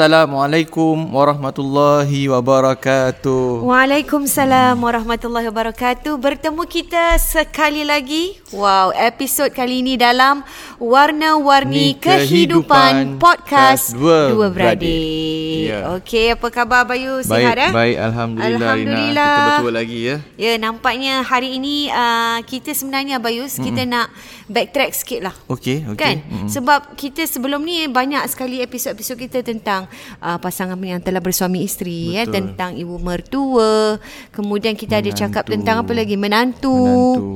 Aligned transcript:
Assalamualaikum 0.00 1.12
warahmatullahi 1.12 2.24
wabarakatuh. 2.32 3.60
Waalaikumsalam 3.68 4.80
warahmatullahi 4.80 5.52
wabarakatuh. 5.52 6.16
Bertemu 6.16 6.64
kita 6.64 7.20
sekali 7.20 7.84
lagi. 7.84 8.40
Wow, 8.48 8.96
episod 8.96 9.52
kali 9.52 9.84
ini 9.84 10.00
dalam 10.00 10.40
Warna-Warni 10.80 12.00
Kehidupan, 12.00 12.16
Kehidupan 12.16 12.92
Podcast 13.20 13.92
Dua, 13.92 14.32
Dua 14.32 14.48
Beradik. 14.48 15.68
Ya. 15.68 15.92
Okey, 16.00 16.32
apa 16.32 16.48
khabar 16.48 16.88
Bayu? 16.88 17.20
Sihat 17.20 17.60
baik, 17.60 17.68
eh? 17.68 17.70
Baik, 17.70 17.96
alhamdulillah. 18.00 18.56
Alhamdulillah. 18.72 19.04
Rina. 19.04 19.36
Kita 19.36 19.52
betul 19.60 19.74
lagi 19.76 19.98
ya. 20.00 20.16
Ya, 20.40 20.52
nampaknya 20.56 21.20
hari 21.20 21.60
ini 21.60 21.92
uh, 21.92 22.40
kita 22.48 22.72
sebenarnya 22.72 23.20
Bayus, 23.20 23.60
mm-hmm. 23.60 23.66
kita 23.68 23.82
nak 23.84 24.08
backtrack 24.48 24.96
sikit 24.96 25.20
lah. 25.28 25.36
Okey, 25.44 25.84
okey. 25.92 26.00
Kan? 26.00 26.16
Mm-hmm. 26.24 26.48
Sebab 26.48 26.96
kita 26.96 27.28
sebelum 27.28 27.60
ni 27.60 27.84
banyak 27.84 28.24
sekali 28.32 28.64
episod-episod 28.64 29.20
kita 29.20 29.44
tentang 29.44 29.89
uh, 30.22 30.38
pasangan 30.38 30.78
yang 30.80 31.02
telah 31.02 31.18
bersuami 31.18 31.66
isteri 31.66 32.16
ya 32.16 32.24
tentang 32.26 32.78
ibu 32.78 32.96
mertua 33.02 33.98
kemudian 34.30 34.78
kita 34.78 34.98
menantu. 34.98 35.10
ada 35.10 35.20
cakap 35.26 35.44
tentang 35.50 35.76
apa 35.82 35.92
lagi 35.92 36.16
menantu, 36.16 36.74
menantu. 36.74 37.30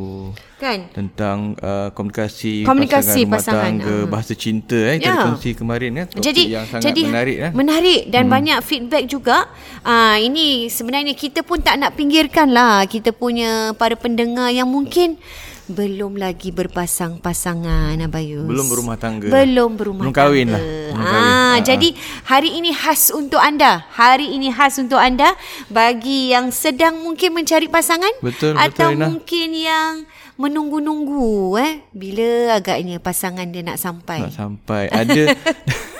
kan 0.57 0.79
tentang 0.95 1.39
uh, 1.61 1.91
komunikasi 1.93 2.65
komunikasi 2.65 3.27
pasangan, 3.27 3.79
pasangan 3.79 4.03
uh. 4.03 4.07
bahasa 4.09 4.33
cinta 4.39 4.79
eh 4.79 4.97
ya. 4.97 5.13
kita 5.13 5.25
kongsi 5.29 5.51
kemarin 5.59 5.91
kan 5.99 6.07
jadi 6.19 6.43
yang 6.47 6.67
sangat 6.71 6.85
jadi 6.89 7.03
menarik 7.11 7.37
eh 7.37 7.51
menarik 7.53 8.03
dan 8.09 8.23
hmm. 8.27 8.33
banyak 8.33 8.59
feedback 8.65 9.05
juga 9.11 9.51
uh, 9.85 10.17
ini 10.17 10.71
sebenarnya 10.71 11.13
kita 11.13 11.45
pun 11.45 11.61
tak 11.61 11.77
nak 11.77 11.99
pinggirkan 11.99 12.55
lah 12.55 12.87
kita 12.87 13.13
punya 13.13 13.75
para 13.77 13.99
pendengar 13.99 14.49
yang 14.55 14.71
mungkin 14.71 15.21
belum 15.65 16.21
lagi 16.21 16.53
berpasang-pasangan 16.53 17.97
Abayus. 17.97 18.45
Belum 18.45 18.69
berumah 18.69 19.01
tangga. 19.01 19.33
Belum 19.33 19.81
berumah 19.81 20.05
belum 20.05 20.13
kahwin 20.13 20.53
tangga. 20.53 20.61
Lah. 20.61 20.93
Belum 20.93 21.05
kahwin 21.09 21.35
lah. 21.35 21.55
Ah, 21.55 21.57
jadi 21.65 21.89
hari 22.29 22.51
ini 22.61 22.71
khas 22.77 23.09
untuk 23.09 23.41
anda. 23.41 23.89
Hari 23.97 24.37
ini 24.37 24.53
khas 24.53 24.77
untuk 24.77 25.01
anda 25.01 25.33
bagi 25.73 26.37
yang 26.37 26.53
sedang 26.53 27.01
mungkin 27.01 27.33
mencari 27.33 27.73
pasangan 27.73 28.13
betul, 28.21 28.53
atau 28.61 28.93
betul, 28.93 29.01
mungkin 29.09 29.49
yang 29.57 29.93
menunggu-nunggu 30.37 31.57
eh 31.63 31.73
bila 31.95 32.61
agaknya 32.61 33.01
pasangan 33.01 33.49
dia 33.49 33.65
nak 33.65 33.81
sampai. 33.81 34.21
Nak 34.29 34.37
sampai. 34.37 34.93
Ada 34.93 35.33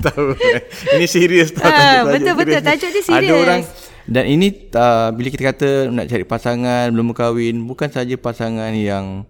tahu. 0.06 0.38
Eh. 0.38 0.62
Ini 0.96 1.06
serius 1.10 1.50
tahu 1.50 1.66
ah, 1.66 2.06
Betul 2.06 2.34
betul 2.38 2.60
tajuk 2.62 2.90
dia 2.94 3.02
serius. 3.02 3.26
Ada 3.26 3.32
orang 3.34 3.62
dan 4.08 4.24
ini 4.24 4.70
uh, 4.72 5.10
bila 5.12 5.28
kita 5.28 5.42
kata 5.52 5.68
nak 5.92 6.06
cari 6.08 6.24
pasangan 6.24 6.88
belum 6.94 7.12
berkahwin 7.12 7.56
bukan 7.66 7.88
saja 7.92 8.14
pasangan 8.16 8.72
yang 8.72 9.24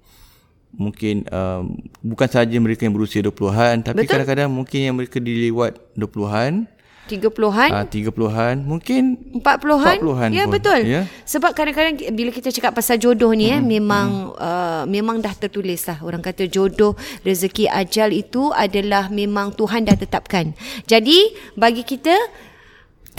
mungkin 0.75 1.27
uh, 1.31 1.67
bukan 2.03 2.29
saja 2.31 2.55
mereka 2.63 2.87
yang 2.87 2.95
berusia 2.95 3.25
20-an 3.27 3.83
tapi 3.83 4.07
Betul? 4.07 4.23
kadang-kadang 4.23 4.49
mungkin 4.51 4.79
yang 4.87 4.95
mereka 4.95 5.19
dilewat 5.19 5.79
20-an 5.99 6.71
30-an 7.11 7.71
uh, 7.75 7.87
30-an 7.91 8.55
mungkin 8.63 9.03
40-an, 9.43 9.99
40-an 9.99 10.29
ya 10.31 10.47
pun. 10.47 10.53
betul 10.55 10.81
ya? 10.87 11.03
sebab 11.27 11.51
kadang-kadang 11.59 11.99
bila 12.15 12.31
kita 12.31 12.55
cakap 12.55 12.79
pasal 12.79 13.03
jodoh 13.03 13.35
ni 13.35 13.51
hmm. 13.51 13.55
eh 13.59 13.61
memang 13.67 14.09
hmm. 14.31 14.39
uh, 14.39 14.83
memang 14.87 15.19
dah 15.19 15.35
tertulis 15.35 15.83
lah 15.91 15.99
orang 16.07 16.23
kata 16.23 16.47
jodoh 16.47 16.95
rezeki 17.27 17.67
ajal 17.67 18.15
itu 18.15 18.55
adalah 18.55 19.11
memang 19.11 19.51
Tuhan 19.59 19.83
dah 19.83 19.99
tetapkan 19.99 20.55
jadi 20.87 21.35
bagi 21.59 21.83
kita 21.83 22.15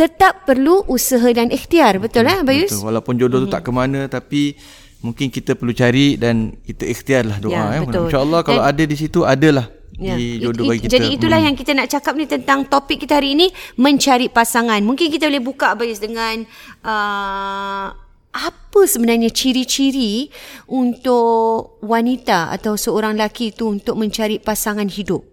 tetap 0.02 0.50
perlu 0.50 0.82
usaha 0.90 1.30
dan 1.30 1.54
ikhtiar 1.54 2.02
betul 2.02 2.26
eh 2.26 2.42
Bayus 2.42 2.74
betul. 2.74 2.90
walaupun 2.90 3.14
jodoh 3.22 3.46
tu 3.46 3.48
hmm. 3.50 3.54
tak 3.54 3.62
ke 3.62 3.70
mana 3.70 4.10
tapi 4.10 4.58
mungkin 5.06 5.30
kita 5.30 5.54
perlu 5.54 5.78
cari 5.78 6.18
dan 6.18 6.58
kita 6.66 6.90
ikhtiarlah 6.90 7.38
doa 7.38 7.54
ya, 7.54 7.78
eh 7.78 7.82
insyaallah 7.86 8.42
kalau 8.42 8.66
dan, 8.66 8.74
ada 8.74 8.84
di 8.90 8.96
situ 8.98 9.22
adalah 9.22 9.70
ya. 9.94 10.18
di 10.18 10.42
jodoh 10.42 10.66
bagi 10.66 10.90
kita 10.90 10.98
jadi 10.98 11.08
itulah 11.14 11.38
hmm. 11.38 11.48
yang 11.54 11.56
kita 11.58 11.72
nak 11.78 11.88
cakap 11.94 12.14
ni 12.18 12.26
tentang 12.26 12.66
topik 12.66 13.06
kita 13.06 13.22
hari 13.22 13.38
ini 13.38 13.54
mencari 13.78 14.34
pasangan 14.34 14.82
mungkin 14.82 15.14
kita 15.14 15.30
boleh 15.30 15.44
buka 15.46 15.78
Bayus 15.78 16.02
dengan 16.02 16.50
uh, 16.82 17.94
apa 18.32 18.82
sebenarnya 18.88 19.30
ciri-ciri 19.30 20.34
untuk 20.66 21.78
wanita 21.86 22.50
atau 22.50 22.74
seorang 22.74 23.20
lelaki 23.20 23.54
itu 23.54 23.70
untuk 23.70 24.00
mencari 24.02 24.42
pasangan 24.42 24.90
hidup 24.90 25.31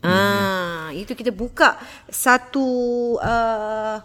Ah, 0.00 0.88
itu 0.96 1.12
kita 1.12 1.28
buka 1.28 1.76
satu 2.08 2.66
uh, 3.20 4.00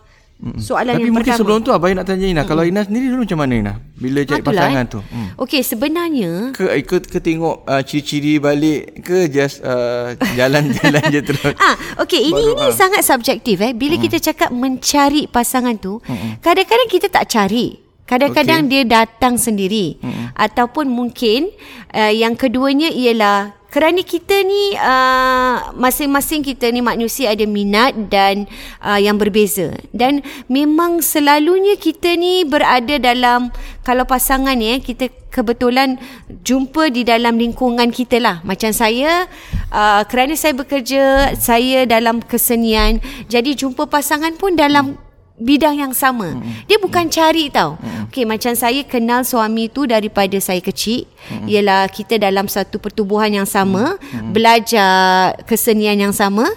soalan 0.59 0.99
Tapi 0.99 1.07
yang 1.07 1.15
pertama. 1.15 1.15
Tapi 1.15 1.15
mungkin 1.15 1.33
sebelum 1.39 1.57
tu 1.63 1.71
Abang 1.71 1.95
nak 1.95 2.05
tanya 2.05 2.27
Ina, 2.27 2.43
hmm. 2.43 2.49
kalau 2.51 2.63
Ina 2.67 2.81
sendiri 2.83 3.05
dulu 3.07 3.23
macam 3.23 3.39
mana 3.39 3.53
Ina? 3.55 3.73
Bila 3.95 4.19
cari 4.27 4.41
Itulah, 4.43 4.51
pasangan 4.51 4.85
eh. 4.85 4.91
tu? 4.91 4.99
Hmm. 4.99 5.27
Okey, 5.39 5.61
sebenarnya 5.63 6.31
ke 6.51 6.65
ke, 6.83 6.95
ke 7.07 7.19
tengok 7.23 7.55
uh, 7.63 7.81
ciri-ciri 7.87 8.33
balik 8.43 8.99
ke 8.99 9.31
just 9.31 9.63
uh, 9.63 10.11
jalan-jalan 10.35 11.03
je 11.07 11.21
terus. 11.23 11.55
Ah, 11.65 11.75
okey, 12.03 12.29
ini 12.29 12.43
Baru, 12.43 12.59
ini 12.59 12.67
ah. 12.67 12.75
sangat 12.75 13.01
subjektif 13.07 13.57
eh. 13.63 13.71
Bila 13.71 13.95
hmm. 13.95 14.03
kita 14.03 14.17
cakap 14.19 14.49
mencari 14.51 15.31
pasangan 15.31 15.79
tu, 15.79 16.03
hmm. 16.03 16.43
kadang-kadang 16.43 16.89
kita 16.91 17.07
tak 17.07 17.31
cari. 17.31 17.79
Kadang-kadang 18.05 18.69
okay. 18.69 18.71
dia 18.71 18.81
datang 18.85 19.33
sendiri. 19.39 19.97
Hmm. 19.97 20.29
Ataupun 20.37 20.85
mungkin 20.85 21.49
uh, 21.89 22.13
yang 22.13 22.37
keduanya 22.37 22.91
ialah 22.91 23.57
kerana 23.75 24.07
kita 24.07 24.39
ni 24.47 24.71
uh, 24.79 25.75
masing-masing 25.75 26.47
kita 26.47 26.71
ni 26.71 26.79
manusia 26.79 27.35
ada 27.35 27.43
minat 27.43 27.91
dan 28.07 28.47
uh, 28.79 28.95
yang 28.95 29.19
berbeza. 29.19 29.75
Dan 29.91 30.23
memang 30.47 31.03
selalunya 31.03 31.75
kita 31.75 32.15
ni 32.15 32.47
berada 32.47 32.95
dalam 32.95 33.51
kalau 33.83 34.07
pasangan 34.07 34.55
ni 34.55 34.71
eh, 34.71 34.79
kita 34.79 35.11
kebetulan 35.27 35.99
jumpa 36.47 36.87
di 36.87 37.03
dalam 37.03 37.35
lingkungan 37.35 37.91
kita 37.91 38.23
lah. 38.23 38.39
Macam 38.47 38.71
saya 38.71 39.27
uh, 39.75 40.07
kerana 40.07 40.39
saya 40.39 40.55
bekerja 40.55 41.35
saya 41.35 41.83
dalam 41.83 42.23
kesenian 42.23 43.03
jadi 43.27 43.59
jumpa 43.59 43.91
pasangan 43.91 44.39
pun 44.39 44.55
dalam 44.55 44.95
bidang 45.35 45.75
yang 45.83 45.91
sama. 45.91 46.31
Hmm. 46.31 46.63
Dia 46.67 46.79
bukan 46.79 47.07
hmm. 47.07 47.13
cari 47.13 47.45
tau. 47.51 47.75
Hmm. 47.75 48.07
Okey 48.07 48.23
macam 48.23 48.55
saya 48.55 48.81
kenal 48.87 49.27
suami 49.27 49.67
tu 49.67 49.83
daripada 49.83 50.39
saya 50.39 50.63
kecil. 50.63 51.03
Hmm. 51.27 51.47
Ialah 51.47 51.91
kita 51.91 52.15
dalam 52.15 52.47
satu 52.47 52.79
pertubuhan 52.79 53.31
yang 53.31 53.47
sama, 53.47 53.99
hmm. 53.99 54.31
belajar 54.31 55.35
kesenian 55.43 55.99
yang 55.99 56.15
sama 56.15 56.47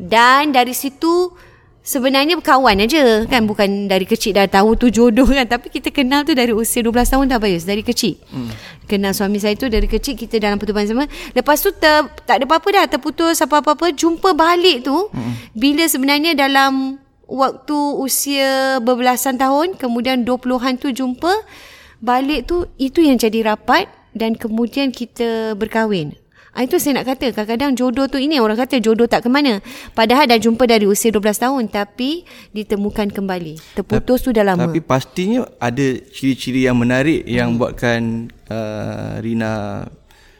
dan 0.00 0.54
dari 0.54 0.72
situ 0.72 1.34
sebenarnya 1.80 2.38
kawan 2.38 2.86
aja 2.86 3.24
kan 3.26 3.44
bukan 3.48 3.90
dari 3.90 4.06
kecil 4.06 4.36
dah 4.36 4.46
tahu 4.46 4.78
tu 4.78 4.86
jodoh 4.92 5.26
kan 5.26 5.48
tapi 5.48 5.72
kita 5.72 5.90
kenal 5.90 6.22
tu 6.22 6.36
dari 6.36 6.54
usia 6.54 6.84
12 6.84 6.94
tahun 7.04 7.24
dah 7.26 7.38
bayus 7.42 7.66
dari 7.66 7.82
kecil. 7.82 8.14
Hmm. 8.30 8.48
Kenal 8.86 9.12
suami 9.12 9.42
saya 9.42 9.58
tu 9.58 9.66
dari 9.66 9.90
kecil 9.90 10.14
kita 10.14 10.38
dalam 10.38 10.56
pertubuhan 10.56 10.86
sama. 10.86 11.04
Lepas 11.34 11.60
tu 11.60 11.74
ter, 11.74 12.06
tak 12.24 12.42
ada 12.42 12.44
apa-apa 12.46 12.68
dah 12.70 12.86
terputus 12.86 13.42
apa-apa 13.42 13.90
jumpa 13.90 14.32
balik 14.32 14.86
tu 14.86 15.10
hmm. 15.10 15.52
bila 15.58 15.84
sebenarnya 15.90 16.38
dalam 16.38 17.02
waktu 17.30 17.78
usia 18.02 18.82
berbelasan 18.82 19.38
tahun 19.38 19.78
kemudian 19.78 20.26
20-an 20.26 20.76
tu 20.82 20.90
jumpa 20.90 21.30
balik 22.02 22.50
tu 22.50 22.66
itu 22.76 23.00
yang 23.00 23.16
jadi 23.16 23.54
rapat 23.54 23.86
dan 24.10 24.34
kemudian 24.34 24.90
kita 24.90 25.54
berkahwin. 25.54 26.18
Ha, 26.50 26.66
itu 26.66 26.82
saya 26.82 26.98
nak 26.98 27.06
kata 27.14 27.30
kadang-kadang 27.30 27.78
jodoh 27.78 28.10
tu 28.10 28.18
ini 28.18 28.42
orang 28.42 28.58
kata 28.58 28.82
jodoh 28.82 29.06
tak 29.06 29.22
ke 29.22 29.30
mana. 29.30 29.62
Padahal 29.94 30.26
dah 30.26 30.34
jumpa 30.34 30.66
dari 30.66 30.82
usia 30.82 31.14
12 31.14 31.46
tahun 31.46 31.62
tapi 31.70 32.26
ditemukan 32.50 33.14
kembali. 33.14 33.78
Terputus 33.78 34.26
tu 34.26 34.34
dah 34.34 34.42
lama. 34.42 34.66
Tapi 34.66 34.82
pastinya 34.82 35.46
ada 35.62 35.94
ciri-ciri 36.10 36.66
yang 36.66 36.74
menarik 36.74 37.22
yang 37.22 37.54
hmm. 37.54 37.58
buatkan 37.62 38.00
uh, 38.50 39.22
Rina 39.22 39.86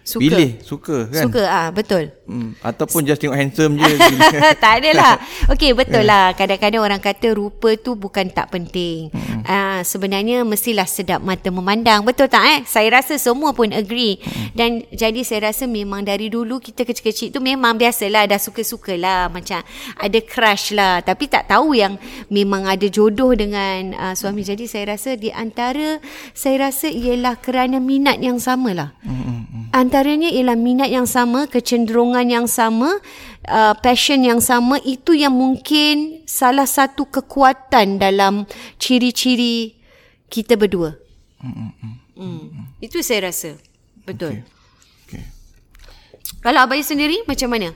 suka. 0.02 0.22
Pilih 0.26 0.50
Suka 0.66 0.96
kan 1.06 1.24
Suka 1.28 1.42
ah 1.46 1.68
Betul 1.70 2.10
hmm. 2.30 2.50
Ataupun 2.60 3.06
just 3.06 3.22
tengok 3.22 3.38
handsome 3.38 3.78
je 3.78 3.90
Tak 4.62 4.82
adalah 4.82 5.16
Okay 5.48 5.72
betul 5.72 6.04
lah 6.04 6.34
Kadang-kadang 6.34 6.82
orang 6.82 7.00
kata 7.00 7.32
Rupa 7.32 7.78
tu 7.78 7.96
bukan 7.96 8.28
tak 8.28 8.52
penting 8.52 9.08
hmm. 9.14 9.46
ah, 9.46 9.80
Sebenarnya 9.86 10.44
Mestilah 10.44 10.86
sedap 10.86 11.24
mata 11.24 11.48
memandang 11.48 12.04
Betul 12.04 12.28
tak 12.28 12.44
eh 12.44 12.60
Saya 12.68 13.00
rasa 13.00 13.16
semua 13.16 13.54
pun 13.56 13.72
agree 13.72 14.20
hmm. 14.20 14.52
Dan 14.52 14.84
jadi 14.92 15.24
saya 15.24 15.54
rasa 15.54 15.64
Memang 15.70 16.04
dari 16.04 16.28
dulu 16.28 16.60
Kita 16.60 16.84
kecil-kecil 16.84 17.32
tu 17.32 17.40
Memang 17.40 17.80
biasalah 17.80 18.28
Dah 18.28 18.40
suka-suka 18.42 18.94
lah 19.00 19.32
Macam 19.32 19.64
Ada 19.96 20.18
crush 20.20 20.76
lah 20.76 21.00
Tapi 21.00 21.30
tak 21.30 21.48
tahu 21.48 21.78
yang 21.78 21.96
Memang 22.28 22.68
ada 22.68 22.84
jodoh 22.90 23.32
dengan 23.32 23.94
uh, 23.96 24.14
Suami 24.18 24.44
Jadi 24.44 24.68
saya 24.68 24.98
rasa 24.98 25.16
Di 25.16 25.32
antara 25.32 26.02
Saya 26.36 26.68
rasa 26.68 26.90
Ialah 26.90 27.40
kerana 27.40 27.80
minat 27.80 28.20
yang 28.20 28.36
sama 28.36 28.76
lah 28.76 28.90
hmm. 29.00 29.16
hmm, 29.16 29.24
hmm. 29.24 29.64
Antara 29.70 30.10
antaranya 30.10 30.32
ialah 30.34 30.58
minat 30.58 30.90
yang 30.90 31.06
sama, 31.06 31.46
kecenderungan 31.46 32.19
yang 32.28 32.44
sama, 32.44 33.00
uh, 33.48 33.74
passion 33.80 34.20
yang 34.20 34.42
sama 34.42 34.76
itu 34.84 35.16
yang 35.16 35.32
mungkin 35.32 36.26
salah 36.28 36.68
satu 36.68 37.08
kekuatan 37.08 37.96
dalam 37.96 38.44
ciri-ciri 38.76 39.78
kita 40.28 40.58
berdua. 40.60 40.98
Hmm. 41.40 42.68
Itu 42.84 43.00
saya 43.00 43.32
rasa. 43.32 43.56
Betul. 44.04 44.44
Okay. 45.08 45.22
Okay. 45.22 45.24
Kalau 46.44 46.60
abai 46.68 46.84
sendiri 46.84 47.24
macam 47.24 47.48
mana? 47.48 47.72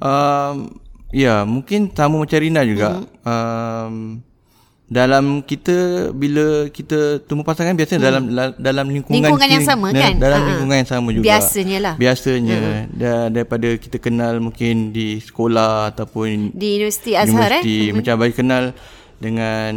Um, 0.00 0.80
ya, 1.12 1.44
mungkin 1.44 1.92
tamu 1.92 2.24
macam 2.24 2.40
Rina 2.40 2.64
juga. 2.64 3.04
Hmm. 3.04 3.06
Um, 3.28 3.94
dalam 4.90 5.46
kita 5.46 6.10
bila 6.10 6.66
kita 6.66 7.22
temu 7.22 7.46
pasangan 7.46 7.78
biasanya 7.78 8.02
hmm. 8.02 8.08
dalam 8.10 8.24
dalam 8.58 8.86
lingkungan 8.90 9.22
lingkungan 9.22 9.46
yang 9.46 9.62
sama 9.62 9.94
kan? 9.94 10.18
dalam 10.18 10.42
uh 10.42 10.46
lingkungan 10.50 10.76
yang 10.82 10.90
sama 10.90 11.08
juga. 11.14 11.24
biasanya 11.30 11.78
lah. 11.78 11.94
Biasanya. 11.94 12.58
Uh 12.58 12.82
daripada 13.30 13.68
kita 13.78 14.02
kenal 14.02 14.42
mungkin 14.42 14.90
di 14.90 15.22
sekolah 15.22 15.94
ataupun 15.94 16.50
di 16.50 16.82
universiti 16.82 17.14
Azhar 17.14 17.62
universiti, 17.62 17.86
eh 17.86 17.94
macam 17.94 18.14
bagi 18.18 18.34
kenal 18.34 18.64
dengan 19.22 19.72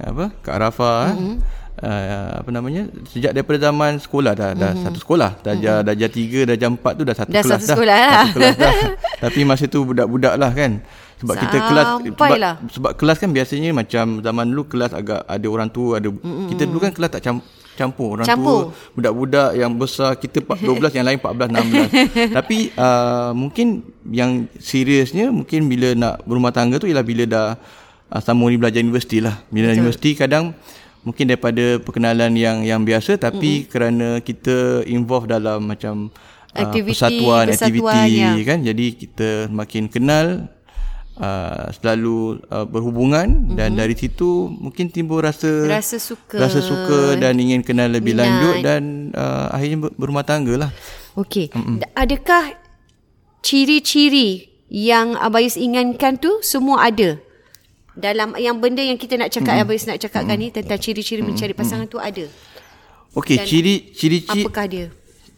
apa 0.00 0.32
Kak 0.40 0.56
Rafa 0.56 1.12
uh-huh. 1.12 1.36
Uh, 1.82 2.30
apa 2.38 2.50
namanya 2.54 2.86
sejak 3.10 3.34
daripada 3.34 3.58
zaman 3.58 3.98
sekolah 3.98 4.32
dah 4.36 4.50
dah 4.54 4.72
uh-huh. 4.76 4.84
satu 4.86 4.98
sekolah 5.02 5.30
darjah 5.42 5.82
uh-huh. 5.82 5.86
darjah 5.90 6.10
3 6.10 6.48
darjah 6.54 6.68
4 6.70 6.98
tu 6.98 7.02
dah 7.02 7.16
satu 7.16 7.30
dah 7.32 7.42
kelas 7.42 7.60
satu 7.60 7.66
sekolah 7.74 7.96
dah. 7.96 8.12
Satu 8.14 8.34
kelas 8.38 8.56
dah 8.58 8.74
tapi 9.24 9.40
masa 9.42 9.64
tu 9.66 9.80
budak-budak 9.82 10.34
lah 10.38 10.50
kan 10.54 10.72
sebab 11.14 11.34
kita 11.40 11.56
kelas 11.70 11.86
sebab, 12.04 12.36
lah. 12.36 12.54
sebab 12.68 12.92
kelas 13.00 13.16
kan 13.16 13.30
biasanya 13.32 13.70
macam 13.72 14.20
zaman 14.20 14.44
dulu 14.52 14.62
kelas 14.68 14.92
agak 14.92 15.24
ada 15.24 15.46
orang 15.48 15.68
tua 15.72 16.02
ada 16.02 16.10
Mm-mm. 16.12 16.52
kita 16.52 16.62
dulu 16.68 16.78
kan 16.84 16.92
kelas 16.92 17.10
tak 17.16 17.22
campur 17.74 18.18
orang 18.20 18.26
campur. 18.28 18.70
tua 18.70 18.92
budak-budak 18.94 19.50
yang 19.56 19.72
besar 19.74 20.14
kita 20.20 20.44
12 20.44 20.94
yang 20.94 21.06
lain 21.06 21.18
14 21.18 22.28
16 22.28 22.36
tapi 22.38 22.70
uh, 22.76 23.32
mungkin 23.32 23.82
yang 24.10 24.46
seriusnya 24.60 25.32
mungkin 25.32 25.66
bila 25.66 25.96
nak 25.96 26.14
berumah 26.28 26.52
tangga 26.52 26.76
tu 26.76 26.86
ialah 26.86 27.06
bila 27.06 27.24
dah 27.24 27.46
uh, 28.12 28.20
sama 28.20 28.46
ni 28.52 28.60
belajar 28.60 28.84
universiti 28.84 29.18
lah 29.24 29.42
bila 29.48 29.72
Betul. 29.72 29.80
universiti 29.80 30.10
kadang 30.18 30.52
mungkin 31.04 31.28
daripada 31.28 31.78
perkenalan 31.84 32.32
yang 32.34 32.64
yang 32.64 32.80
biasa 32.82 33.20
tapi 33.20 33.64
Mm-mm. 33.64 33.70
kerana 33.70 34.08
kita 34.24 34.82
involve 34.88 35.28
dalam 35.28 35.68
macam 35.68 36.08
aktiviti, 36.56 36.96
persatuan, 36.96 37.46
persatuan 37.52 37.92
aktiviti 37.92 38.40
ya. 38.40 38.44
kan 38.48 38.58
jadi 38.64 38.86
kita 38.96 39.28
makin 39.52 39.84
kenal 39.92 40.48
uh, 41.20 41.68
selalu 41.76 42.40
uh, 42.48 42.64
berhubungan 42.64 43.26
mm-hmm. 43.28 43.56
dan 43.58 43.70
dari 43.76 43.94
situ 43.94 44.48
mungkin 44.48 44.88
timbul 44.88 45.20
rasa 45.20 45.68
rasa 45.68 46.00
suka 46.00 46.40
rasa 46.40 46.64
suka 46.64 47.20
dan 47.20 47.36
ingin 47.38 47.60
kenal 47.60 47.90
lebih 47.90 48.16
Minat. 48.16 48.24
lanjut 48.24 48.54
dan 48.64 48.82
uh, 49.12 49.52
akhirnya 49.52 49.78
berumah 49.94 50.24
tangga 50.24 50.54
lah. 50.56 50.70
Okey. 51.14 51.52
Mm-hmm. 51.54 51.94
Adakah 51.94 52.58
ciri-ciri 53.44 54.50
yang 54.72 55.14
Abayus 55.20 55.54
inginkan 55.54 56.18
tu 56.18 56.42
semua 56.42 56.90
ada? 56.90 57.20
Dalam 57.94 58.34
yang 58.34 58.58
benda 58.58 58.82
yang 58.82 58.98
kita 58.98 59.14
nak 59.14 59.30
cakap 59.30 59.54
mm-hmm. 59.54 59.70
Abayus 59.70 59.86
nak 59.86 59.98
cakapkan 60.02 60.34
mm-hmm. 60.34 60.50
ni 60.50 60.56
tentang 60.56 60.78
ciri-ciri 60.82 61.22
mm-hmm. 61.22 61.30
mencari 61.30 61.54
pasangan 61.54 61.86
mm-hmm. 61.86 61.94
tu 61.94 62.20
ada. 62.20 62.24
Okey, 63.14 63.38
ciri 63.46 63.74
ciri 63.94 64.18
apakah 64.26 64.66
dia? 64.66 64.86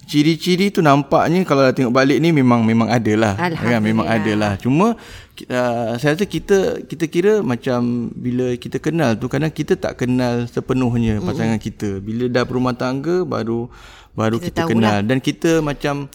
Ciri-ciri 0.07 0.71
tu 0.71 0.81
nampaknya 0.81 1.43
kalau 1.43 1.67
dah 1.67 1.75
tengok 1.75 1.93
balik 1.93 2.23
ni 2.23 2.31
memang 2.33 2.65
memang 2.65 2.89
ada 2.89 3.13
lah. 3.19 3.35
Kan 3.37 3.83
memang 3.83 4.07
ada 4.09 4.33
lah. 4.39 4.53
Cuma 4.57 4.97
uh, 4.97 5.93
saya 6.01 6.17
rasa 6.17 6.25
kita 6.25 6.87
kita 6.87 7.05
kira 7.11 7.45
macam 7.45 8.09
bila 8.15 8.55
kita 8.57 8.81
kenal 8.81 9.19
tu 9.19 9.29
kadang 9.29 9.53
kita 9.53 9.77
tak 9.77 10.01
kenal 10.01 10.49
sepenuhnya 10.49 11.21
mm-hmm. 11.21 11.29
pasangan 11.29 11.59
kita. 11.61 12.01
Bila 12.01 12.31
dah 12.33 12.47
berumah 12.49 12.73
tangga 12.79 13.27
baru 13.27 13.69
baru 14.17 14.41
kita, 14.41 14.65
kita 14.65 14.73
kenal 14.73 14.99
lah. 15.03 15.05
dan 15.05 15.19
kita 15.21 15.61
macam 15.61 16.09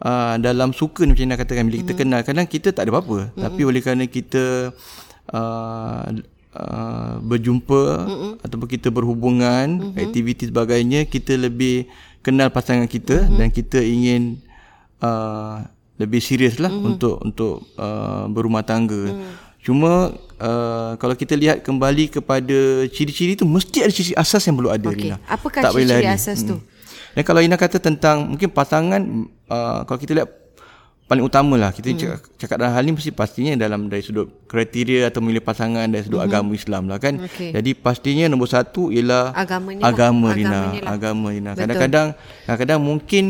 uh, 0.00 0.34
dalam 0.40 0.72
suka 0.72 1.04
ni 1.04 1.12
macam 1.12 1.28
nak 1.28 1.38
katakan 1.44 1.68
bila 1.68 1.76
mm-hmm. 1.76 1.90
kita 1.92 2.00
kenal 2.00 2.20
kadang 2.24 2.46
kita 2.48 2.68
tak 2.72 2.88
ada 2.88 2.90
apa-apa 2.96 3.18
mm-hmm. 3.28 3.42
tapi 3.44 3.62
oleh 3.68 3.80
kerana 3.84 4.04
kita 4.08 4.72
uh, 5.32 6.10
uh, 6.54 7.14
berjumpa 7.20 7.82
mm-hmm. 8.04 8.32
ataupun 8.44 8.68
kita 8.68 8.88
berhubungan 8.90 9.66
mm-hmm. 9.92 10.02
aktiviti 10.02 10.48
sebagainya 10.48 11.06
kita 11.06 11.38
lebih 11.38 11.88
kenal 12.24 12.48
pasangan 12.50 12.88
kita 12.88 13.24
mm-hmm. 13.24 13.36
dan 13.38 13.48
kita 13.52 13.78
ingin 13.80 14.40
uh, 15.00 15.64
lebih 15.96 16.18
serius 16.18 16.58
lah 16.58 16.70
mm-hmm. 16.72 16.90
untuk 16.90 17.16
untuk 17.22 17.54
uh, 17.78 18.26
berumah 18.26 18.66
tangga. 18.66 19.14
Mm. 19.14 19.32
Cuma 19.64 20.12
uh, 20.44 20.92
kalau 21.00 21.16
kita 21.16 21.32
lihat 21.38 21.64
kembali 21.64 22.12
kepada 22.20 22.84
ciri-ciri 22.92 23.32
tu 23.32 23.48
mesti 23.48 23.80
ada 23.80 23.92
ciri 23.94 24.12
asas 24.12 24.44
yang 24.44 24.60
perlu 24.60 24.68
ada 24.68 24.84
okay. 24.84 25.08
Rina. 25.08 25.16
Apakah 25.24 25.60
tak 25.64 25.72
ciri-ciri 25.72 26.10
asas 26.10 26.44
hmm. 26.44 26.48
tu? 26.52 26.56
Dan 27.14 27.22
kalau 27.22 27.40
Ina 27.40 27.56
kata 27.56 27.78
tentang 27.80 28.28
mungkin 28.28 28.50
pasangan 28.52 29.00
uh, 29.48 29.86
kalau 29.88 29.96
kita 29.96 30.12
lihat 30.20 30.28
paling 31.04 31.20
utama 31.20 31.60
lah 31.60 31.68
kita 31.68 31.92
hmm. 31.92 31.98
cakap, 32.00 32.20
cakap 32.40 32.56
dalam 32.64 32.72
hal 32.72 32.82
ni 32.88 32.92
mesti 32.96 33.12
pastinya 33.12 33.52
dalam 33.60 33.92
dari 33.92 34.00
sudut 34.00 34.48
kriteria 34.48 35.12
atau 35.12 35.20
memilih 35.20 35.44
pasangan 35.44 35.84
dari 35.84 36.00
sudut 36.00 36.24
hmm. 36.24 36.28
agama 36.32 36.50
Islam 36.56 36.88
lah 36.88 36.96
kan. 36.96 37.20
Okay. 37.28 37.52
Jadi 37.52 37.70
pastinya 37.76 38.24
nombor 38.32 38.48
satu 38.48 38.88
ialah 38.88 39.36
Agamanya 39.36 39.84
agama 39.84 40.32
lah. 40.32 40.36
Rina. 40.36 40.52
Lah. 40.56 40.72
Agama 40.96 41.26
Rina. 41.28 41.50
Kadang-kadang 41.52 42.06
kadang-kadang 42.48 42.80
mungkin 42.80 43.24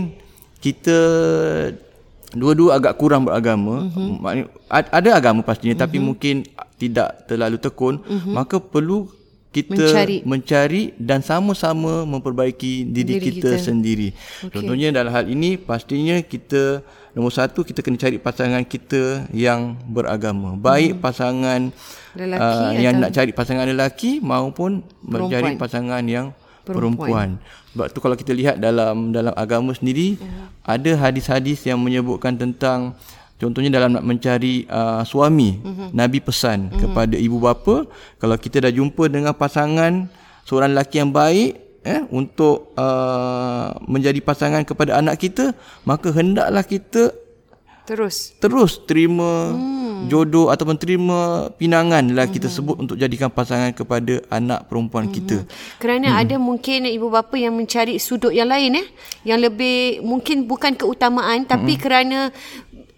kita 0.63 0.99
dua-dua 2.35 2.79
agak 2.79 2.95
kurang 2.99 3.27
beragama. 3.27 3.91
Mm-hmm. 3.91 4.71
Ada 4.71 5.11
agama 5.19 5.41
pastinya 5.43 5.75
mm-hmm. 5.75 5.85
tapi 5.91 5.99
mungkin 6.03 6.35
tidak 6.79 7.27
terlalu 7.31 7.59
tekun, 7.59 8.03
mm-hmm. 8.03 8.33
maka 8.35 8.59
perlu 8.63 9.11
kita 9.55 9.79
mencari. 9.79 10.17
mencari 10.27 10.83
dan 10.99 11.23
sama-sama 11.23 12.03
memperbaiki 12.03 12.91
diri, 12.91 13.23
diri 13.23 13.39
kita, 13.39 13.55
kita 13.55 13.57
sendiri. 13.63 14.11
Okay. 14.11 14.51
Contohnya 14.51 14.91
dalam 14.91 15.15
hal 15.15 15.31
ini 15.31 15.55
pastinya 15.55 16.19
kita 16.19 16.83
Nombor 17.15 17.31
satu 17.31 17.63
kita 17.63 17.79
kena 17.79 17.95
cari 17.95 18.19
pasangan 18.19 18.67
kita 18.67 19.31
yang 19.31 19.79
beragama. 19.87 20.59
Baik 20.59 20.99
hmm. 20.99 21.01
pasangan 21.01 21.61
lelaki 22.19 22.59
uh, 22.59 22.73
yang 22.75 22.99
nak 22.99 23.15
cari 23.15 23.31
pasangan 23.31 23.71
lelaki 23.71 24.19
maupun 24.19 24.83
perempuan. 24.83 25.31
mencari 25.31 25.51
pasangan 25.55 26.03
yang 26.03 26.35
perempuan. 26.67 27.39
perempuan. 27.39 27.71
Sebab 27.71 27.87
tu 27.95 27.99
kalau 28.03 28.17
kita 28.19 28.35
lihat 28.35 28.59
dalam 28.59 29.15
dalam 29.15 29.31
agama 29.39 29.71
sendiri 29.71 30.19
hmm. 30.19 30.67
ada 30.67 30.91
hadis-hadis 31.07 31.63
yang 31.63 31.79
menyebutkan 31.79 32.35
tentang 32.35 32.99
contohnya 33.39 33.71
dalam 33.75 33.99
nak 33.99 34.05
mencari 34.07 34.65
uh, 34.71 35.03
suami 35.03 35.59
hmm. 35.59 35.91
Nabi 35.91 36.19
pesan 36.23 36.71
hmm. 36.71 36.79
kepada 36.81 37.17
ibu 37.19 37.43
bapa 37.43 37.85
kalau 38.23 38.37
kita 38.39 38.63
dah 38.63 38.73
jumpa 38.73 39.11
dengan 39.11 39.35
pasangan 39.35 40.07
seorang 40.47 40.73
lelaki 40.73 41.03
yang 41.03 41.11
baik 41.11 41.65
eh 41.85 42.01
untuk 42.09 42.73
uh, 42.81 43.77
menjadi 43.85 44.17
pasangan 44.25 44.65
kepada 44.65 44.97
anak 44.97 45.21
kita 45.21 45.53
maka 45.85 46.09
hendaklah 46.17 46.65
kita 46.65 47.13
terus 47.85 48.33
terus 48.41 48.81
terima 48.89 49.53
hmm. 49.53 50.09
jodoh 50.09 50.49
ataupun 50.49 50.81
terima 50.81 51.53
pinangan 51.61 52.01
lah 52.17 52.25
kita 52.25 52.49
hmm. 52.49 52.57
sebut 52.57 52.77
untuk 52.81 52.97
jadikan 52.97 53.29
pasangan 53.29 53.77
kepada 53.77 54.25
anak 54.33 54.65
perempuan 54.73 55.05
hmm. 55.05 55.13
kita 55.13 55.37
kerana 55.77 56.17
hmm. 56.17 56.21
ada 56.25 56.37
mungkin 56.41 56.89
ibu 56.89 57.13
bapa 57.13 57.37
yang 57.37 57.53
mencari 57.53 58.01
sudut 58.01 58.33
yang 58.33 58.49
lain 58.49 58.81
eh 58.81 58.87
yang 59.29 59.37
lebih 59.37 60.01
mungkin 60.01 60.49
bukan 60.49 60.73
keutamaan 60.81 61.45
tapi 61.45 61.77
hmm. 61.77 61.83
kerana 61.85 62.19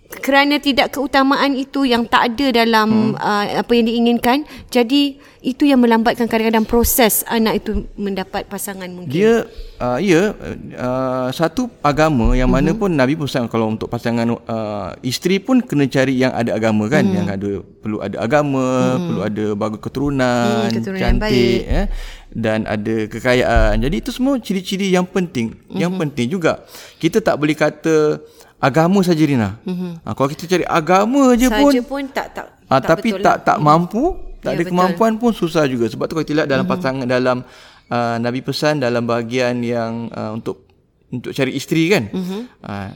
kerana 0.07 0.63
tidak 0.63 0.95
keutamaan 0.95 1.59
itu 1.59 1.83
yang 1.83 2.07
tak 2.07 2.35
ada 2.35 2.63
dalam 2.63 3.15
hmm. 3.15 3.19
uh, 3.19 3.45
apa 3.63 3.73
yang 3.75 3.87
diinginkan 3.91 4.47
jadi 4.71 5.19
itu 5.47 5.63
yang 5.63 5.79
melambatkan 5.79 6.27
kadang-kadang 6.27 6.67
proses 6.67 7.23
anak 7.31 7.63
itu 7.63 7.87
mendapat 7.95 8.51
pasangan 8.51 8.91
mungkin 8.91 9.15
dia 9.15 9.47
uh, 9.79 9.99
ya 10.03 10.35
uh, 10.75 11.31
satu 11.31 11.71
agama 11.87 12.35
yang 12.35 12.51
mana 12.51 12.75
uh-huh. 12.75 12.87
pun 12.87 12.91
nabi 12.91 13.15
pesan 13.15 13.47
kalau 13.47 13.71
untuk 13.71 13.87
pasangan 13.87 14.27
uh, 14.27 14.91
isteri 15.07 15.39
pun 15.39 15.63
kena 15.63 15.87
cari 15.87 16.19
yang 16.19 16.35
ada 16.35 16.51
agama 16.51 16.91
kan 16.91 17.07
uh-huh. 17.07 17.17
yang 17.23 17.29
ada 17.31 17.51
perlu 17.63 17.99
ada 18.03 18.17
agama 18.19 18.59
uh-huh. 18.67 18.99
perlu 19.07 19.21
ada 19.23 19.45
bagus 19.55 19.81
keturunan, 19.83 20.67
uh 20.67 20.75
keturunan 20.75 20.99
cantik 20.99 21.63
eh 21.63 21.87
dan 22.35 22.67
ada 22.67 23.07
kekayaan 23.07 23.79
jadi 23.79 23.97
itu 24.03 24.11
semua 24.11 24.43
ciri-ciri 24.43 24.91
yang 24.91 25.07
penting 25.07 25.55
uh-huh. 25.55 25.79
yang 25.79 25.95
penting 25.95 26.27
juga 26.27 26.67
kita 26.99 27.23
tak 27.23 27.39
boleh 27.39 27.55
kata 27.55 28.19
agama 28.57 28.99
saja 29.05 29.23
Rina. 29.23 29.61
Mm-hmm. 29.63 29.93
Ha, 30.05 30.09
kalau 30.17 30.29
kita 30.33 30.45
cari 30.49 30.65
agama 30.65 31.37
aja 31.37 31.49
pun 31.53 31.73
saja 31.73 31.83
pun 31.85 32.03
tak 32.09 32.27
tak 32.33 32.47
ha, 32.69 32.75
tak 32.81 32.89
tapi 32.97 33.09
betul 33.13 33.25
tak 33.25 33.37
lah. 33.37 33.45
tak 33.45 33.59
mampu, 33.61 34.03
tak 34.41 34.53
ya, 34.53 34.55
ada 34.57 34.63
betul. 34.65 34.71
kemampuan 34.73 35.13
pun 35.21 35.31
susah 35.37 35.65
juga. 35.69 35.87
Sebab 35.93 36.05
tu 36.09 36.13
kalau 36.17 36.25
kita 36.25 36.37
lihat 36.43 36.49
dalam 36.49 36.65
mm-hmm. 36.65 36.83
pasangan 36.83 37.07
dalam 37.07 37.39
uh, 37.93 38.17
Nabi 38.21 38.41
pesan 38.41 38.75
dalam 38.81 39.05
bahagian 39.05 39.61
yang 39.61 40.09
uh, 40.11 40.33
untuk 40.33 40.65
untuk 41.13 41.31
cari 41.37 41.53
isteri 41.55 41.85
kan. 41.93 42.05
Mm-hmm. 42.11 42.43
Uh, 42.65 42.91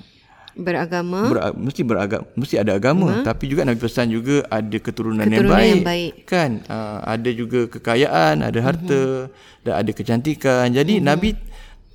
beragama 0.50 1.31
ber, 1.31 1.38
mesti 1.57 1.87
beragama 1.87 2.26
mesti 2.35 2.59
ada 2.59 2.75
agama 2.75 3.07
uh 3.07 3.23
tapi 3.23 3.52
juga 3.52 3.62
Nabi 3.69 3.79
pesan 3.79 4.11
juga 4.11 4.43
ada 4.49 4.76
keturunan, 4.81 5.23
keturunan 5.23 5.47
yang, 5.47 5.47
baik, 5.47 5.71
yang 5.71 5.87
baik 5.87 6.12
kan 6.26 6.50
uh, 6.67 6.99
ada 7.05 7.31
juga 7.31 7.69
kekayaan 7.71 8.43
ada 8.43 8.59
harta 8.64 9.02
mm-hmm. 9.29 9.62
dan 9.62 9.75
ada 9.79 9.90
kecantikan 9.95 10.67
jadi 10.73 10.99
mm-hmm. 10.99 11.07
Nabi 11.07 11.31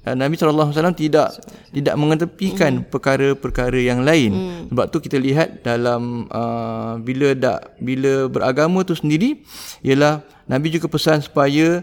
Eh, 0.05 0.13
Nabi 0.13 0.37
SAW 0.37 0.69
tidak 0.93 1.33
tidak 1.73 1.95
mengetepikan 1.97 2.85
hmm. 2.85 2.93
perkara-perkara 2.93 3.79
yang 3.81 4.05
lain. 4.05 4.31
Hmm. 4.31 4.61
Sebab 4.69 4.85
tu 4.93 5.01
kita 5.01 5.17
lihat 5.17 5.65
dalam 5.65 6.29
uh, 6.29 7.01
bila 7.01 7.33
dak 7.33 7.73
bila 7.81 8.29
beragama 8.29 8.85
tu 8.85 8.93
sendiri 8.93 9.41
ialah 9.81 10.21
Nabi 10.45 10.69
juga 10.69 10.85
pesan 10.85 11.25
supaya 11.25 11.81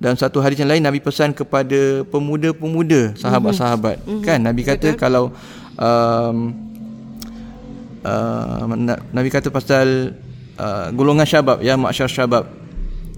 dalam 0.00 0.16
satu 0.16 0.40
hadis 0.40 0.56
yang 0.64 0.72
lain 0.72 0.80
Nabi 0.80 1.04
pesan 1.04 1.36
kepada 1.36 2.06
pemuda-pemuda 2.08 3.18
sahabat-sahabat 3.18 4.00
hmm. 4.06 4.22
kan 4.24 4.38
Nabi 4.38 4.62
kata 4.62 4.94
Betul. 4.94 5.00
kalau 5.02 5.24
um, 5.74 6.54
uh, 8.06 8.62
Nabi 9.10 9.28
kata 9.28 9.50
pasal 9.50 10.14
uh, 10.54 10.88
golongan 10.94 11.26
syabab 11.26 11.58
ya 11.60 11.74
masyarakat 11.74 12.14
syabab 12.14 12.46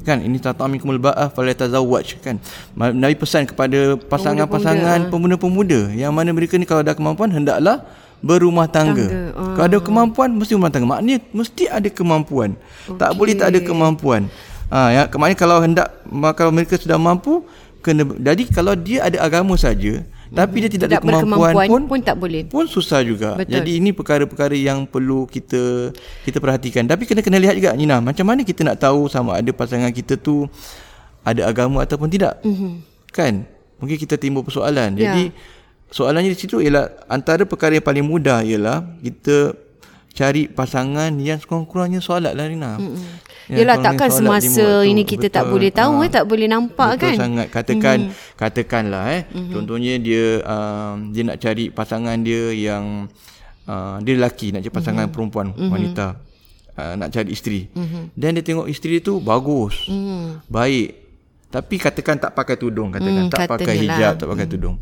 kan 0.00 0.18
ini 0.24 0.40
tatamikumul 0.40 0.96
ba'ah 0.96 1.28
falyatazawwaj 1.28 2.24
kan 2.24 2.40
Nabi 2.76 3.14
pesan 3.16 3.44
kepada 3.44 4.00
pasangan-pasangan 4.08 5.12
pemuda-pemuda 5.12 5.92
yang 5.92 6.12
mana 6.16 6.32
mereka 6.32 6.56
ni 6.56 6.64
kalau 6.64 6.80
ada 6.80 6.96
kemampuan 6.96 7.28
hendaklah 7.28 7.84
berumah 8.20 8.68
tangga. 8.68 9.08
tangga. 9.08 9.56
Kalau 9.56 9.66
ada 9.66 9.78
kemampuan 9.80 10.28
mesti 10.36 10.52
rumah 10.52 10.68
tangga. 10.68 10.92
Maknanya 10.92 11.24
mesti 11.32 11.64
ada 11.72 11.88
kemampuan. 11.88 12.52
Okay. 12.84 13.00
Tak 13.00 13.10
boleh 13.16 13.32
tak 13.32 13.56
ada 13.56 13.60
kemampuan. 13.64 14.28
Ah 14.68 14.92
ya, 14.92 15.02
maknanya 15.10 15.38
kalau 15.40 15.56
hendak 15.58 15.88
kalau 16.36 16.52
mereka 16.54 16.78
sudah 16.78 17.00
mampu 17.00 17.42
kena 17.82 18.06
jadi 18.20 18.42
kalau 18.52 18.76
dia 18.78 19.08
ada 19.08 19.18
agama 19.24 19.56
saja 19.56 20.04
tapi 20.30 20.62
dia 20.62 20.70
tidak, 20.70 20.88
tidak 20.94 21.02
ada 21.02 21.22
kemampuan, 21.26 21.66
pun 21.66 21.82
pun 21.90 21.98
tak 21.98 22.16
boleh. 22.16 22.46
Pun 22.46 22.70
susah 22.70 23.02
juga. 23.02 23.34
Betul. 23.34 23.58
Jadi 23.58 23.70
ini 23.82 23.90
perkara-perkara 23.90 24.54
yang 24.54 24.86
perlu 24.86 25.26
kita 25.26 25.90
kita 26.22 26.38
perhatikan. 26.38 26.86
Tapi 26.86 27.02
kena 27.02 27.20
kena 27.20 27.42
lihat 27.42 27.58
juga 27.58 27.74
Nina, 27.74 27.98
macam 27.98 28.22
mana 28.22 28.46
kita 28.46 28.62
nak 28.62 28.78
tahu 28.78 29.10
sama 29.10 29.42
ada 29.42 29.50
pasangan 29.50 29.90
kita 29.90 30.14
tu 30.14 30.46
ada 31.26 31.50
agama 31.50 31.82
ataupun 31.82 32.06
tidak. 32.06 32.38
Mm-hmm. 32.46 32.72
Kan? 33.10 33.44
Mungkin 33.82 33.96
kita 33.98 34.14
timbul 34.16 34.46
persoalan. 34.46 34.94
Ya. 34.94 35.10
Jadi 35.10 35.34
soalannya 35.90 36.30
di 36.30 36.38
situ 36.38 36.62
ialah 36.62 37.10
antara 37.10 37.42
perkara 37.42 37.74
yang 37.74 37.84
paling 37.84 38.06
mudah 38.06 38.46
ialah 38.46 38.86
kita 39.02 39.58
cari 40.10 40.50
pasangan 40.50 41.14
yang 41.22 41.38
sekurang-kurangnya 41.38 42.02
solat 42.02 42.34
lah 42.34 42.50
Nina. 42.50 42.76
Mm-hmm. 42.76 43.08
Ya, 43.50 43.56
Yelah 43.62 43.82
takkan 43.82 44.10
semasa 44.14 44.86
ini 44.86 45.02
kita 45.02 45.26
betul. 45.26 45.36
tak 45.38 45.44
boleh 45.50 45.70
tahu 45.74 45.94
ha. 45.98 46.04
eh, 46.06 46.10
tak 46.10 46.24
boleh 46.26 46.46
nampak 46.46 46.90
betul 46.94 47.02
kan. 47.02 47.14
Betul 47.14 47.24
sangat. 47.24 47.46
Katakan 47.50 47.98
mm-hmm. 47.98 48.36
katakanlah 48.38 49.04
eh 49.10 49.22
mm-hmm. 49.26 49.52
contohnya 49.54 49.94
dia 49.98 50.24
uh, 50.42 50.94
dia 51.10 51.22
nak 51.26 51.38
cari 51.42 51.64
pasangan 51.70 52.16
dia 52.22 52.42
yang 52.54 52.84
uh, 53.66 53.96
dia 54.02 54.12
lelaki 54.18 54.54
nak 54.54 54.60
cari 54.66 54.74
pasangan 54.74 55.06
mm-hmm. 55.06 55.14
perempuan 55.14 55.46
mm-hmm. 55.54 55.70
wanita 55.70 56.06
uh, 56.76 56.94
nak 56.98 57.08
cari 57.14 57.30
isteri. 57.30 57.60
Mm-hmm. 57.70 58.02
Dan 58.14 58.30
dia 58.38 58.44
tengok 58.44 58.66
isteri 58.66 59.02
tu 59.02 59.18
bagus. 59.22 59.86
Mm. 59.86 60.46
Baik. 60.50 60.88
Tapi 61.50 61.74
katakan 61.82 62.14
tak 62.22 62.30
pakai 62.38 62.54
tudung 62.54 62.94
katakan 62.94 63.26
mm, 63.26 63.32
tak 63.34 63.50
pakai 63.50 63.74
hijab 63.82 64.14
lah. 64.14 64.18
tak 64.18 64.28
pakai 64.30 64.46
mm. 64.46 64.52
tudung. 64.54 64.76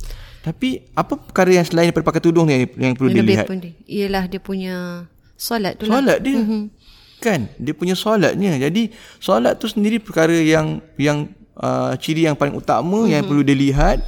Tapi 0.45 0.85
apa 0.93 1.17
perkara 1.17 1.51
yang 1.53 1.67
selain 1.67 1.89
daripada 1.89 2.07
pakai 2.13 2.23
tudung 2.25 2.45
ni 2.49 2.69
yang 2.77 2.93
perlu 2.93 3.09
dia 3.13 3.25
dilihat? 3.25 3.49
Ialah 3.89 4.25
dia 4.29 4.41
punya 4.41 5.09
solat 5.38 5.78
tu 5.78 5.87
lah. 5.87 6.02
Solat 6.02 6.18
dia. 6.21 6.37
Mm-hmm 6.42 6.76
kan 7.18 7.50
dia 7.59 7.75
punya 7.75 7.99
solatnya 7.99 8.54
jadi 8.71 8.95
solat 9.18 9.59
tu 9.59 9.66
sendiri 9.66 9.99
perkara 9.99 10.33
yang 10.38 10.78
yang 10.95 11.26
uh, 11.59 11.92
ciri 11.99 12.30
yang 12.30 12.38
paling 12.38 12.54
utama 12.54 13.04
mm-hmm. 13.04 13.12
yang 13.12 13.23
perlu 13.26 13.42
dilihat 13.42 13.99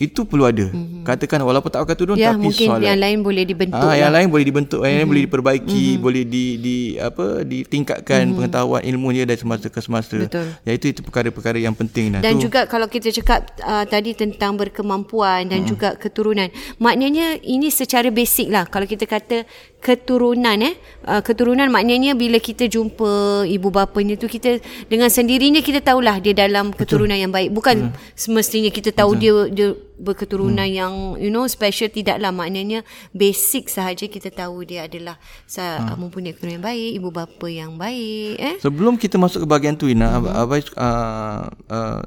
itu 0.00 0.24
perlu 0.24 0.48
ada. 0.48 0.64
Mm-hmm. 0.64 1.04
Katakan 1.04 1.44
walaupun 1.44 1.68
tak 1.68 1.84
pakai 1.84 1.96
tudung 2.00 2.16
ya, 2.16 2.32
tapi 2.32 2.48
mungkin 2.48 2.68
solat. 2.72 2.88
yang 2.88 2.96
lain 2.96 3.18
boleh 3.20 3.44
dibentuk. 3.44 3.84
Ah, 3.84 3.92
lah. 3.92 3.96
yang 4.00 4.12
lain 4.16 4.26
boleh 4.32 4.46
dibentuk, 4.48 4.80
mm-hmm. 4.80 4.88
yang 4.88 4.96
lain 4.96 5.08
boleh 5.12 5.22
diperbaiki, 5.28 5.84
mm-hmm. 5.84 6.00
boleh 6.00 6.22
di 6.24 6.44
di 6.56 6.76
apa 6.96 7.24
ditingkatkan 7.44 8.20
mm-hmm. 8.24 8.36
pengetahuan 8.40 8.80
ilmu 8.80 9.08
dia 9.12 9.24
dari 9.28 9.36
semasa 9.36 9.68
ke 9.68 9.80
semasa. 9.84 10.16
Betul. 10.16 10.56
Ya 10.64 10.72
itu 10.72 10.86
itu 10.88 11.00
perkara-perkara 11.04 11.60
yang 11.60 11.76
penting 11.76 12.16
dah. 12.16 12.24
Dan 12.24 12.40
tu. 12.40 12.48
juga 12.48 12.64
kalau 12.64 12.88
kita 12.88 13.12
cakap 13.12 13.52
uh, 13.60 13.84
tadi 13.84 14.16
tentang 14.16 14.56
berkemampuan 14.56 15.52
dan 15.52 15.68
mm-hmm. 15.68 15.68
juga 15.68 15.88
keturunan, 16.00 16.48
maknanya 16.80 17.36
ini 17.44 17.68
secara 17.68 18.08
basic 18.08 18.48
lah 18.48 18.64
kalau 18.64 18.88
kita 18.88 19.04
kata 19.04 19.44
keturunan 19.80 20.60
eh 20.60 20.76
uh, 21.08 21.24
keturunan 21.24 21.72
maknanya 21.72 22.12
bila 22.12 22.36
kita 22.36 22.68
jumpa 22.68 23.42
ibu 23.48 23.68
bapanya 23.72 24.20
tu 24.20 24.28
kita 24.28 24.60
dengan 24.92 25.08
sendirinya 25.08 25.64
kita 25.64 25.80
tahulah 25.80 26.20
dia 26.20 26.36
dalam 26.36 26.76
keturunan 26.76 27.16
Betul. 27.16 27.24
yang 27.24 27.32
baik 27.32 27.50
bukan 27.50 27.76
hmm. 27.88 27.96
semestinya 28.12 28.68
kita 28.68 28.92
tahu 28.92 29.16
Betul. 29.16 29.24
dia 29.24 29.34
dia 29.56 29.68
berketurunan 30.00 30.68
hmm. 30.68 30.76
yang 30.76 30.92
you 31.16 31.32
know 31.32 31.48
special 31.48 31.88
tidaklah 31.88 32.28
maknanya 32.28 32.84
basic 33.16 33.72
sahaja 33.72 34.04
kita 34.04 34.28
tahu 34.28 34.68
dia 34.68 34.84
adalah 34.84 35.16
ha. 35.56 35.96
mempunyai 35.96 36.36
keturunan 36.36 36.60
yang 36.60 36.66
baik 36.68 36.90
ibu 37.00 37.08
bapa 37.08 37.46
yang 37.48 37.80
baik 37.80 38.36
eh 38.36 38.56
sebelum 38.60 39.00
kita 39.00 39.16
masuk 39.16 39.44
ke 39.44 39.46
bahagian 39.48 39.80
tu 39.80 39.88
Ina 39.88 40.20
hmm. 40.20 40.28
abai 40.28 40.60
uh, 40.76 41.48
uh, 41.72 42.00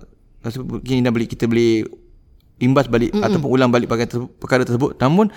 kita 0.85 1.09
boleh 1.09 1.27
kita 1.27 1.49
boleh 1.49 2.02
imbas 2.63 2.87
balik 2.87 3.11
mm-hmm. 3.11 3.25
ataupun 3.27 3.49
ulang 3.51 3.69
balik 3.69 3.91
perkara 3.91 4.07
tersebut, 4.07 4.31
perkara 4.39 4.61
tersebut. 4.63 4.91
Namun 4.97 5.29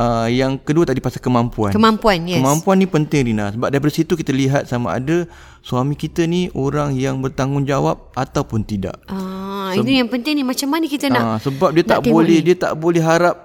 uh, 0.00 0.26
yang 0.32 0.56
kedua 0.56 0.88
tadi 0.88 1.04
pasal 1.04 1.20
kemampuan. 1.20 1.70
Kemampuan 1.76 2.24
yes. 2.24 2.40
Kemampuan 2.40 2.76
ni 2.80 2.88
penting 2.88 3.30
Rina. 3.30 3.52
Sebab 3.52 3.68
daripada 3.68 3.92
situ 3.92 4.16
kita 4.16 4.32
lihat 4.32 4.64
sama 4.64 4.96
ada 4.96 5.28
suami 5.60 5.94
kita 5.94 6.24
ni 6.24 6.48
orang 6.56 6.96
yang 6.96 7.20
bertanggungjawab 7.20 8.16
ataupun 8.16 8.64
tidak. 8.64 8.96
Ah 9.12 9.76
Seb- 9.76 9.84
ini 9.84 10.00
yang 10.00 10.08
penting 10.08 10.40
ni. 10.40 10.42
Macam 10.42 10.68
mana 10.72 10.84
kita 10.88 11.06
nak 11.12 11.22
uh, 11.22 11.38
sebab 11.38 11.70
dia 11.76 11.84
nak 11.84 11.90
tak 11.92 12.00
boleh 12.08 12.38
ni. 12.40 12.46
dia 12.50 12.56
tak 12.56 12.72
boleh 12.74 13.02
harap 13.04 13.36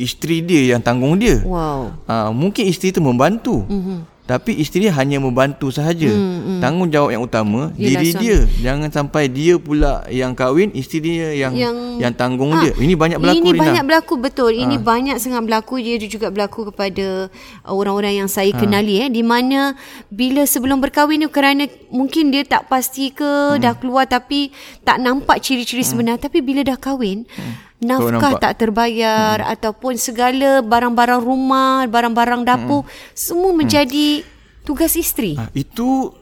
isteri 0.00 0.40
dia 0.40 0.72
yang 0.76 0.80
tanggung 0.80 1.20
dia. 1.20 1.44
Wow. 1.44 1.92
Uh, 2.08 2.30
mungkin 2.32 2.64
isteri 2.70 2.94
tu 2.94 3.04
membantu. 3.04 3.66
Mm-hmm. 3.68 3.98
Tapi 4.30 4.62
isteri 4.62 4.86
hanya 4.86 5.18
membantu 5.18 5.74
sahaja. 5.74 6.06
Hmm, 6.06 6.38
hmm. 6.38 6.60
Tanggungjawab 6.62 7.10
yang 7.10 7.26
utama 7.26 7.74
Yelah, 7.74 7.98
diri 7.98 8.08
suami. 8.14 8.22
dia. 8.22 8.38
Jangan 8.62 8.88
sampai 8.94 9.24
dia 9.26 9.54
pula 9.58 10.06
yang 10.06 10.38
kahwin, 10.38 10.70
isteri 10.70 11.02
dia 11.02 11.34
yang 11.34 11.50
yang, 11.58 11.74
yang 11.98 12.14
tanggung 12.14 12.54
ha, 12.54 12.62
dia. 12.62 12.72
Ini 12.78 12.94
banyak 12.94 13.18
berlaku 13.18 13.42
Ini 13.42 13.50
Rina. 13.50 13.62
banyak 13.66 13.84
berlaku 13.90 14.14
betul. 14.22 14.52
Ini 14.54 14.76
ha. 14.78 14.84
banyak 14.86 15.16
sangat 15.18 15.42
berlaku. 15.42 15.82
Dia 15.82 15.98
juga 16.06 16.30
berlaku 16.30 16.70
kepada 16.70 17.26
uh, 17.66 17.74
orang-orang 17.74 18.22
yang 18.22 18.30
saya 18.30 18.54
ha. 18.54 18.60
kenali 18.62 19.02
eh 19.02 19.10
di 19.10 19.26
mana 19.26 19.74
bila 20.14 20.46
sebelum 20.46 20.78
berkahwin 20.78 21.26
ni 21.26 21.26
kerana 21.26 21.66
mungkin 21.90 22.30
dia 22.30 22.46
tak 22.46 22.70
pasti 22.70 23.10
ke 23.10 23.26
hmm. 23.26 23.58
dah 23.58 23.74
keluar 23.74 24.06
tapi 24.06 24.54
tak 24.86 25.02
nampak 25.02 25.42
ciri-ciri 25.42 25.82
hmm. 25.82 25.90
sebenar 25.90 26.16
tapi 26.22 26.38
bila 26.38 26.62
dah 26.62 26.78
kahwin 26.78 27.26
hmm 27.26 27.69
nafkah 27.80 28.36
tak 28.36 28.60
terbayar 28.60 29.40
hmm. 29.40 29.52
ataupun 29.56 29.96
segala 29.96 30.60
barang-barang 30.60 31.20
rumah, 31.24 31.88
barang-barang 31.88 32.44
dapur 32.44 32.84
hmm. 32.84 32.92
semua 33.16 33.52
menjadi 33.56 34.20
hmm. 34.20 34.28
tugas 34.68 34.92
isteri. 34.94 35.40
Ha, 35.40 35.48
itu 35.56 36.12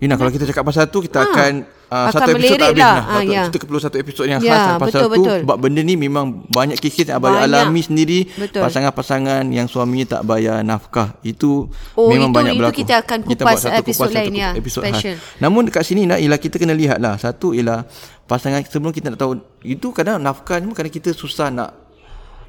Ina 0.00 0.16
kalau 0.16 0.32
kita 0.32 0.48
cakap 0.48 0.64
pasal 0.64 0.88
tu 0.88 1.04
kita 1.04 1.20
ha. 1.20 1.28
akan 1.28 1.52
uh, 1.92 2.08
satu 2.08 2.32
episod 2.32 2.56
tak 2.56 2.72
habis 2.72 2.80
lah. 2.80 2.96
Ha, 3.04 3.16
ya. 3.20 3.42
Kita 3.52 3.68
perlu 3.68 3.80
satu 3.84 3.96
episod 4.00 4.24
yang 4.24 4.40
khas 4.40 4.48
ha, 4.56 4.80
pasal 4.80 5.00
betul, 5.04 5.12
tu 5.12 5.22
betul. 5.28 5.38
sebab 5.44 5.56
benda 5.60 5.80
ni 5.84 5.94
memang 6.00 6.24
banyak 6.48 6.80
kes-kes 6.80 7.12
yang 7.12 7.20
abang 7.20 7.36
alami 7.36 7.84
sendiri 7.84 8.24
betul. 8.32 8.64
pasangan-pasangan 8.64 9.44
yang 9.52 9.68
suaminya 9.68 10.16
tak 10.16 10.22
bayar 10.24 10.64
nafkah. 10.64 11.20
Itu 11.20 11.68
oh, 12.00 12.08
memang 12.08 12.32
itu, 12.32 12.36
banyak 12.40 12.52
itu 12.56 12.60
berlaku. 12.64 12.78
Kita 12.80 12.94
akan 13.04 13.18
kupas 13.28 13.60
kita 13.60 13.76
episod 13.76 14.08
kupas 14.08 14.16
lain 14.16 14.32
ya. 14.32 14.50
Episod 14.56 14.82
special. 14.88 15.16
Khas. 15.20 15.36
Namun 15.44 15.62
dekat 15.68 15.84
sini 15.84 16.08
nak 16.08 16.18
ialah 16.24 16.40
kita 16.40 16.56
kena 16.56 16.72
lihat 16.72 16.96
lah. 16.96 17.20
Satu 17.20 17.52
ialah 17.52 17.84
pasangan 18.24 18.64
sebelum 18.64 18.96
kita 18.96 19.12
nak 19.12 19.20
tahu 19.20 19.36
itu 19.68 19.92
kadang 19.92 20.16
nafkah 20.16 20.56
ni 20.64 20.72
kadang 20.72 20.94
kita 20.96 21.12
susah 21.12 21.52
nak 21.52 21.76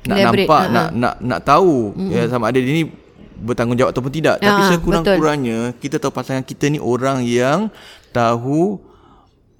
nak 0.07 0.17
Elaborate. 0.17 0.47
nampak 0.47 0.61
uh-huh. 0.65 0.73
nak 0.73 0.87
nak 0.97 1.13
nak 1.21 1.39
tahu 1.45 1.93
mm-hmm. 1.93 2.09
ya 2.09 2.21
sama 2.31 2.49
ada 2.49 2.57
dia 2.57 2.73
ni 2.73 2.85
bertanggungjawab 3.41 3.91
ataupun 3.91 4.13
tidak. 4.13 4.35
Tapi 4.39 4.61
sekurang-kurangnya 4.77 5.73
kita 5.81 5.97
tahu 5.97 6.13
pasangan 6.13 6.45
kita 6.45 6.69
ni 6.69 6.77
orang 6.77 7.25
yang 7.25 7.73
tahu 8.13 8.90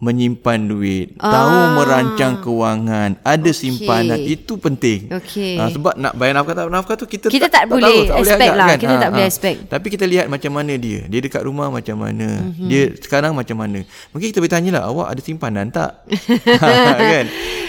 menyimpan 0.01 0.65
duit, 0.65 1.13
ah. 1.21 1.29
tahu 1.29 1.57
merancang 1.77 2.41
kewangan, 2.41 3.21
ada 3.21 3.51
okay. 3.53 3.53
simpanan 3.53 4.17
itu 4.17 4.57
penting. 4.57 5.13
Okay. 5.13 5.61
Ha, 5.61 5.69
sebab 5.69 5.93
nak 5.93 6.17
bayar 6.17 6.41
nafkah 6.41 6.57
tak 6.57 6.73
nafkah 6.73 6.95
tu 6.97 7.05
kita, 7.05 7.29
kita 7.29 7.45
tak, 7.45 7.69
tak, 7.69 7.77
boleh 7.77 8.09
tak 8.09 8.17
expect 8.17 8.41
boleh 8.41 8.57
lah. 8.57 8.67
Kan? 8.73 8.77
Kita 8.81 8.95
ha, 8.97 8.97
tak 8.97 9.09
ha. 9.09 9.13
boleh 9.13 9.27
expect. 9.29 9.57
Tapi 9.69 9.87
kita 9.93 10.05
lihat 10.09 10.25
macam 10.25 10.51
mana 10.57 10.73
dia. 10.81 11.05
Dia 11.05 11.19
dekat 11.21 11.45
rumah 11.45 11.69
macam 11.69 12.01
mana. 12.01 12.27
Mm-hmm. 12.27 12.65
Dia 12.65 12.83
sekarang 12.97 13.37
macam 13.37 13.61
mana. 13.61 13.85
Mungkin 14.09 14.27
kita 14.33 14.41
boleh 14.41 14.53
tanyalah 14.57 14.83
awak 14.89 15.07
ada 15.13 15.21
simpanan 15.21 15.69
tak? 15.69 16.01
kan? 17.13 17.25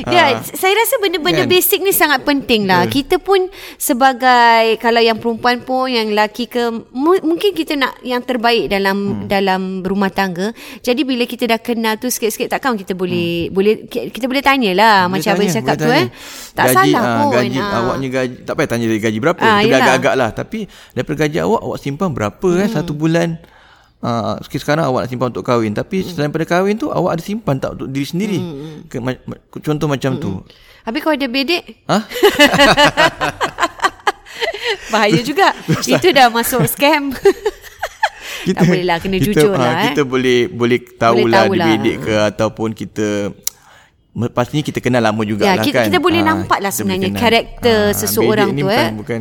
Ya, 0.08 0.40
saya 0.40 0.72
rasa 0.72 0.98
benda-benda 1.04 1.44
kan? 1.44 1.52
basic 1.52 1.84
ni 1.84 1.92
sangat 1.92 2.24
penting 2.24 2.64
lah. 2.64 2.88
Yeah. 2.88 2.96
Kita 2.96 3.20
pun 3.20 3.52
sebagai 3.76 4.80
kalau 4.80 5.04
yang 5.04 5.20
perempuan 5.20 5.60
pun 5.62 5.92
yang 5.92 6.10
lelaki 6.10 6.48
ke 6.48 6.72
mungkin 6.96 7.52
kita 7.52 7.76
nak 7.76 8.00
yang 8.00 8.24
terbaik 8.24 8.72
dalam 8.72 8.96
hmm. 8.96 9.28
dalam 9.28 9.84
rumah 9.84 10.08
tangga. 10.08 10.56
Jadi 10.80 11.04
bila 11.04 11.28
kita 11.28 11.44
dah 11.44 11.60
kenal 11.60 12.00
tu 12.00 12.08
sikit-sikit 12.22 12.54
takkan 12.54 12.78
kita 12.78 12.94
boleh 12.94 13.50
hmm. 13.50 13.54
boleh 13.54 13.74
kita 13.90 14.30
boleh 14.30 14.38
tanyalah 14.38 15.10
boleh 15.10 15.18
macam 15.18 15.34
tanya, 15.34 15.42
abang 15.42 15.56
cakap 15.58 15.74
tu 15.74 15.90
eh. 15.90 16.06
Tak 16.54 16.66
gaji, 16.70 16.74
salah 16.78 17.02
uh, 17.02 17.18
pun. 17.18 17.34
Gaji 17.34 17.58
uh. 17.58 17.74
awaknya 17.82 18.08
gaji 18.14 18.34
tak 18.46 18.54
payah 18.54 18.70
tanya 18.70 18.86
dari 18.86 19.00
gaji 19.02 19.18
berapa. 19.18 19.42
Uh, 19.42 19.58
kita 19.66 19.76
agak-agak 19.82 20.14
lah 20.14 20.30
tapi 20.30 20.58
daripada 20.94 21.16
gaji 21.26 21.38
awak 21.42 21.60
awak 21.66 21.78
simpan 21.82 22.14
berapa 22.14 22.48
eh, 22.54 22.54
hmm. 22.54 22.62
eh 22.62 22.70
satu 22.70 22.94
bulan. 22.94 23.28
Uh, 24.02 24.34
sekarang 24.46 24.86
awak 24.86 25.06
nak 25.06 25.10
simpan 25.10 25.34
untuk 25.34 25.46
kahwin 25.46 25.74
tapi 25.74 26.02
hmm. 26.02 26.14
selain 26.14 26.30
pada 26.30 26.46
kahwin 26.46 26.78
tu 26.78 26.94
awak 26.94 27.18
ada 27.18 27.22
simpan 27.26 27.58
tak 27.58 27.74
untuk 27.74 27.90
diri 27.90 28.06
sendiri. 28.06 28.38
Hmm. 28.38 28.86
Ke, 28.86 29.02
ma- 29.02 29.18
contoh 29.58 29.90
macam 29.90 30.14
hmm. 30.14 30.22
tu. 30.22 30.30
Habis 30.86 31.00
kau 31.02 31.10
ada 31.10 31.26
bedek? 31.26 31.82
Ha? 31.90 31.98
Bahaya 34.94 35.20
juga. 35.22 35.54
Itu 35.98 36.14
dah 36.14 36.30
masuk 36.30 36.66
scam 36.70 37.10
kita, 38.44 38.58
tak 38.58 38.62
boleh 38.68 38.84
lah 38.84 38.96
kena 38.98 39.16
kita, 39.18 39.26
jujur 39.26 39.52
ha, 39.54 39.60
lah 39.62 39.72
eh. 39.72 39.84
kita 39.90 40.02
boleh 40.04 40.38
boleh 40.50 40.78
tahulah 40.98 41.42
boleh 41.48 41.58
tahu 41.60 41.70
bidik 41.70 41.96
ke 42.02 42.14
ataupun 42.18 42.68
kita 42.74 43.08
pastinya 44.12 44.60
kita 44.60 44.76
kenal 44.84 45.00
lama 45.00 45.24
juga 45.24 45.48
ya, 45.48 45.56
kita, 45.56 45.72
kan 45.72 45.84
kita 45.88 45.96
boleh 45.96 46.20
ha, 46.20 46.28
nampak 46.36 46.60
lah 46.60 46.68
sebenarnya 46.68 47.16
karakter 47.16 47.80
ha, 47.88 47.96
seseorang 47.96 48.52
tu 48.52 48.68
eh 48.68 48.92
bukan 48.92 49.20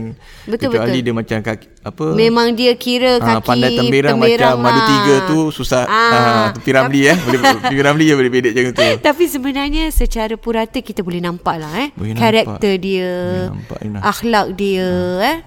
betul 0.51 0.67
kecuali 0.67 0.99
betul 0.99 1.05
dia 1.07 1.13
macam 1.15 1.37
kaki, 1.39 1.67
apa 1.87 2.05
memang 2.11 2.47
dia 2.51 2.75
kira 2.75 3.23
kaki 3.23 3.31
ha, 3.31 3.39
pandai 3.39 3.71
temberang, 3.79 4.19
macam 4.19 4.51
ha. 4.51 4.59
madu 4.59 4.81
tiga 4.83 5.15
tu 5.31 5.37
susah 5.55 5.87
ha. 5.87 6.03
ha, 6.11 6.21
tepi 6.51 6.75
ramli 6.75 7.07
eh 7.07 7.15
boleh 7.15 7.39
tepi 7.39 7.75
ramli 7.79 8.03
je 8.11 8.15
boleh 8.19 8.31
bedek 8.35 8.51
macam 8.51 8.71
tu 8.75 8.83
tapi 9.07 9.23
sebenarnya 9.31 9.83
secara 9.95 10.35
purata 10.35 10.83
kita 10.83 11.07
boleh 11.07 11.23
nampak 11.23 11.55
lah 11.55 11.71
eh 11.87 11.89
boleh 11.95 12.11
karakter 12.11 12.75
nampak. 12.75 12.83
dia 12.83 13.09
nampak, 13.47 13.79
akhlak 14.03 14.47
dia 14.59 14.91
ha. 15.23 15.29
eh 15.31 15.37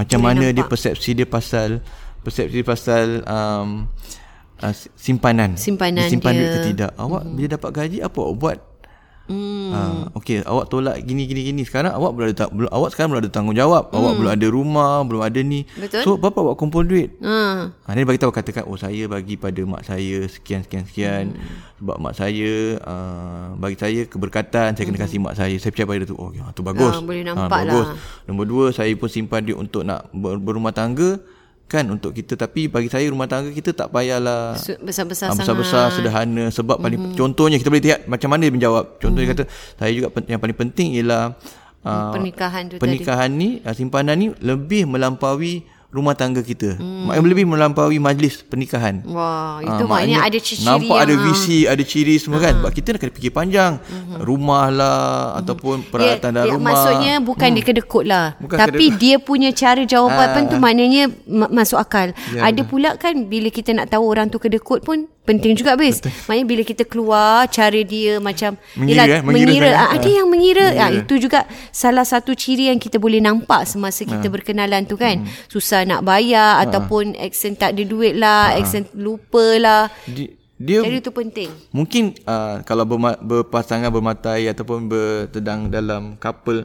macam 0.00 0.16
boleh 0.16 0.28
mana 0.32 0.44
nampak. 0.48 0.56
dia 0.56 0.64
persepsi 0.64 1.10
dia 1.12 1.28
pasal 1.28 1.84
persepsi 2.24 2.64
pasal 2.64 3.20
um, 3.28 3.84
uh, 4.64 4.74
simpanan. 4.96 5.60
Simpanan 5.60 6.08
dia. 6.08 6.12
Simpan 6.12 6.32
duit 6.32 6.48
ke 6.48 6.60
tidak. 6.72 6.90
Awak 6.96 7.22
mm-hmm. 7.22 7.36
bila 7.36 7.48
dapat 7.52 7.70
gaji 7.76 7.98
apa 8.00 8.18
awak 8.18 8.36
buat? 8.40 8.58
Hmm. 9.24 9.72
Ha, 9.72 9.80
okey, 10.20 10.44
awak 10.44 10.68
tolak 10.68 11.00
gini 11.00 11.24
gini 11.24 11.48
gini. 11.48 11.64
Sekarang 11.64 11.96
awak 11.96 12.12
belum 12.12 12.28
ada 12.28 12.44
belum 12.52 12.68
awak 12.68 12.92
sekarang 12.92 13.16
belum 13.16 13.22
ada 13.24 13.32
tanggungjawab. 13.32 13.88
Hmm. 13.88 13.96
Awak 13.96 14.12
belum 14.20 14.32
ada 14.36 14.46
rumah, 14.52 14.94
belum 15.00 15.22
ada 15.24 15.40
ni. 15.40 15.64
Betul. 15.80 16.04
So, 16.04 16.10
berapa 16.20 16.44
awak 16.44 16.60
kumpul 16.60 16.84
duit? 16.84 17.16
Ha. 17.24 17.72
Ha, 17.72 17.88
ni 17.96 18.04
bagi 18.04 18.20
tahu 18.20 18.28
katakan 18.28 18.68
oh 18.68 18.76
saya 18.76 19.08
bagi 19.08 19.40
pada 19.40 19.64
mak 19.64 19.80
saya 19.88 20.28
sekian 20.28 20.60
sekian 20.60 20.84
sekian 20.84 21.24
hmm. 21.40 21.80
sebab 21.80 21.96
mak 22.04 22.12
saya 22.12 22.76
uh, 22.84 23.56
bagi 23.56 23.80
saya 23.80 24.04
keberkatan 24.04 24.76
saya 24.76 24.84
kena 24.84 25.00
kasih 25.00 25.18
mak 25.24 25.40
saya. 25.40 25.56
Saya 25.56 25.72
percaya 25.72 25.88
pada 25.88 26.04
tu. 26.04 26.16
Oh, 26.20 26.28
ya, 26.28 26.44
tu 26.52 26.60
bagus. 26.60 26.92
Ha, 26.92 27.00
boleh 27.00 27.24
nampak 27.24 27.48
ha, 27.48 27.56
bagus. 27.64 27.86
lah. 27.88 27.96
Nombor 28.28 28.44
dua, 28.44 28.64
saya 28.76 28.92
pun 28.92 29.08
simpan 29.08 29.40
duit 29.40 29.56
untuk 29.56 29.88
nak 29.88 30.12
ber, 30.12 30.36
berumah 30.36 30.76
tangga 30.76 31.16
kan 31.74 31.84
untuk 31.90 32.14
kita 32.14 32.38
tapi 32.38 32.70
bagi 32.70 32.86
saya 32.86 33.10
rumah 33.10 33.26
tangga 33.26 33.50
kita 33.50 33.74
tak 33.74 33.90
payahlah 33.90 34.54
besar-besar 34.78 35.34
Ah, 35.34 35.34
besar-besar 35.34 35.90
sangat. 35.90 35.94
sederhana 35.98 36.44
sebab 36.54 36.78
paling 36.78 37.00
mm-hmm. 37.02 37.18
contohnya 37.18 37.58
kita 37.58 37.68
boleh 37.74 37.82
lihat 37.82 38.00
macam 38.06 38.30
mana 38.30 38.46
dia 38.46 38.54
menjawab 38.54 39.02
contohnya 39.02 39.34
mm-hmm. 39.34 39.50
kata 39.50 39.78
saya 39.82 39.90
juga 39.90 40.08
yang 40.30 40.38
paling 40.38 40.54
penting 40.54 40.88
ialah 41.02 41.34
uh, 41.82 42.14
Pernikahan 42.14 42.62
tu 42.70 42.78
pernikahan 42.78 43.30
ni 43.34 43.58
uh, 43.66 43.74
simpanan 43.74 44.14
ni 44.14 44.26
lebih 44.38 44.86
melampaui 44.86 45.66
rumah 45.94 46.12
tangga 46.12 46.42
kita 46.42 46.74
mm. 46.74 47.14
lebih 47.22 47.46
melampaui 47.46 48.02
majlis 48.02 48.42
pernikahan 48.42 49.06
Wah, 49.06 49.32
Ah, 49.54 49.62
itu 49.62 49.84
maknanya 49.86 50.26
ada 50.26 50.38
ciri-ciri 50.38 50.66
Nampak 50.66 50.98
ada 50.98 51.14
visi 51.20 51.58
Ada 51.62 51.82
ciri 51.84 52.18
semua 52.18 52.40
kan 52.40 52.58
Sebab 52.58 52.72
kita 52.72 52.86
nak 52.90 53.00
kena 53.00 53.12
fikir 53.12 53.30
panjang 53.30 53.72
Rumah 54.18 54.64
lah 54.68 55.00
Ataupun 55.38 55.86
peralatan 55.86 56.30
dalam 56.32 56.48
dia, 56.48 56.54
rumah 56.56 56.72
Maksudnya 56.74 57.14
bukan 57.20 57.46
hmm. 57.46 57.56
dia 57.56 57.64
kedekut 57.64 58.04
lah. 58.04 58.26
Bukan 58.36 58.56
Tapi 58.56 58.86
kedekut. 58.88 58.98
dia 58.98 59.14
punya 59.18 59.50
cara 59.52 59.82
jawapan 59.84 60.26
Ah. 60.34 60.50
tu 60.50 60.56
maknanya 60.56 61.02
ma- 61.28 61.52
masuk 61.52 61.78
akal. 61.78 62.10
Ya, 62.32 62.50
Ada 62.50 62.62
pula 62.64 62.96
kan 62.96 63.28
bila 63.28 63.48
kita 63.48 63.70
nak 63.70 63.92
tahu 63.92 64.02
orang 64.02 64.26
tu 64.26 64.40
kedekut 64.40 64.82
pun 64.82 65.06
penting 65.24 65.56
juga 65.56 65.74
bis. 65.74 66.04
Maknanya 66.28 66.46
bila 66.46 66.62
kita 66.62 66.84
keluar 66.84 67.48
cara 67.48 67.80
dia 67.80 68.20
macam 68.20 68.54
Mengira, 68.76 69.04
yelah, 69.04 69.06
eh? 69.08 69.20
Mengira 69.24 69.48
mengira. 69.48 69.70
Ah, 69.72 69.88
ada 69.96 70.08
yang 70.08 70.28
mengira. 70.28 70.66
Ah, 70.70 70.88
Mengira. 70.88 71.00
itu 71.00 71.14
juga 71.18 71.40
salah 71.68 72.04
satu 72.04 72.32
ciri 72.32 72.68
yang 72.68 72.78
kita 72.78 73.00
boleh 73.00 73.18
nampak 73.18 73.64
semasa 73.64 74.04
kita 74.04 74.28
berkenalan 74.28 74.84
tu 74.84 74.94
kan. 74.94 75.24
Susah 75.48 75.82
nak 75.82 76.04
bayar 76.04 76.62
ataupun 76.62 77.16
accent 77.16 77.56
tak 77.56 77.74
ada 77.74 77.82
duit 77.82 78.14
lah, 78.14 78.54
accent 78.54 78.86
lupa 78.94 79.56
lah. 79.58 79.82
Di- 80.04 80.36
Dia 80.54 80.86
Jadi 80.86 81.02
itu 81.02 81.10
penting. 81.10 81.50
Mungkin 81.74 82.14
uh, 82.24 82.62
kalau 82.62 82.86
berma- 82.86 83.18
berpasangan 83.18 83.90
bermatai 83.90 84.46
ataupun 84.46 84.86
bertedang 84.86 85.66
dalam 85.66 86.14
couple 86.14 86.62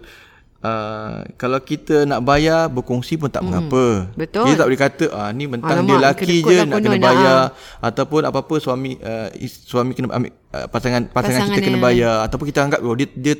uh, 0.62 1.24
kalau 1.36 1.60
kita 1.60 2.04
nak 2.04 2.22
bayar 2.22 2.68
berkongsi 2.68 3.16
pun 3.16 3.28
tak 3.28 3.44
mengapa. 3.44 4.12
betul. 4.14 4.46
Kita 4.48 4.64
tak 4.64 4.68
boleh 4.68 4.82
kata 4.82 5.06
ah 5.12 5.30
ni 5.32 5.46
mentang 5.48 5.84
Alamak, 5.84 5.88
dia 5.88 5.96
lelaki 6.00 6.24
kedekut 6.26 6.52
je 6.52 6.58
lah 6.58 6.66
nak 6.68 6.80
kena 6.80 6.98
bayar 7.00 7.40
ataupun 7.80 8.22
apa-apa 8.28 8.56
suami 8.60 8.92
uh, 9.00 9.28
suami 9.46 9.92
kena 9.96 10.12
ambil 10.12 10.32
uh, 10.52 10.68
pasangan 10.68 11.02
pasangan 11.10 11.40
kita 11.48 11.52
Pasangan 11.54 11.66
kena 11.66 11.78
dia. 11.80 11.86
bayar 11.86 12.16
ataupun 12.28 12.46
kita 12.48 12.60
anggap 12.64 12.80
oh 12.84 12.96
dia 12.96 13.08
dia 13.14 13.36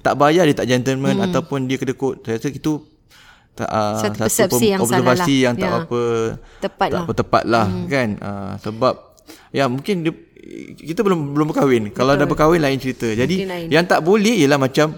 tak 0.00 0.14
bayar 0.16 0.42
dia 0.48 0.56
tak 0.56 0.68
gentleman 0.68 1.14
hmm. 1.20 1.26
ataupun 1.28 1.58
dia 1.68 1.76
kedekut. 1.76 2.24
Saya 2.24 2.40
rasa 2.40 2.48
itu 2.48 2.80
tak, 3.52 3.68
uh, 3.68 4.00
Satu 4.00 4.16
persepsi 4.24 4.66
yang 4.72 4.80
salah 4.80 5.04
observasi 5.04 5.34
lah. 5.36 5.44
yang 5.44 5.54
tak 5.60 5.68
Ya. 5.68 5.78
apa 5.84 6.02
Tepat 6.64 6.88
tak 6.88 6.96
lah. 6.96 7.02
apa 7.04 7.12
tepat 7.12 7.42
lah 7.44 7.66
hmm. 7.68 7.84
kan 7.84 8.08
uh, 8.24 8.52
sebab 8.64 8.94
ya 9.52 9.64
mungkin 9.68 10.08
dia, 10.08 10.12
kita 10.80 11.04
belum 11.04 11.36
belum 11.36 11.46
berkahwin 11.52 11.92
kalau 11.92 12.16
dah 12.16 12.24
berkahwin 12.24 12.64
lain 12.64 12.80
cerita 12.80 13.12
jadi 13.12 13.44
lain. 13.44 13.68
yang 13.68 13.84
tak 13.84 14.00
boleh 14.00 14.40
ialah 14.40 14.56
macam 14.56 14.96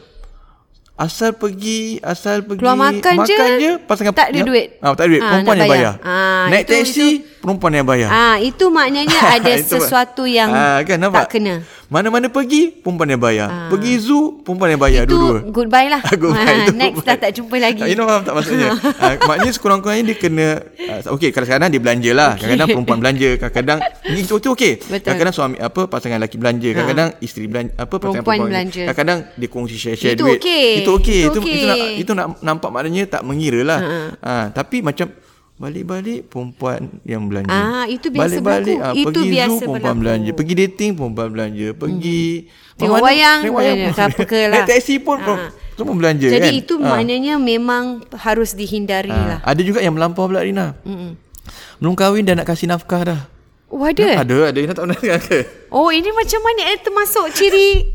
asal 0.97 1.35
pergi 1.35 1.99
asal 2.01 2.41
pergi 2.41 2.61
Keluar 2.61 2.79
makan 2.79 3.15
je, 3.25 3.37
je 3.59 3.71
pasangan 3.83 4.15
tak 4.15 4.31
ada 4.31 4.39
ya, 4.39 4.45
duit. 4.45 4.67
ah, 4.79 4.95
tak 4.95 5.05
ada 5.05 5.11
duit 5.11 5.21
Ah, 5.21 5.29
perempuan 5.29 5.57
yang 5.57 5.67
bayar. 5.67 5.95
bayar, 5.99 6.07
Ah, 6.07 6.45
naik 6.47 6.63
itu- 6.63 6.73
taksi 6.73 7.09
perempuan 7.45 7.73
yang 7.75 7.85
bayar 7.85 8.09
Ah, 8.09 8.37
itu 8.41 8.65
maknanya 8.67 9.13
ada 9.37 9.53
Itu- 9.53 9.77
sesuatu 9.77 10.25
yang 10.25 10.49
Ah, 10.49 10.81
kan, 10.81 10.97
nampak? 10.97 11.29
tak 11.29 11.37
kena. 11.37 11.61
mana-mana 11.85 12.27
pergi 12.27 12.73
perempuan 12.75 13.07
yang 13.07 13.21
bayar 13.21 13.69
pergi 13.69 14.01
zoo 14.01 14.41
perempuan 14.41 14.73
yang 14.73 14.81
bayar 14.81 15.05
Itu 15.05 15.15
dua-dua 15.15 15.41
goodbye 15.47 15.87
lah. 15.87 16.01
Goodbye, 16.17 16.41
Ah, 16.43 16.57
itu 16.65 16.73
Next 16.73 16.97
goodbye. 16.97 17.07
dah 17.07 17.17
tak 17.21 17.31
jumpa 17.33 17.57
lagi. 17.61 17.81
Ah, 17.81 17.87
You 17.87 17.95
know 17.95 18.09
faham 18.09 18.23
tak 18.23 18.35
maksudnya? 18.35 18.69
uh, 18.73 19.15
maknanya 19.29 19.53
sekurang-kurangnya 19.53 20.05
dia 20.05 20.17
kena 20.17 20.47
uh, 21.05 21.15
okey 21.15 21.29
kalau 21.31 21.45
sekarang 21.45 21.69
dia 21.69 21.79
belanja 21.79 22.11
lah. 22.11 22.31
Okay. 22.33 22.41
Kadang-kadang 22.41 22.69
perempuan 22.73 22.99
belanja, 22.99 23.29
kadang-kadang 23.37 23.79
itu, 24.11 24.35
itu 24.35 24.49
okey. 24.51 24.73
Betul. 24.81 25.05
Kadang-kadang 25.05 25.35
suami 25.35 25.57
apa 25.59 25.81
pasangan 25.85 26.17
lelaki 26.17 26.37
belanja, 26.37 26.69
kadang-kadang 26.73 27.09
isteri 27.21 27.45
belanja 27.45 27.71
apa 27.75 27.85
pasangan 27.93 28.01
Perempuan 28.01 28.25
perempuan 28.25 28.51
belanja. 28.51 28.81
Kadang-kadang 28.83 29.19
dia 29.35 29.49
kongsi 29.49 29.77
share-share 29.77 30.15
Itu 30.15 30.25
duit. 30.25 30.39
okey. 30.41 30.67
Itu 30.81 30.91
okey. 30.95 31.21
Itu 31.21 31.31
Itu, 31.31 31.39
okey. 31.43 31.53
itu 31.53 31.67
nak 31.67 31.79
itu 32.01 32.13
nak 32.13 32.27
nampak 32.41 32.71
maknanya 32.71 33.03
tak 33.09 33.23
mengira 33.23 33.61
lah. 33.63 33.81
Uh, 34.19 34.47
tapi 34.51 34.81
macam 34.81 35.07
Balik-balik 35.55 36.27
perempuan 36.27 36.81
yang 37.03 37.25
belanja. 37.25 37.47
Ah, 37.49 37.87
itu 37.87 38.11
biasa 38.11 38.43
Balik-balik, 38.43 38.75
berlaku. 38.75 38.91
ah, 38.91 38.93
Itu 38.93 39.07
pergi 39.15 39.31
biasa 39.31 39.47
zoo 39.47 39.59
perempuan 39.61 39.79
berlaku. 39.79 40.01
belanja. 40.03 40.31
Pergi 40.35 40.55
dating 40.57 40.91
perempuan 40.93 41.29
belanja. 41.31 41.67
Pergi 41.73 42.21
Tengok 42.75 42.91
mana- 42.93 43.07
wayang, 43.07 43.39
tengok 43.41 43.57
wayang 43.57 43.77
eh, 43.79 43.85
pun 43.85 43.95
ke 43.95 44.03
apa 44.03 44.23
ke 44.25 44.41
lah. 44.45 44.55
Naik 44.57 44.67
taksi 44.69 44.95
pun 44.99 45.19
Ah. 45.23 45.49
semua 45.73 45.95
belanja 45.95 46.27
Jadi 46.27 46.43
kan. 46.45 46.53
itu 46.57 46.75
Ah. 46.77 46.87
maknanya 46.91 47.35
memang 47.37 47.85
harus 48.17 48.51
dihindari 48.53 49.09
Ah, 49.09 49.27
lah. 49.29 49.39
Ada 49.45 49.63
juga 49.63 49.79
yang 49.79 49.95
melampau 49.95 50.27
pula 50.27 50.43
Rina. 50.43 50.75
Mm-mm. 50.83 51.15
Belum 51.77 51.95
kahwin 51.95 52.25
dah 52.25 52.35
nak 52.35 52.47
kasih 52.47 52.67
nafkah 52.67 53.03
dah. 53.05 53.21
Oh 53.69 53.79
ada? 53.81 54.21
Ada, 54.21 54.37
ada. 54.49 54.57
Rina 54.57 54.71
tak 54.71 54.85
pernah 54.85 54.99
dengar 54.99 55.21
ke? 55.21 55.39
Oh 55.69 55.87
ini 55.89 56.11
macam 56.11 56.41
mana 56.41 56.63
eh 56.69 56.79
termasuk 56.79 57.31
ciri 57.31 57.87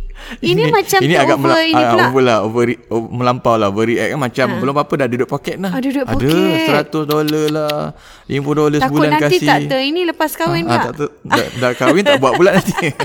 ini, 0.41 0.63
macam 0.67 0.99
ini 0.99 1.15
agak 1.15 1.35
over 1.35 1.45
mela- 1.45 1.63
ini 1.63 1.75
ah, 1.75 1.89
pula. 1.89 2.03
over 2.05 2.21
lah, 2.21 2.37
over, 2.41 2.63
over 2.87 3.09
melampau 3.09 3.55
lah, 3.55 3.67
overreact 3.67 4.09
kan 4.09 4.19
macam 4.19 4.45
belum 4.57 4.75
apa 4.75 4.93
dah 4.93 5.05
ada 5.05 5.15
duit 5.15 5.29
poket 5.29 5.55
lah. 5.57 5.71
Ada 5.71 5.87
duit 5.87 6.03
Ada 6.03 6.13
poket. 6.13 6.67
100 6.85 7.03
dolar 7.05 7.45
lah, 7.49 7.77
50 8.25 8.39
dolar 8.53 8.77
Takut 8.77 8.87
sebulan 8.89 9.09
nanti 9.11 9.35
kasih. 9.35 9.47
tak 9.47 9.59
ter 9.67 9.79
ini 9.81 10.01
lepas 10.05 10.31
kahwin 10.31 10.63
Ah, 10.63 10.71
tak? 10.71 10.81
tak, 10.81 10.93
ter- 10.95 11.13
dah, 11.23 11.47
dah 11.59 11.71
kahwin 11.73 12.03
tak 12.03 12.17
buat 12.17 12.33
pula 12.33 12.51
nanti. 12.53 12.73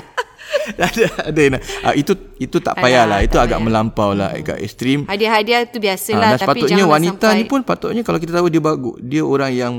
ada 0.78 1.04
ada. 1.24 1.42
Ah, 1.82 1.92
itu 1.92 2.12
itu 2.38 2.56
tak 2.58 2.76
payahlah, 2.76 3.18
Alah, 3.18 3.20
itu 3.20 3.32
tak 3.32 3.44
agak 3.44 3.58
payah. 3.58 3.66
melampau 3.66 4.10
lah, 4.12 4.32
agak 4.32 4.58
ekstrim. 4.58 5.02
Hadiah-hadiah 5.04 5.66
tu 5.66 5.76
biasalah 5.76 6.14
Ah, 6.16 6.30
dan 6.30 6.38
tapi 6.38 6.62
sepatutnya 6.62 6.78
jangan 6.78 6.92
wanita 6.94 7.26
sampai 7.26 7.36
ni 7.36 7.44
pun 7.44 7.60
patutnya 7.60 8.02
kalau 8.02 8.16
kita 8.16 8.32
tahu 8.32 8.46
dia 8.48 8.62
bagus, 8.62 8.96
dia 8.98 9.22
orang 9.22 9.50
yang 9.50 9.74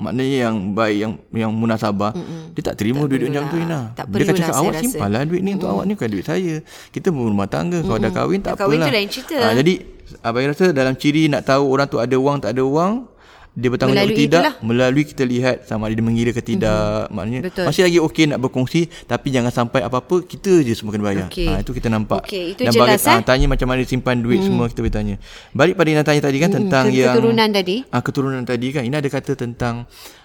maknanya 0.00 0.48
yang 0.48 0.56
baik 0.72 0.96
yang 0.96 1.12
yang 1.30 1.52
munasabah, 1.52 2.10
Mm-mm. 2.10 2.56
dia 2.56 2.62
tak 2.64 2.74
terima 2.74 3.04
duit 3.04 3.20
macam 3.22 3.44
tu 3.46 3.56
Ina. 3.56 3.92
Tak 3.92 4.08
dia 4.08 4.12
perlulah, 4.16 4.32
cakap 4.34 4.48
saya 4.48 4.58
awak 4.58 4.72
rasa." 4.72 4.82
simpan 4.82 5.08
lah 5.08 5.22
duit 5.22 5.42
ni 5.44 5.50
untuk 5.52 5.68
awak 5.68 5.84
ni 5.84 5.92
bukan 5.92 6.10
duit 6.10 6.24
saya. 6.24 6.54
Kita 6.88 7.08
berumah 7.10 7.46
tangga, 7.46 7.78
kalau 7.80 7.98
dah 7.98 8.10
kahwin 8.10 8.40
tak 8.40 8.50
Dah 8.50 8.58
kahwin 8.58 8.80
apalah. 8.80 8.88
tu 8.88 8.96
lain 8.96 9.08
cerita. 9.08 9.36
Ah, 9.38 9.52
jadi 9.52 9.74
abang 10.20 10.42
rasa 10.42 10.64
dalam 10.72 10.94
ciri 10.94 11.28
nak 11.28 11.42
tahu 11.44 11.64
orang 11.68 11.86
tu 11.86 12.00
ada 12.00 12.16
wang 12.16 12.40
tak 12.40 12.50
ada 12.50 12.64
wang 12.64 13.06
dia 13.52 13.66
bertanggungjawab 13.66 14.06
Melalui 14.06 14.22
tidak 14.22 14.40
itulah. 14.40 14.54
melalui 14.62 15.04
kita 15.04 15.22
lihat 15.24 15.56
sama 15.64 15.82
ada 15.84 15.92
dia 15.92 16.02
mengira 16.02 16.30
ke 16.30 16.38
tidak 16.40 17.10
maknanya 17.10 17.40
Betul. 17.44 17.66
masih 17.66 17.82
lagi 17.82 17.98
okey 18.00 18.24
nak 18.24 18.38
berkongsi 18.38 18.80
tapi 19.04 19.28
jangan 19.28 19.50
sampai 19.50 19.82
apa-apa 19.82 20.22
kita 20.22 20.60
je 20.60 20.72
semua 20.72 20.90
kena 20.90 21.04
bayar 21.04 21.26
Okey. 21.26 21.46
Ah, 21.46 21.58
itu 21.58 21.72
kita 21.72 21.88
nampak 21.88 22.22
Okey, 22.22 22.54
itu 22.54 22.62
dan 22.62 22.70
jelas, 22.70 23.02
ah, 23.04 23.18
eh? 23.18 23.22
tanya 23.22 23.46
macam 23.46 23.66
mana 23.66 23.82
simpan 23.82 24.16
duit 24.16 24.38
semua 24.40 24.64
kita 24.64 24.80
boleh 24.80 24.94
tanya 24.94 25.14
balik 25.50 25.74
pada 25.74 25.88
yang 25.88 26.00
tanya 26.00 26.22
tadi 26.22 26.38
kan 26.38 26.50
tentang 26.52 26.84
ke- 26.86 26.94
yang 26.96 27.10
keturunan 27.12 27.48
tadi. 27.50 27.76
ah, 27.86 28.00
keturunan 28.00 28.42
tadi 28.44 28.66
kan 28.70 28.82
ini 28.82 28.94
ada 28.94 29.08
kata 29.08 29.32
tentang 29.34 29.74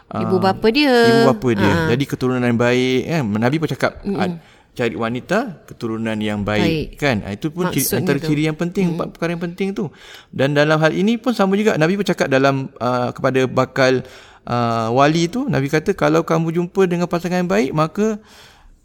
ah, 0.06 0.22
Ibu 0.22 0.36
bapa 0.38 0.68
dia. 0.70 0.94
ibu 1.08 1.22
bapa 1.28 1.50
dia 1.52 1.66
Ah. 1.68 1.88
jadi 1.90 2.04
keturunan 2.06 2.40
yang 2.40 2.56
baik 2.56 3.02
kan 3.06 3.22
Nabi 3.26 3.56
pun 3.58 3.68
cakap 3.68 3.92
ah, 4.08 4.38
cari 4.76 4.94
wanita 4.94 5.64
keturunan 5.66 6.20
yang 6.20 6.44
baik, 6.44 7.00
Baik. 7.00 7.00
kan? 7.00 7.24
Ah, 7.24 7.32
itu 7.32 7.48
pun 7.48 7.72
ciri, 7.72 7.88
antara 7.96 8.20
tu. 8.20 8.28
ciri 8.28 8.44
yang 8.44 8.60
penting 8.60 8.94
empat 8.94 9.16
perkara 9.16 9.32
yang 9.32 9.44
penting 9.48 9.72
tu. 9.72 9.88
Dan 10.30 10.52
dalam 10.52 10.76
hal 10.78 10.92
ini 10.92 11.16
pun 11.16 11.32
sama 11.32 11.56
juga. 11.56 11.80
Nabi 11.80 11.96
pun 11.96 12.04
cakap 12.04 12.28
dalam 12.28 12.68
uh, 12.84 13.16
kepada 13.16 13.48
bakal 13.48 14.04
uh, 14.46 14.88
wali 14.94 15.32
tu 15.32 15.48
Nabi 15.50 15.68
kata 15.68 15.98
kalau 15.98 16.22
kamu 16.22 16.54
jumpa 16.62 16.86
dengan 16.86 17.08
pasangan 17.10 17.42
yang 17.44 17.52
baik 17.52 17.72
maka 17.74 18.20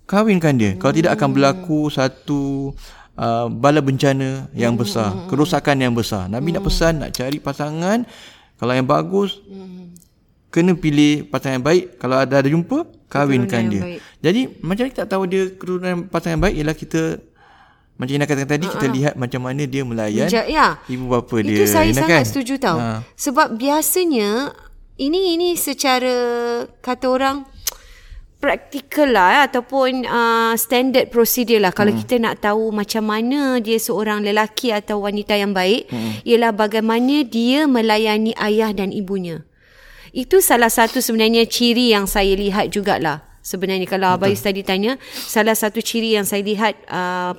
kahwinkan 0.08 0.56
dia. 0.56 0.72
Kalau 0.78 0.94
tidak 0.94 1.18
akan 1.18 1.28
berlaku 1.36 1.90
satu 1.92 2.72
uh, 3.14 3.46
bala 3.46 3.84
bencana 3.84 4.50
yang 4.56 4.74
besar 4.74 5.26
kerosakan 5.30 5.76
yang 5.82 5.94
besar. 5.94 6.26
Nabi 6.26 6.54
nak 6.54 6.66
pesan 6.66 7.04
nak 7.04 7.10
cari 7.14 7.38
pasangan 7.38 8.06
kalau 8.58 8.72
yang 8.74 8.88
bagus 8.88 9.38
kena 10.50 10.74
pilih 10.74 11.30
pasangan 11.30 11.62
yang 11.62 11.66
baik. 11.66 11.84
Kalau 12.02 12.16
ada 12.18 12.42
ada 12.42 12.48
jumpa 12.50 12.86
kahwinkan 13.06 13.62
dia. 13.70 13.82
baik. 13.82 14.00
Jadi 14.20 14.52
macam 14.60 14.84
kita 14.88 15.04
tak 15.04 15.16
tahu 15.16 15.24
dia 15.24 15.42
keturunan 15.52 16.06
pasangan 16.08 16.36
yang 16.36 16.42
baik 16.44 16.56
ialah 16.60 16.76
kita 16.76 17.02
macam 18.00 18.16
Ina 18.16 18.24
katakan 18.24 18.48
tadi 18.56 18.64
kita 18.64 18.86
lihat 18.88 19.12
macam 19.20 19.44
mana 19.44 19.62
dia 19.68 19.84
melayan 19.84 20.28
Ja- 20.32 20.48
ya. 20.48 20.80
ibu 20.88 21.04
bapa 21.12 21.36
dia 21.44 21.52
Itu 21.52 21.64
saya 21.68 21.92
Ina 21.92 22.00
sangat 22.00 22.24
kan? 22.24 22.28
setuju 22.32 22.54
tau. 22.56 22.78
Ha. 22.80 23.04
Sebab 23.12 23.60
biasanya 23.60 24.56
ini 24.96 25.36
ini 25.36 25.52
secara 25.52 26.16
kata 26.80 27.06
orang 27.12 27.44
praktikal 28.40 29.12
lah 29.12 29.28
eh, 29.36 29.42
ataupun 29.52 30.08
uh, 30.08 30.56
standard 30.56 31.12
procedure 31.12 31.60
lah 31.60 31.76
kalau 31.76 31.92
hmm. 31.92 32.00
kita 32.00 32.16
nak 32.16 32.40
tahu 32.40 32.72
macam 32.72 33.04
mana 33.04 33.60
dia 33.60 33.76
seorang 33.76 34.24
lelaki 34.24 34.72
atau 34.72 35.04
wanita 35.04 35.36
yang 35.36 35.52
baik 35.52 35.92
hmm. 35.92 36.24
ialah 36.24 36.56
bagaimana 36.56 37.20
dia 37.20 37.68
melayani 37.68 38.32
ayah 38.40 38.72
dan 38.72 38.96
ibunya. 38.96 39.44
Itu 40.16 40.40
salah 40.40 40.72
satu 40.72 41.04
sebenarnya 41.04 41.44
ciri 41.46 41.92
yang 41.92 42.08
saya 42.08 42.32
lihat 42.32 42.72
jugalah. 42.72 43.29
Sebenarnya. 43.40 43.88
Kalau 43.88 44.12
Abang 44.12 44.28
Yus 44.28 44.44
tadi 44.44 44.60
tanya, 44.60 45.00
salah 45.08 45.56
satu 45.56 45.80
ciri 45.80 46.12
yang 46.12 46.28
saya 46.28 46.44
lihat 46.44 46.76
uh, 46.92 47.32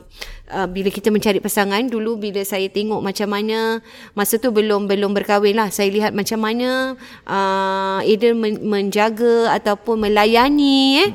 uh, 0.49 0.65
bila 0.65 0.89
kita 0.89 1.13
mencari 1.13 1.37
pasangan 1.37 1.85
dulu 1.85 2.17
bila 2.17 2.41
saya 2.41 2.65
tengok 2.73 3.05
macam 3.05 3.29
mana 3.29 3.85
masa 4.17 4.41
tu 4.41 4.49
belum 4.49 4.89
belum 4.89 5.13
berkahwin 5.13 5.61
lah. 5.61 5.69
Saya 5.69 5.93
lihat 5.93 6.17
macam 6.17 6.41
mana 6.41 6.97
uh, 7.29 8.01
either 8.01 8.33
men- 8.33 8.65
menjaga 8.65 9.53
ataupun 9.61 10.09
melayani 10.09 11.05
eh. 11.05 11.09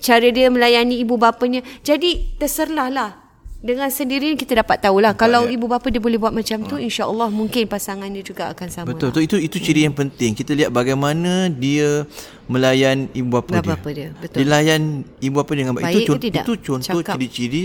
Cara 0.00 0.32
dia 0.32 0.48
melayani 0.48 0.96
ibu 1.04 1.20
bapanya. 1.20 1.60
Jadi 1.84 2.40
terserlah 2.40 2.88
lah 2.88 3.19
dengan 3.60 3.92
sendirinya 3.92 4.40
kita 4.40 4.64
dapat 4.64 4.80
tahulah 4.80 5.12
kalau 5.12 5.44
ibu 5.44 5.68
bapa 5.68 5.92
dia 5.92 6.00
boleh 6.00 6.16
buat 6.16 6.32
macam 6.32 6.64
tu 6.64 6.80
insya-Allah 6.80 7.28
mungkin 7.28 7.68
pasangan 7.68 8.08
dia 8.08 8.24
juga 8.24 8.48
akan 8.56 8.68
sama. 8.72 8.86
Betul. 8.96 9.12
Lah. 9.12 9.20
Itu 9.20 9.36
itu 9.36 9.56
ciri 9.60 9.84
yang 9.84 9.92
penting. 9.92 10.32
Kita 10.32 10.56
lihat 10.56 10.72
bagaimana 10.72 11.52
dia 11.52 12.08
melayan 12.48 13.12
ibu 13.12 13.28
bapa 13.28 13.60
dia. 13.60 13.76
Bapa 13.76 13.88
dia. 13.92 14.08
Betul. 14.16 14.36
Dia 14.40 14.46
layan 14.48 15.04
ibu 15.20 15.34
bapa 15.36 15.50
dia 15.52 15.60
dengan 15.68 15.76
baik. 15.76 15.84
Baik 15.84 16.00
itu 16.00 16.12
contoh 16.16 16.40
itu 16.40 16.52
contoh 16.64 17.00
Cakap. 17.04 17.14
ciri-ciri 17.20 17.64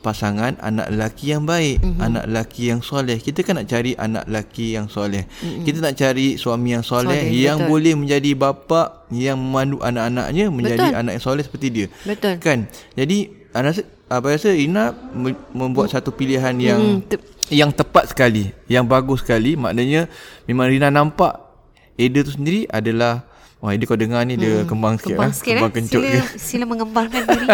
pasangan 0.00 0.56
anak 0.64 0.88
lelaki 0.96 1.36
yang 1.36 1.44
baik, 1.44 1.76
anak 2.00 2.24
lelaki 2.24 2.72
yang 2.72 2.80
soleh. 2.80 3.20
Kita 3.20 3.44
kan 3.44 3.60
nak 3.60 3.68
cari 3.68 3.92
anak 3.98 4.24
lelaki 4.30 4.78
yang 4.78 4.86
soleh. 4.88 5.26
Kita 5.66 5.82
nak 5.82 5.98
cari 5.98 6.40
suami 6.40 6.72
yang 6.72 6.86
soleh 6.86 7.26
Soleh, 7.26 7.34
yang 7.34 7.58
betul. 7.60 7.70
boleh 7.74 7.94
menjadi 7.98 8.30
bapa 8.38 9.04
yang 9.10 9.36
memandu 9.42 9.82
anak-anaknya 9.82 10.48
menjadi 10.48 10.86
Betul. 10.86 11.00
anak 11.02 11.12
yang 11.18 11.24
soleh 11.24 11.42
seperti 11.44 11.66
dia. 11.68 11.86
Betul. 12.06 12.38
Kan? 12.38 12.70
Jadi 12.94 13.40
Ana 13.50 13.74
rasa 13.74 13.82
apa 14.10 14.26
rasa 14.28 14.50
Ina 14.50 14.84
me- 15.08 15.38
membuat 15.50 15.86
satu 15.88 16.10
pilihan 16.10 16.50
yang 16.52 16.80
Hmm, 16.80 16.98
te- 17.00 17.22
yang 17.48 17.70
tepat 17.70 18.10
sekali, 18.10 18.50
yang 18.66 18.82
bagus 18.84 19.22
sekali. 19.22 19.54
Maknanya 19.54 20.10
memang 20.44 20.66
Rina 20.66 20.88
nampak 20.88 21.46
Ada 21.92 22.18
tu 22.22 22.32
sendiri 22.32 22.64
adalah 22.66 23.22
Wah, 23.58 23.70
Ada 23.70 23.84
kau 23.84 23.94
dengar 23.94 24.24
ni 24.24 24.34
dia 24.34 24.64
kembang 24.64 24.96
sikit 24.96 25.14
Kembang 25.14 25.28
lah. 25.28 25.36
sikit 25.36 25.52
Kembang 25.54 25.68
eh. 25.68 25.76
kencuk 25.76 26.00
Sila, 26.00 26.10
dia. 26.10 26.24
sila 26.34 26.64
mengembangkan 26.64 27.22
diri. 27.22 27.46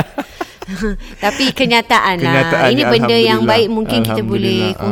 Tapi 1.24 1.44
kenyataan, 1.50 2.16
Kenyataan 2.16 2.60
lah. 2.60 2.70
Ini 2.70 2.78
ni, 2.80 2.88
benda 2.88 3.16
yang 3.16 3.42
baik 3.42 3.68
mungkin 3.68 4.00
kita 4.00 4.18
boleh 4.20 4.70
Alhamdulillah. 4.70 4.82
Ah. 4.82 4.86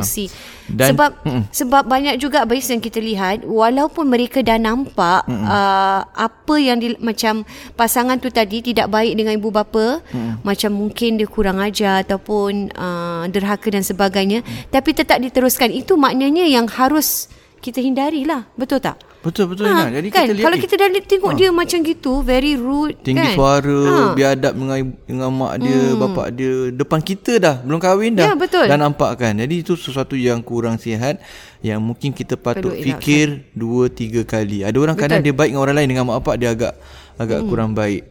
Dan- 0.64 0.96
sebab 0.96 1.10
Mm-mm. 1.28 1.42
sebab 1.52 1.82
banyak 1.84 2.16
juga 2.16 2.48
bais 2.48 2.64
yang 2.64 2.80
kita 2.80 2.96
lihat 2.96 3.44
walaupun 3.44 4.08
mereka 4.08 4.40
dah 4.40 4.56
nampak 4.56 5.28
uh, 5.28 6.00
apa 6.08 6.54
yang 6.56 6.80
di, 6.80 6.96
macam 7.04 7.44
pasangan 7.76 8.16
tu 8.16 8.32
tadi 8.32 8.64
tidak 8.64 8.88
baik 8.88 9.12
dengan 9.12 9.36
ibu 9.36 9.52
bapa, 9.52 10.00
macam 10.40 10.70
mungkin 10.72 11.20
dia 11.20 11.28
kurang 11.28 11.60
ajar 11.60 12.00
ataupun 12.02 12.72
uh, 12.72 13.28
derhaka 13.28 13.68
dan 13.68 13.84
sebagainya, 13.84 14.40
tapi 14.72 14.96
tetap 14.96 15.20
diteruskan. 15.20 15.68
Itu 15.68 16.00
maknanya 16.00 16.48
yang 16.48 16.64
harus 16.68 17.28
kita 17.60 17.84
hindari 17.84 18.24
lah. 18.24 18.48
Betul 18.56 18.80
tak? 18.80 19.00
Betul 19.24 19.44
betul 19.48 19.64
Ha, 19.64 19.72
Ina. 19.72 19.84
Jadi 19.88 20.08
kan? 20.12 20.28
kita 20.28 20.32
lihat 20.36 20.44
Kalau 20.44 20.56
eh, 20.56 20.62
kita 20.68 20.74
dah 20.76 20.88
tengok 21.00 21.32
dia 21.32 21.48
macam 21.48 21.78
gitu, 21.80 22.12
very 22.20 22.60
rude 22.60 23.00
tinggi 23.00 23.24
kan? 23.24 23.32
suara, 23.32 23.80
Ha. 23.88 24.12
biadab 24.12 24.52
dengan 24.52 24.78
dengan 25.08 25.28
mak 25.32 25.52
dia, 25.64 25.80
bapak 25.96 26.26
dia 26.36 26.52
depan 26.76 27.00
kita 27.00 27.32
dah, 27.40 27.56
belum 27.64 27.80
kahwin 27.80 28.20
dah. 28.20 28.28
Ya, 28.28 28.34
betul. 28.36 28.68
Dah 28.68 28.76
nampak 28.76 29.16
kan. 29.16 29.32
Jadi 29.40 29.64
itu 29.64 29.72
sesuatu 29.80 30.12
yang 30.12 30.44
kurang 30.44 30.76
sihat 30.76 31.24
yang 31.64 31.80
mungkin 31.80 32.12
kita 32.12 32.36
patut 32.36 32.76
Perlu 32.76 32.84
fikir 32.84 33.48
dua 33.56 33.88
tiga 33.88 34.28
kali. 34.28 34.60
Ada 34.60 34.76
orang 34.76 34.96
kadang 35.00 35.24
dia 35.24 35.32
baik 35.32 35.56
dengan 35.56 35.64
orang 35.64 35.76
lain 35.80 35.88
dengan 35.88 36.04
mak 36.04 36.20
bapak 36.20 36.36
dia 36.36 36.52
agak 36.52 36.76
agak 37.16 37.40
Hmm. 37.40 37.48
kurang 37.48 37.70
baik. 37.72 38.04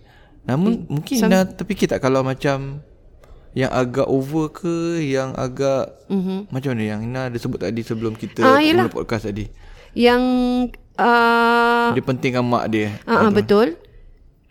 Namun 0.43 0.89
mungkin 0.89 1.15
Ina 1.23 1.45
terfikir 1.45 1.87
tak 1.87 2.01
kalau 2.01 2.25
macam 2.25 2.81
yang 3.53 3.69
agak 3.69 4.09
over 4.09 4.49
ke 4.49 4.97
yang 5.05 5.37
agak 5.37 5.93
mm-hmm. 6.09 6.49
macam 6.49 6.69
mana 6.73 6.83
yang 6.83 6.99
Ina 7.05 7.21
ada 7.29 7.37
sebut 7.37 7.61
tadi 7.61 7.85
sebelum 7.85 8.17
kita. 8.17 8.41
Ah, 8.41 8.57
podcast 8.89 9.29
tadi. 9.29 9.45
Yang 9.93 10.21
uh, 10.97 11.93
Dia 11.93 12.03
pentingkan 12.03 12.43
mak 12.45 12.65
dia. 12.69 12.97
uh, 13.05 13.27
uh, 13.27 13.31
betul. 13.33 13.77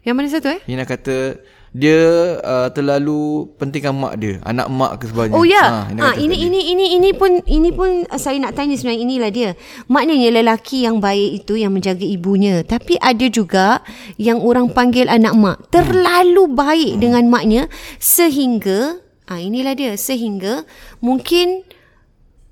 Yang 0.03 0.15
mana 0.19 0.29
satu 0.31 0.49
eh? 0.51 0.61
Ina 0.67 0.83
kata 0.83 1.39
dia 1.73 2.37
uh, 2.45 2.69
terlalu 2.69 3.49
pentingkan 3.57 3.97
mak 3.97 4.21
dia, 4.21 4.45
anak 4.45 4.69
mak 4.69 5.01
ke 5.01 5.09
sebagainya. 5.09 5.39
Oh 5.41 5.47
ya. 5.47 5.65
Ha, 5.65 5.81
Ha, 5.97 6.05
ha 6.05 6.09
ini 6.21 6.37
ini 6.37 6.61
ini 6.77 7.01
ini 7.01 7.11
pun 7.17 7.41
ini 7.49 7.73
pun 7.73 8.05
uh, 8.13 8.21
saya 8.21 8.37
nak 8.37 8.53
tanya 8.53 8.77
sebenarnya 8.77 9.03
inilah 9.09 9.31
dia. 9.33 9.51
Maknanya 9.89 10.37
lelaki 10.37 10.85
yang 10.85 11.01
baik 11.01 11.43
itu 11.43 11.57
yang 11.57 11.73
menjaga 11.73 12.05
ibunya. 12.05 12.61
Tapi 12.61 13.01
ada 13.01 13.25
juga 13.33 13.81
yang 14.21 14.45
orang 14.45 14.69
panggil 14.69 15.09
anak 15.09 15.33
mak 15.33 15.57
terlalu 15.73 16.45
baik 16.53 17.01
dengan 17.01 17.25
maknya 17.33 17.73
sehingga 17.97 19.01
ah 19.33 19.41
inilah 19.41 19.73
dia 19.73 19.97
sehingga 19.97 20.69
mungkin 21.01 21.65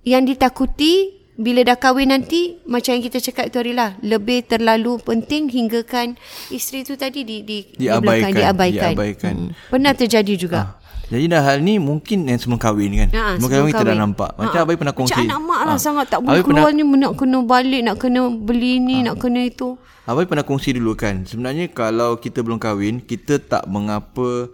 yang 0.00 0.24
ditakuti 0.24 1.19
bila 1.40 1.64
dah 1.64 1.74
kahwin 1.74 2.12
nanti 2.12 2.60
macam 2.68 2.92
yang 2.92 3.02
kita 3.02 3.16
cakap 3.18 3.48
tu 3.48 3.56
Arila 3.56 3.96
lebih 4.04 4.44
terlalu 4.44 5.00
penting 5.00 5.48
hinggakan 5.48 6.20
isteri 6.52 6.84
tu 6.84 7.00
tadi 7.00 7.24
di 7.24 7.40
di 7.40 7.58
Diabaikan, 7.80 8.36
diabaikan. 8.36 8.92
diabaikan. 8.92 9.34
Hmm. 9.48 9.50
Pernah 9.72 9.92
terjadi 9.96 10.34
juga. 10.36 10.60
Ah, 10.60 10.70
Jadi 11.10 11.26
dah 11.26 11.42
hal 11.42 11.58
ni 11.58 11.80
mungkin 11.80 12.22
yang 12.22 12.38
sebelum 12.38 12.60
kahwin 12.60 12.92
kan. 12.94 13.08
Ha, 13.10 13.22
sebelum 13.34 13.50
kahwin 13.50 13.72
kita 13.72 13.82
dah 13.82 13.96
nampak. 13.98 14.30
Macam 14.36 14.58
Ha, 14.60 14.62
Abai 14.62 14.76
pernah 14.76 14.94
kongsi. 14.94 15.16
Macam 15.16 15.26
anak 15.26 15.40
mak 15.42 15.60
lah 15.64 15.74
Ah. 15.74 15.80
sangat 15.80 16.06
tak 16.06 16.18
boleh 16.22 16.38
Abai 16.38 16.44
keluar 16.46 16.70
pernah, 16.70 16.86
ni 16.86 17.02
nak 17.02 17.12
kena 17.18 17.38
balik, 17.42 17.82
nak 17.82 17.96
kena 17.98 18.20
beli 18.30 18.72
ni, 18.78 18.96
nak 19.02 19.16
kena 19.18 19.40
itu. 19.42 19.68
Abai 20.06 20.28
pernah 20.28 20.46
kongsi 20.46 20.76
dulu 20.76 20.92
kan. 20.94 21.26
Sebenarnya 21.26 21.66
kalau 21.72 22.14
kita 22.14 22.44
belum 22.44 22.60
kahwin, 22.60 23.02
kita 23.02 23.42
tak 23.42 23.66
mengapa 23.66 24.52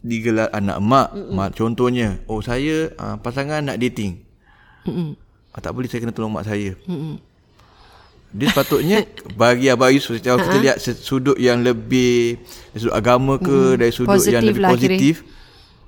digelar 0.00 0.48
anak 0.50 0.82
mak. 0.82 1.14
mak 1.30 1.54
contohnya, 1.54 2.18
oh 2.26 2.42
saya 2.42 2.90
uh, 2.96 3.14
pasangan 3.20 3.62
nak 3.62 3.78
dating. 3.78 4.26
Ah, 5.54 5.62
tak 5.62 5.70
boleh 5.70 5.86
saya 5.86 6.02
kena 6.02 6.10
tolong 6.10 6.34
mak 6.34 6.50
saya. 6.50 6.74
Dia 8.34 8.46
sepatutnya 8.50 9.06
bagi 9.40 9.70
Abang 9.70 9.94
Yus 9.94 10.10
kalau 10.18 10.42
kita 10.42 10.58
lihat 10.58 10.76
sudut 10.82 11.38
yang 11.38 11.62
lebih 11.62 12.42
dari 12.74 12.80
sudut 12.82 12.94
agama 12.98 13.38
ke 13.38 13.78
dari 13.78 13.94
sudut 13.94 14.18
yang 14.26 14.42
Positif 14.42 14.50
lebih 14.50 14.62
lah 14.62 14.70
positif. 14.74 15.14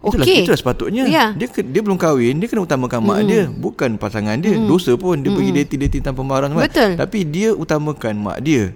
Itulah, 0.06 0.22
Okey. 0.22 0.38
itulah 0.46 0.60
sepatutnya. 0.60 1.04
Ya. 1.10 1.34
Dia 1.34 1.50
dia 1.50 1.82
belum 1.82 1.98
kahwin, 1.98 2.38
dia 2.38 2.46
kena 2.46 2.62
utamakan 2.62 3.02
mak 3.02 3.26
dia, 3.26 3.50
bukan 3.50 3.98
pasangan 3.98 4.38
dia. 4.38 4.54
Dosa 4.54 4.94
pun 4.94 5.18
dia 5.18 5.34
pergi 5.34 5.50
dating-dating 5.50 6.02
tanpa 6.06 6.22
mahram 6.22 6.54
semua. 6.54 6.70
Betul. 6.70 6.94
Tapi 6.94 7.18
dia 7.26 7.50
utamakan 7.50 8.14
mak 8.14 8.38
dia. 8.38 8.70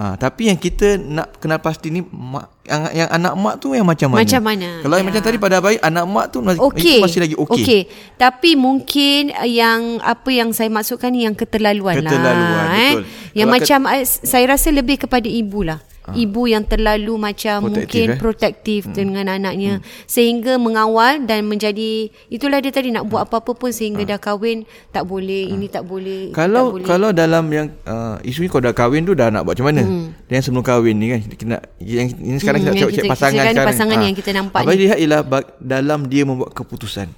Ha, 0.00 0.16
tapi 0.16 0.48
yang 0.48 0.56
kita 0.56 0.96
nak 0.96 1.36
kenal 1.36 1.60
pasti 1.60 1.92
ni 1.92 2.00
mak, 2.00 2.64
yang, 2.64 2.88
yang 2.88 3.08
anak 3.12 3.36
mak 3.36 3.54
tu 3.60 3.76
yang 3.76 3.84
macam 3.84 4.16
mana? 4.16 4.24
Macam 4.24 4.40
mana? 4.40 4.68
Kalau 4.80 4.94
yang 4.96 5.04
Ya. 5.04 5.10
macam 5.12 5.22
tadi 5.28 5.36
pada 5.36 5.56
baik 5.60 5.80
anak 5.84 6.04
mak 6.08 6.26
tu 6.32 6.38
masih, 6.40 6.60
Okey. 6.64 6.80
itu 6.80 7.04
masih 7.04 7.20
lagi 7.20 7.36
okey. 7.36 7.52
Okey. 7.60 7.80
Tapi 8.16 8.50
mungkin 8.56 9.22
yang 9.44 10.00
apa 10.00 10.30
yang 10.32 10.56
saya 10.56 10.72
maksudkan 10.72 11.12
ni 11.12 11.28
yang 11.28 11.36
keterlaluan, 11.36 12.00
Keterlaluan, 12.00 12.32
lah. 12.32 12.80
Eh. 12.80 12.92
betul. 12.96 13.04
Yang 13.36 13.48
Kalau 13.52 13.56
macam 13.60 13.80
uh, 13.92 14.04
saya 14.08 14.44
rasa 14.48 14.68
lebih 14.72 14.96
kepada 15.04 15.28
ibu 15.28 15.60
lah. 15.68 15.84
Ibu 16.12 16.42
yang 16.46 16.64
terlalu 16.64 17.14
macam 17.14 17.56
Protektif, 17.62 17.78
mungkin 17.80 18.06
eh? 18.06 18.18
protektif 18.18 18.80
dengan 18.88 19.24
anaknya 19.26 19.78
sehingga 20.04 20.56
mengawal 20.56 21.22
dan 21.22 21.44
menjadi 21.44 21.90
itulah 22.26 22.58
dia 22.58 22.70
tadi 22.70 22.88
nak 22.88 23.04
buat 23.04 23.24
apa-apa 23.24 23.52
pun 23.52 23.70
sehingga 23.70 24.02
dah 24.02 24.16
kahwin 24.16 24.62
tak 24.88 25.04
boleh 25.04 25.48
ini 25.48 25.66
tak 25.66 25.82
boleh 25.82 26.28
itu 26.28 26.32
tak 26.32 26.38
Kalau 26.40 26.64
boleh. 26.72 26.84
kalau 26.84 27.10
dalam 27.10 27.44
yang 27.46 27.66
uh, 27.82 28.18
isu 28.20 28.40
ni 28.40 28.48
kau 28.48 28.58
dah 28.58 28.70
kahwin 28.70 29.02
tu 29.02 29.12
dah 29.12 29.28
nak 29.28 29.42
buat 29.42 29.52
macam 29.52 29.66
mana? 29.68 29.82
Hmm. 29.82 30.06
Yang 30.26 30.42
sebelum 30.44 30.62
kahwin 30.62 30.94
ni 30.94 31.06
kan 31.08 31.20
kita 31.22 31.44
nak 31.46 31.62
yang 31.78 32.06
ini 32.10 32.36
sekarang 32.36 32.60
Hmm, 32.60 32.68
kita 32.68 32.80
nak 32.80 32.92
cek 32.92 33.04
pasangan 33.06 33.42
sekarang 33.44 33.66
pasangan 33.66 33.96
Ah. 33.96 34.04
yang 34.04 34.14
kita 34.14 34.30
nampak 34.30 34.60
Abang 34.60 34.74
ni. 34.74 34.80
lihat 34.82 34.96
ialah 34.96 35.20
dalam 35.56 36.00
dia 36.06 36.22
membuat 36.22 36.50
keputusan. 36.52 37.08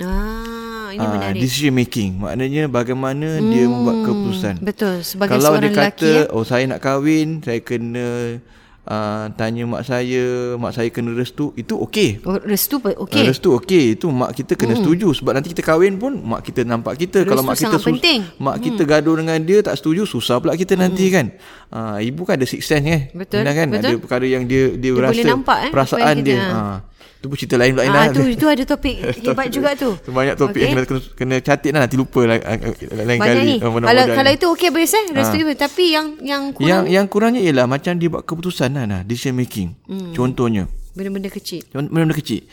ah 0.00 0.53
ini 0.94 1.02
Ah, 1.02 1.10
menarik. 1.10 1.40
decision 1.42 1.74
making. 1.74 2.10
Maknanya 2.16 2.62
bagaimana 2.66 3.28
hmm. 3.38 3.50
dia 3.50 3.64
membuat 3.66 3.98
keputusan. 4.02 4.54
Betul 4.62 4.94
sebagai 5.02 5.34
Kalau 5.34 5.50
seorang 5.52 5.62
dia 5.66 5.74
kata 5.74 5.82
lelaki 5.82 6.12
ya. 6.14 6.24
oh 6.30 6.44
saya 6.44 6.64
nak 6.64 6.80
kahwin, 6.80 7.42
saya 7.42 7.60
kena 7.60 8.06
uh, 8.84 9.26
tanya 9.34 9.64
mak 9.64 9.82
saya, 9.82 10.24
mak 10.54 10.72
saya 10.72 10.88
kena 10.88 11.10
restu, 11.12 11.50
itu 11.54 11.74
okey. 11.74 12.20
Oh, 12.22 12.36
restu 12.38 12.76
okey. 12.78 13.24
Restu 13.24 13.48
okey 13.56 13.84
Itu 13.96 14.12
mak 14.12 14.36
kita 14.36 14.54
kena 14.54 14.76
hmm. 14.76 14.82
setuju 14.84 15.08
Sebab 15.16 15.32
nanti 15.34 15.48
kita 15.50 15.64
kahwin 15.64 15.96
pun 15.96 16.20
Mak 16.20 16.40
kita 16.44 16.60
nampak 16.68 17.00
kita 17.00 17.24
Restu 17.24 17.30
Kalau 17.32 17.42
mak 17.42 17.56
kita 17.56 17.76
sangat 17.76 17.88
penting. 17.88 18.20
Mak 18.36 18.56
kita 18.60 18.82
gaduh 18.84 19.16
dengan 19.16 19.38
dia 19.40 19.58
Tak 19.64 19.80
setuju 19.80 20.04
Susah 20.04 20.36
pula 20.38 20.52
kita 20.52 20.76
nanti 20.76 21.08
kan 21.08 21.32
ha, 21.72 21.96
Ibu 21.96 22.22
kan 22.24 22.36
ada 22.36 22.44
six 22.44 22.68
sense 22.68 22.84
eh 22.84 23.02
Betul, 23.12 23.44
kan 23.44 23.68
betul. 23.72 23.88
Ada 23.88 23.96
perkara 24.00 24.26
yang 24.28 24.44
dia 24.44 24.76
Dia, 24.76 24.92
Dia 24.92 25.00
rasa 25.00 25.24
nampak, 25.24 25.58
eh, 25.64 25.70
Perasaan 25.72 26.16
dia 26.20 26.36
kita- 26.36 26.52
ha. 26.52 26.93
Itu 27.20 27.26
pun 27.32 27.36
cerita 27.40 27.56
lain 27.56 27.72
pula 27.72 27.88
Ah 27.88 28.12
tu 28.12 28.20
itu 28.24 28.44
ada 28.44 28.62
topik 28.68 28.96
hebat 29.24 29.48
juga 29.48 29.72
tu. 29.72 29.96
Banyak 30.08 30.36
topik 30.36 30.60
okay. 30.60 30.68
yang 30.68 30.84
kena, 30.84 31.00
kena, 31.16 31.36
catat 31.40 31.70
lah 31.72 31.80
Nanti 31.88 31.96
lupa 31.96 32.20
lah, 32.28 32.36
ah, 32.44 32.56
ah, 32.56 32.74
Lain 33.00 33.18
Banyak 33.18 33.36
kali 33.40 33.40
ni. 33.48 33.56
Ah, 33.64 33.70
Kalau 33.72 34.04
kalau 34.12 34.30
itu 34.36 34.46
okey 34.52 34.68
boleh 34.68 34.88
saya 34.88 35.08
restu 35.12 35.36
ibu 35.40 35.52
tapi 35.56 35.84
yang 35.96 36.06
yang 36.20 36.42
kurang 36.52 36.68
yang, 36.68 36.82
yang 36.90 37.06
kurangnya 37.08 37.40
ialah 37.40 37.64
Macam 37.64 37.96
dia 37.96 38.12
buat 38.12 38.28
keputusan 38.28 38.76
lah, 38.76 38.84
nah, 38.84 39.00
Decision 39.00 39.40
making 39.40 39.72
hmm. 39.88 40.12
Contohnya 40.12 40.68
benda-benda 40.94 41.26
kecil. 41.32 41.64
Benda-benda 41.72 42.14
kecil 42.14 42.46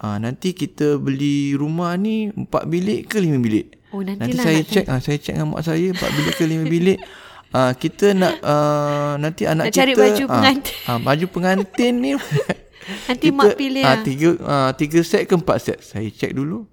Ah 0.00 0.16
nanti 0.16 0.56
kita 0.56 0.96
beli 0.96 1.52
rumah 1.52 1.92
ni 2.00 2.32
empat 2.32 2.64
bilik 2.64 3.12
ke 3.12 3.20
lima 3.20 3.36
bilik? 3.36 3.76
Oh, 3.92 4.00
nanti 4.00 4.32
saya 4.32 4.64
cek 4.64 4.88
ah 4.88 4.96
saya 4.96 5.20
cek 5.20 5.36
dengan 5.36 5.52
mak 5.52 5.60
saya 5.60 5.92
empat 5.92 6.10
bilik 6.16 6.34
ke 6.40 6.44
lima 6.48 6.64
bilik. 6.64 7.00
Ah 7.50 7.74
kita 7.74 8.14
nak 8.14 8.38
ah 8.46 9.18
nanti 9.18 9.42
anak 9.42 9.68
Nak 9.68 9.74
kita 9.74 9.82
cari 9.82 9.92
baju 9.98 10.24
pengantin. 10.30 10.74
Ah 10.86 11.02
baju 11.02 11.26
pengantin 11.34 11.94
ni. 11.98 12.10
Nanti 13.06 13.28
mak 13.28 13.54
pilih 13.54 13.82
ah, 13.82 13.92
lah. 13.92 14.02
tiga 14.02 14.28
ah 14.42 14.70
tiga 14.72 15.00
set 15.00 15.24
ke 15.24 15.32
empat 15.32 15.58
set? 15.60 15.78
Saya 15.80 16.06
cek 16.06 16.32
dulu. 16.32 16.64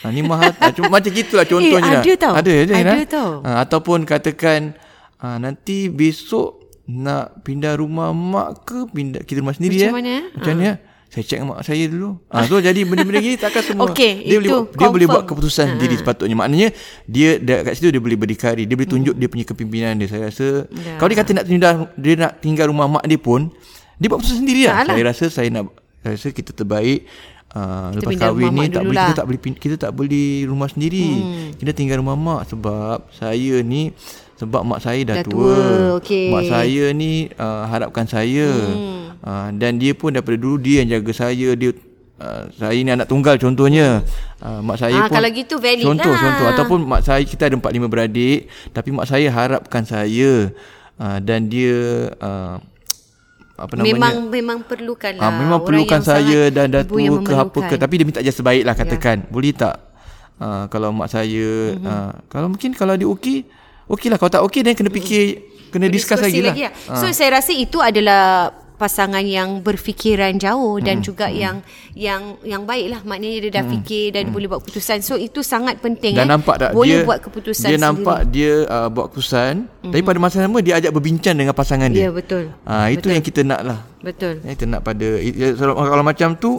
Ah 0.00 0.08
ni 0.08 0.22
mahal 0.22 0.54
ah, 0.54 0.70
cuma 0.70 0.88
macam 0.92 1.10
gitulah 1.10 1.44
contohnya. 1.50 2.00
Eh, 2.00 2.02
ada 2.02 2.12
tau. 2.16 2.34
Ada 2.34 2.52
je 2.54 2.72
Ada 2.72 2.92
Ina. 2.94 3.04
tau. 3.04 3.30
Ah, 3.42 3.58
ataupun 3.60 4.02
katakan 4.02 4.74
ah 5.16 5.36
nanti 5.36 5.86
besok 5.86 6.58
nak 6.84 7.42
pindah 7.42 7.74
rumah 7.74 8.10
mak 8.10 8.64
ke 8.64 8.86
pindah 8.86 9.22
kita 9.22 9.38
rumah 9.38 9.52
sendiri 9.52 9.78
Macam 9.78 9.88
eh? 9.88 9.94
mana, 9.94 10.10
eh? 10.10 10.24
Macam 10.32 10.54
ni 10.56 10.66
eh? 10.66 10.76
Saya 11.08 11.24
cek 11.26 11.40
mak 11.44 11.60
saya 11.60 11.84
dulu. 11.86 12.16
Ah 12.26 12.40
so 12.42 12.56
jadi 12.56 12.80
benda-benda 12.82 13.20
gini 13.20 13.36
takkan 13.36 13.60
semua. 13.60 13.84
Okey, 13.86 14.24
dia 14.24 14.40
boleh 14.40 14.48
itu 14.48 14.56
buat, 14.58 14.72
dia 14.72 14.88
boleh 14.88 15.04
buat 15.06 15.14
confirm. 15.18 15.28
keputusan 15.28 15.66
sendiri 15.76 15.94
sepatutnya. 15.94 16.32
Maknanya 16.34 16.68
dia 17.04 17.30
dekat 17.36 17.72
situ 17.76 17.92
dia 17.92 18.00
boleh 18.00 18.16
berdikari, 18.16 18.64
dia 18.64 18.72
boleh 18.72 18.88
tunjuk 18.88 19.14
dia 19.14 19.28
punya 19.28 19.44
kepimpinan 19.44 19.92
dia. 19.94 20.08
Saya 20.08 20.22
rasa 20.26 20.64
Ya. 20.72 20.96
kalau 20.96 21.08
dia 21.08 21.18
kata 21.20 21.30
nak 21.34 21.44
tinggal 21.44 21.72
dia 21.94 22.14
nak 22.16 22.32
tinggal 22.38 22.66
rumah 22.66 22.88
mak 22.88 23.04
dia 23.04 23.20
pun 23.20 23.52
dia 24.02 24.10
buat 24.10 24.18
keputusan 24.18 24.40
sendiri 24.42 24.62
lah. 24.66 24.82
Lah. 24.82 24.86
Saya 24.90 25.04
rasa 25.06 25.24
saya 25.30 25.48
nak 25.48 25.64
saya 26.02 26.18
rasa 26.18 26.28
kita 26.30 26.50
terbaik 26.52 27.06
Uh, 27.52 27.92
Kita 27.92 28.08
lepas 28.08 28.12
kahwin 28.16 28.48
ni 28.48 28.64
tak 28.64 28.80
boleh, 28.80 28.80
dululah. 28.80 29.04
kita 29.04 29.12
tak 29.12 29.26
boleh 29.28 29.40
kita 29.60 29.74
tak 29.76 29.92
beli 29.92 30.26
rumah 30.48 30.72
sendiri. 30.72 31.04
Hmm. 31.04 31.48
Kita 31.52 31.76
tinggal 31.76 32.00
rumah 32.00 32.16
mak 32.16 32.48
sebab 32.48 33.12
saya 33.12 33.60
ni 33.60 33.92
sebab 34.40 34.64
mak 34.64 34.80
saya 34.80 35.04
dah, 35.04 35.16
Dah 35.20 35.24
tua. 35.28 35.36
tua, 35.52 35.60
okey. 36.00 36.32
Mak 36.32 36.42
saya 36.48 36.84
ni 36.96 37.28
uh, 37.28 37.68
harapkan 37.68 38.08
saya. 38.08 38.48
Hmm. 38.48 39.12
Uh, 39.20 39.48
dan 39.52 39.76
dia 39.76 39.92
pun 39.92 40.16
daripada 40.16 40.40
dulu 40.40 40.56
dia 40.56 40.80
yang 40.80 40.96
jaga 40.96 41.12
saya, 41.12 41.52
dia 41.52 41.76
uh, 42.16 42.48
saya 42.56 42.72
ni 42.74 42.88
anak 42.88 43.12
tunggal 43.12 43.36
contohnya. 43.36 44.00
Uh, 44.40 44.64
mak 44.64 44.80
saya 44.80 44.96
Ah, 44.96 45.12
pun 45.12 45.20
kalau 45.20 45.28
gitu 45.28 45.54
valid 45.60 45.84
contoh 45.84 46.08
lah. 46.08 46.20
contoh 46.24 46.46
ataupun 46.56 46.78
mak 46.82 47.04
saya 47.04 47.20
kita 47.20 47.52
ada 47.52 47.54
empat 47.54 47.68
lima 47.68 47.84
beradik 47.84 48.48
tapi 48.72 48.96
mak 48.96 49.04
saya 49.04 49.28
harapkan 49.28 49.84
saya 49.84 50.48
uh, 50.96 51.20
dan 51.20 51.52
dia 51.52 51.76
uh, 52.16 52.56
apa 53.62 53.72
namanya 53.78 53.94
Memang 53.94 54.14
memang 54.26 54.58
perlukan 54.66 55.12
lah. 55.14 55.22
Ah, 55.22 55.32
memang 55.38 55.58
Orang 55.62 55.66
perlukan 55.70 56.00
saya 56.02 56.40
dan 56.50 56.66
tua 56.82 57.18
ke 57.22 57.32
apa 57.38 57.58
ke 57.70 57.74
tapi 57.78 57.94
dia 58.02 58.06
minta 58.06 58.20
je 58.20 58.32
sebaik 58.34 58.66
lah 58.66 58.74
katakan. 58.74 59.16
Ya. 59.22 59.28
Boleh 59.30 59.52
tak? 59.54 59.76
Ah, 60.42 60.66
kalau 60.66 60.90
mak 60.90 61.06
saya 61.06 61.78
Mhm. 61.78 61.86
ah, 61.86 62.10
kalau 62.26 62.50
mungkin 62.50 62.74
kalau 62.74 62.98
dia 62.98 63.06
okey, 63.06 63.46
okey 63.86 64.08
lah 64.10 64.18
kalau 64.18 64.32
tak 64.34 64.42
okey 64.50 64.60
then 64.66 64.74
kena 64.74 64.90
fikir 64.90 65.38
kena 65.70 65.86
discuss 65.86 66.18
lagi 66.18 66.42
lah. 66.42 66.54
lah. 66.54 66.98
So 66.98 67.06
saya 67.14 67.38
rasa 67.38 67.54
itu 67.54 67.78
adalah 67.78 68.50
pasangan 68.82 69.22
yang 69.22 69.62
berfikiran 69.62 70.34
jauh 70.42 70.82
dan 70.82 70.98
juga 70.98 71.30
yang 71.30 71.62
yang 71.94 72.34
yang 72.42 72.66
baik 72.66 72.90
lah 72.90 73.00
maknanya 73.06 73.46
dia 73.46 73.62
dah 73.62 73.64
fikir 73.70 74.10
dan 74.10 74.34
boleh 74.34 74.50
buat 74.50 74.58
keputusan 74.66 74.98
so 75.06 75.14
itu 75.14 75.46
sangat 75.46 75.78
penting 75.78 76.18
Dan 76.18 76.26
eh. 76.26 76.32
nampak 76.34 76.58
tak 76.58 76.70
boleh 76.74 77.06
dia 77.06 77.06
buat 77.06 77.22
keputusan 77.22 77.68
dia 77.70 77.78
sendiri. 77.78 77.86
nampak 77.86 78.18
dia 78.34 78.52
uh, 78.66 78.88
buat 78.90 79.06
keputusan 79.14 79.54
mm-hmm. 79.70 79.92
tapi 79.94 80.02
pada 80.02 80.18
masa 80.18 80.36
sama 80.42 80.58
dia 80.58 80.74
ajak 80.82 80.90
berbincang 80.90 81.38
dengan 81.38 81.54
pasangan 81.54 81.86
dia. 81.94 82.08
Ya, 82.08 82.10
betul. 82.10 82.50
Ah 82.66 82.90
itu 82.90 83.06
yang 83.06 83.22
kita 83.22 83.46
nak 83.46 83.60
lah. 83.62 83.78
betul 84.02 84.42
Yang 84.42 84.54
kita 84.58 84.66
nak 84.66 84.82
pada 84.82 85.08
kalau, 85.54 85.74
kalau 85.78 86.02
macam 86.02 86.28
tu 86.34 86.58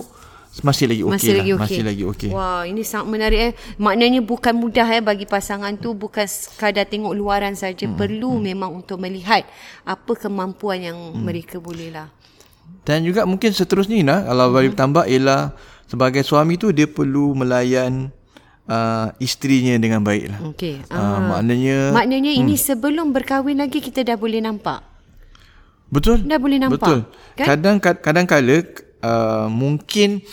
masih 0.61 0.85
lagi 0.85 1.01
okey 1.01 1.13
masih 1.17 1.31
lah. 1.33 1.37
lagi 1.41 1.51
okey. 1.51 1.63
Masih 1.65 1.81
lagi 1.81 2.03
okey. 2.05 2.29
Wah, 2.29 2.61
ini 2.69 2.85
sangat 2.85 3.07
menarik 3.09 3.39
eh. 3.41 3.53
Maknanya 3.81 4.21
bukan 4.21 4.53
mudah 4.53 4.85
eh 4.85 5.01
bagi 5.01 5.25
pasangan 5.25 5.73
tu 5.81 5.97
bukan 5.97 6.29
sekadar 6.29 6.85
tengok 6.85 7.17
luaran 7.17 7.57
saja, 7.57 7.89
hmm. 7.89 7.97
perlu 7.97 8.37
hmm. 8.37 8.43
memang 8.53 8.69
untuk 8.77 9.01
melihat 9.01 9.49
apa 9.81 10.13
kemampuan 10.13 10.85
yang 10.85 10.97
hmm. 10.97 11.25
mereka 11.25 11.57
boleh 11.57 11.89
lah. 11.89 12.13
Dan 12.85 13.01
juga 13.01 13.25
mungkin 13.25 13.49
seterusnya 13.49 13.97
Ina, 13.97 14.29
kalau 14.29 14.53
bagi 14.53 14.69
tambah 14.77 15.09
ialah 15.09 15.57
sebagai 15.89 16.21
suami 16.21 16.61
tu 16.61 16.69
dia 16.69 16.85
perlu 16.85 17.33
melayan 17.33 18.13
uh, 18.69 19.09
isterinya 19.17 19.73
dengan 19.81 20.05
baik 20.05 20.23
lah. 20.29 20.39
Okey. 20.53 20.85
Uh, 20.91 21.33
maknanya 21.33 21.97
Maknanya 21.97 22.29
hmm. 22.29 22.41
ini 22.45 22.55
sebelum 22.61 23.09
berkahwin 23.09 23.57
lagi 23.57 23.81
kita 23.81 24.05
dah 24.05 24.21
boleh 24.21 24.37
nampak. 24.37 24.85
betul. 25.93 26.21
Dah 26.25 26.41
boleh 26.41 26.57
nampak, 26.57 26.81
Betul. 26.81 26.99
kan? 27.37 27.45
Kadang 27.53 27.77
kadang 27.81 28.25
kala 28.25 28.65
uh, 29.03 29.51
mungkin 29.51 30.23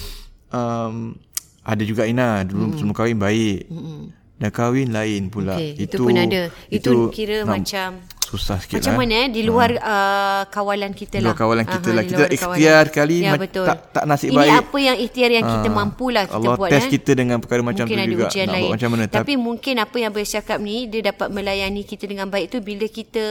um, 0.54 1.18
ada 1.66 1.82
juga 1.84 2.06
Ina 2.08 2.46
dulu 2.46 2.70
hmm. 2.70 2.76
sebelum 2.78 2.94
kahwin 2.96 3.18
baik. 3.20 3.68
Hmm. 3.68 4.14
Dah 4.40 4.48
kahwin 4.48 4.88
lain 4.88 5.28
pula. 5.28 5.60
Okey, 5.60 5.76
itu, 5.76 6.00
itu 6.00 6.00
pun 6.00 6.16
ada. 6.16 6.42
Itu, 6.72 6.92
kira 7.12 7.44
nam- 7.44 7.60
macam 7.60 8.00
susah 8.30 8.56
sikit 8.56 8.78
macam 8.78 8.92
lah. 8.92 8.98
mana 9.00 9.14
eh 9.16 9.28
di 9.28 9.42
luar 9.42 9.70
uh, 9.74 10.42
kawalan 10.46 10.92
kita 10.92 11.18
Di 11.18 11.20
lah. 11.20 11.26
luar 11.26 11.36
kawalan 11.36 11.66
kita 11.66 11.82
Aha, 11.82 11.90
lah. 11.90 12.02
di 12.02 12.08
Kita 12.08 12.20
dah 12.20 12.30
ikhtiar 12.30 12.84
kali 12.88 13.16
ya, 13.20 13.34
betul. 13.34 13.66
tak- 13.66 13.82
tak 13.90 14.04
nasib 14.06 14.28
Ini 14.28 14.38
baik. 14.38 14.52
apa 14.56 14.76
yang 14.78 14.96
ikhtiar 14.96 15.30
yang 15.32 15.44
kita 15.44 15.66
Ah, 15.66 15.74
mampu 15.76 16.06
lah 16.08 16.24
kita 16.24 16.36
Allah 16.36 16.54
buat 16.54 16.70
test 16.70 16.86
eh. 16.86 16.92
kita 16.92 17.10
dengan 17.12 17.36
perkara 17.36 17.60
macam 17.60 17.82
mungkin 17.82 17.96
tu 17.96 18.00
ada 18.00 18.12
juga. 18.12 18.26
ujian 18.26 18.44
Nak 18.44 18.54
lain. 18.54 18.62
buat 18.62 18.72
macam 18.72 18.88
mana. 18.88 19.02
Tapi 19.10 19.32
mungkin 19.34 19.74
apa 19.76 19.96
yang 19.96 20.08
Abang 20.10 20.26
cakap 20.26 20.58
ni 20.58 20.76
dia 20.84 21.00
dapat 21.04 21.28
melayani 21.28 21.82
kita 21.82 22.04
dengan 22.04 22.26
baik 22.26 22.46
tu 22.48 22.58
bila 22.60 22.84
kita 22.84 23.24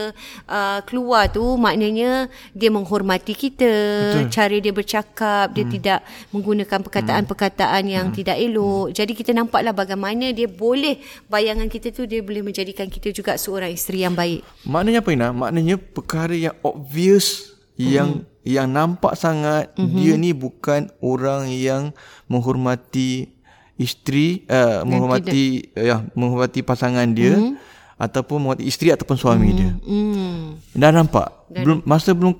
uh, 0.46 0.80
keluar 0.82 1.28
tu 1.28 1.56
maknanya 1.56 2.10
dia 2.50 2.68
menghormati 2.68 3.32
kita, 3.32 3.72
Betul. 4.10 4.28
cara 4.28 4.56
dia 4.56 4.72
bercakap, 4.72 5.46
dia 5.50 5.62
Hmm. 5.62 5.72
tidak 5.72 5.98
menggunakan 6.30 6.78
perkataan-perkataan 6.80 7.82
yang 7.86 8.10
tidak 8.10 8.34
elok. 8.36 8.90
Jadi 8.90 9.12
kita 9.12 9.30
nampaklah 9.30 9.70
bagaimana 9.70 10.30
dia 10.30 10.46
boleh 10.46 10.98
bayangan 11.26 11.66
kita 11.66 11.88
tu 11.90 12.04
dia 12.04 12.18
boleh 12.20 12.42
menjadikan 12.42 12.86
kita 12.86 13.10
juga 13.10 13.36
seorang 13.36 13.70
isteri 13.70 14.02
yang 14.02 14.12
baik. 14.12 14.42
Maknanya 14.64 14.89
apa 14.98 15.10
Ina? 15.14 15.30
Maknanya 15.30 15.78
perkara 15.78 16.34
yang 16.34 16.58
obvious 16.66 17.54
yang 17.78 18.26
Mhm. 18.26 18.26
yang 18.44 18.66
nampak 18.68 19.14
sangat 19.14 19.70
mm-hmm. 19.78 19.96
dia 19.96 20.12
ni 20.18 20.30
bukan 20.34 20.90
orang 20.98 21.46
yang 21.48 21.94
menghormati 22.26 23.30
isteri 23.76 24.44
uh, 24.48 24.84
menghormati 24.84 25.72
uh, 25.72 25.84
ya 25.84 25.96
menghormati 26.12 26.60
pasangan 26.60 27.08
dia 27.12 27.36
mm-hmm. 27.36 27.56
ataupun 27.96 28.36
menghormati 28.40 28.68
isteri 28.68 28.92
ataupun 28.92 29.16
suami 29.16 29.48
mm-hmm. 29.48 29.60
dia. 29.60 29.70
Hmm. 29.84 30.44
Dah 30.72 30.92
nampak. 30.92 31.28
Belum 31.50 31.82
masa 31.82 32.14
belum 32.14 32.32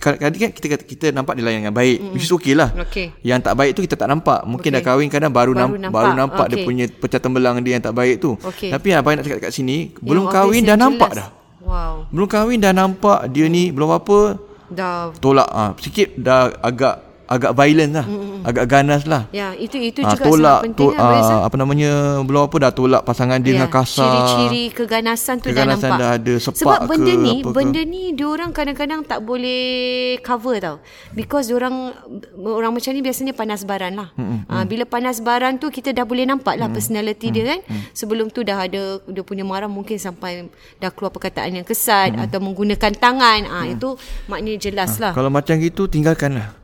kadang 0.00 0.32
kan 0.32 0.50
kita 0.50 0.80
kita 0.80 1.06
nampak 1.12 1.36
dia 1.36 1.44
layan 1.46 1.66
dengan 1.66 1.74
baik. 1.74 1.98
Mm-hmm. 1.98 2.12
Which 2.14 2.26
is 2.26 2.32
okay 2.32 2.54
lah. 2.56 2.70
Okey. 2.72 3.12
Yang 3.22 3.38
tak 3.46 3.54
baik 3.54 3.70
tu 3.76 3.80
kita 3.86 3.94
tak 3.94 4.08
nampak. 4.08 4.42
Mungkin 4.46 4.70
Okey. 4.70 4.76
dah 4.78 4.82
kahwin 4.82 5.08
kadang 5.10 5.30
baru, 5.34 5.52
Baru 5.54 5.78
nampak, 5.78 5.90
baru 5.92 6.10
nampak 6.14 6.46
okay. 6.46 6.52
dia 6.56 6.66
punya 6.66 6.84
pecah 6.90 7.20
tembelang 7.22 7.60
dia 7.62 7.78
yang 7.78 7.84
tak 7.84 7.94
baik 7.94 8.16
tu. 8.18 8.34
Okey. 8.40 8.70
Tapi 8.70 8.86
apa 8.96 9.06
yang 9.12 9.18
nak 9.20 9.26
cakap 9.28 9.40
kat 9.46 9.52
sini, 9.54 9.92
belum 10.00 10.26
Yang 10.26 10.34
kahwin 10.34 10.50
obvious 10.50 10.66
dah 10.66 10.74
yang 10.74 10.82
nampak 10.90 11.10
jelas. 11.12 11.20
dah. 11.22 11.28
Wow. 11.66 12.06
Belum 12.14 12.30
kahwin 12.30 12.62
dah 12.62 12.70
nampak 12.70 13.26
dia 13.34 13.50
ni 13.50 13.74
belum 13.74 13.90
apa 13.90 14.38
Dah 14.70 15.10
tolak 15.18 15.50
ah 15.50 15.74
sikit 15.78 16.14
dah 16.14 16.54
agak 16.62 17.05
agak 17.26 17.52
violent 17.52 17.92
lah. 17.92 18.06
Mm-hmm. 18.06 18.34
Agak 18.46 18.64
ganas 18.66 19.02
lah. 19.04 19.22
Ya, 19.30 19.50
itu 19.52 19.74
itu 19.76 19.98
Ah, 20.00 20.14
juga 20.14 20.22
tolak 20.24 20.38
sangat 20.38 20.66
penting 20.70 20.86
to, 20.86 20.94
lah, 20.94 21.10
ah, 21.18 21.40
apa 21.42 21.56
namanya 21.56 21.90
belum 22.22 22.42
apa 22.46 22.56
dah 22.56 22.72
tolak 22.72 23.02
pasangan 23.02 23.38
dia 23.38 23.52
dengan 23.52 23.66
kasar. 23.66 24.06
Ciri-ciri 24.06 24.64
keganasan 24.70 25.34
tu 25.38 25.50
Keganasan 25.50 25.82
dah 25.82 25.90
nampak. 25.90 25.98
dah 25.98 26.10
ada, 26.14 26.34
sepak 26.38 26.58
Sebab 26.62 26.78
benda 26.86 27.10
ke, 27.10 27.18
ni, 27.18 27.34
apa 27.36 27.42
ke. 27.42 27.52
benda 27.52 27.80
ni 27.82 28.02
diorang 28.12 28.50
kadang-kadang 28.50 29.00
tak 29.02 29.20
boleh 29.20 29.62
cover 30.20 30.56
tau. 30.56 30.76
Because 31.12 31.50
diorang 31.50 31.90
orang 32.38 32.70
macam 32.70 32.90
ni 32.90 33.02
biasanya 33.02 33.34
panas 33.34 33.66
baran 33.66 33.98
lah. 33.98 34.14
Hmm, 34.14 34.46
ha, 34.46 34.62
bila 34.62 34.86
panas 34.86 35.18
baran 35.18 35.58
tu 35.58 35.66
kita 35.68 35.90
dah 35.90 36.06
boleh 36.06 36.22
nampak 36.22 36.54
lah 36.54 36.70
personality 36.70 37.28
dia 37.28 37.44
kan. 37.48 37.60
Sebelum 37.92 38.30
tu 38.30 38.46
dah 38.46 38.62
ada 38.62 39.02
dia 39.02 39.22
punya 39.22 39.42
marah 39.42 39.66
mungkin 39.66 39.96
sampai 39.96 40.46
dah 40.76 40.90
keluar 40.90 41.10
perkataan 41.10 41.50
yang 41.52 41.66
kesat 41.66 42.14
atau 42.14 42.38
menggunakan 42.38 42.94
tangan. 42.94 43.40
Ha, 43.42 43.58
itu 43.66 43.98
maknanya 44.26 44.62
jelas 44.62 44.96
lah. 44.96 45.10
Kalau 45.10 45.28
macam 45.28 45.58
gitu 45.58 45.86
tinggalkanlah. 45.86 46.54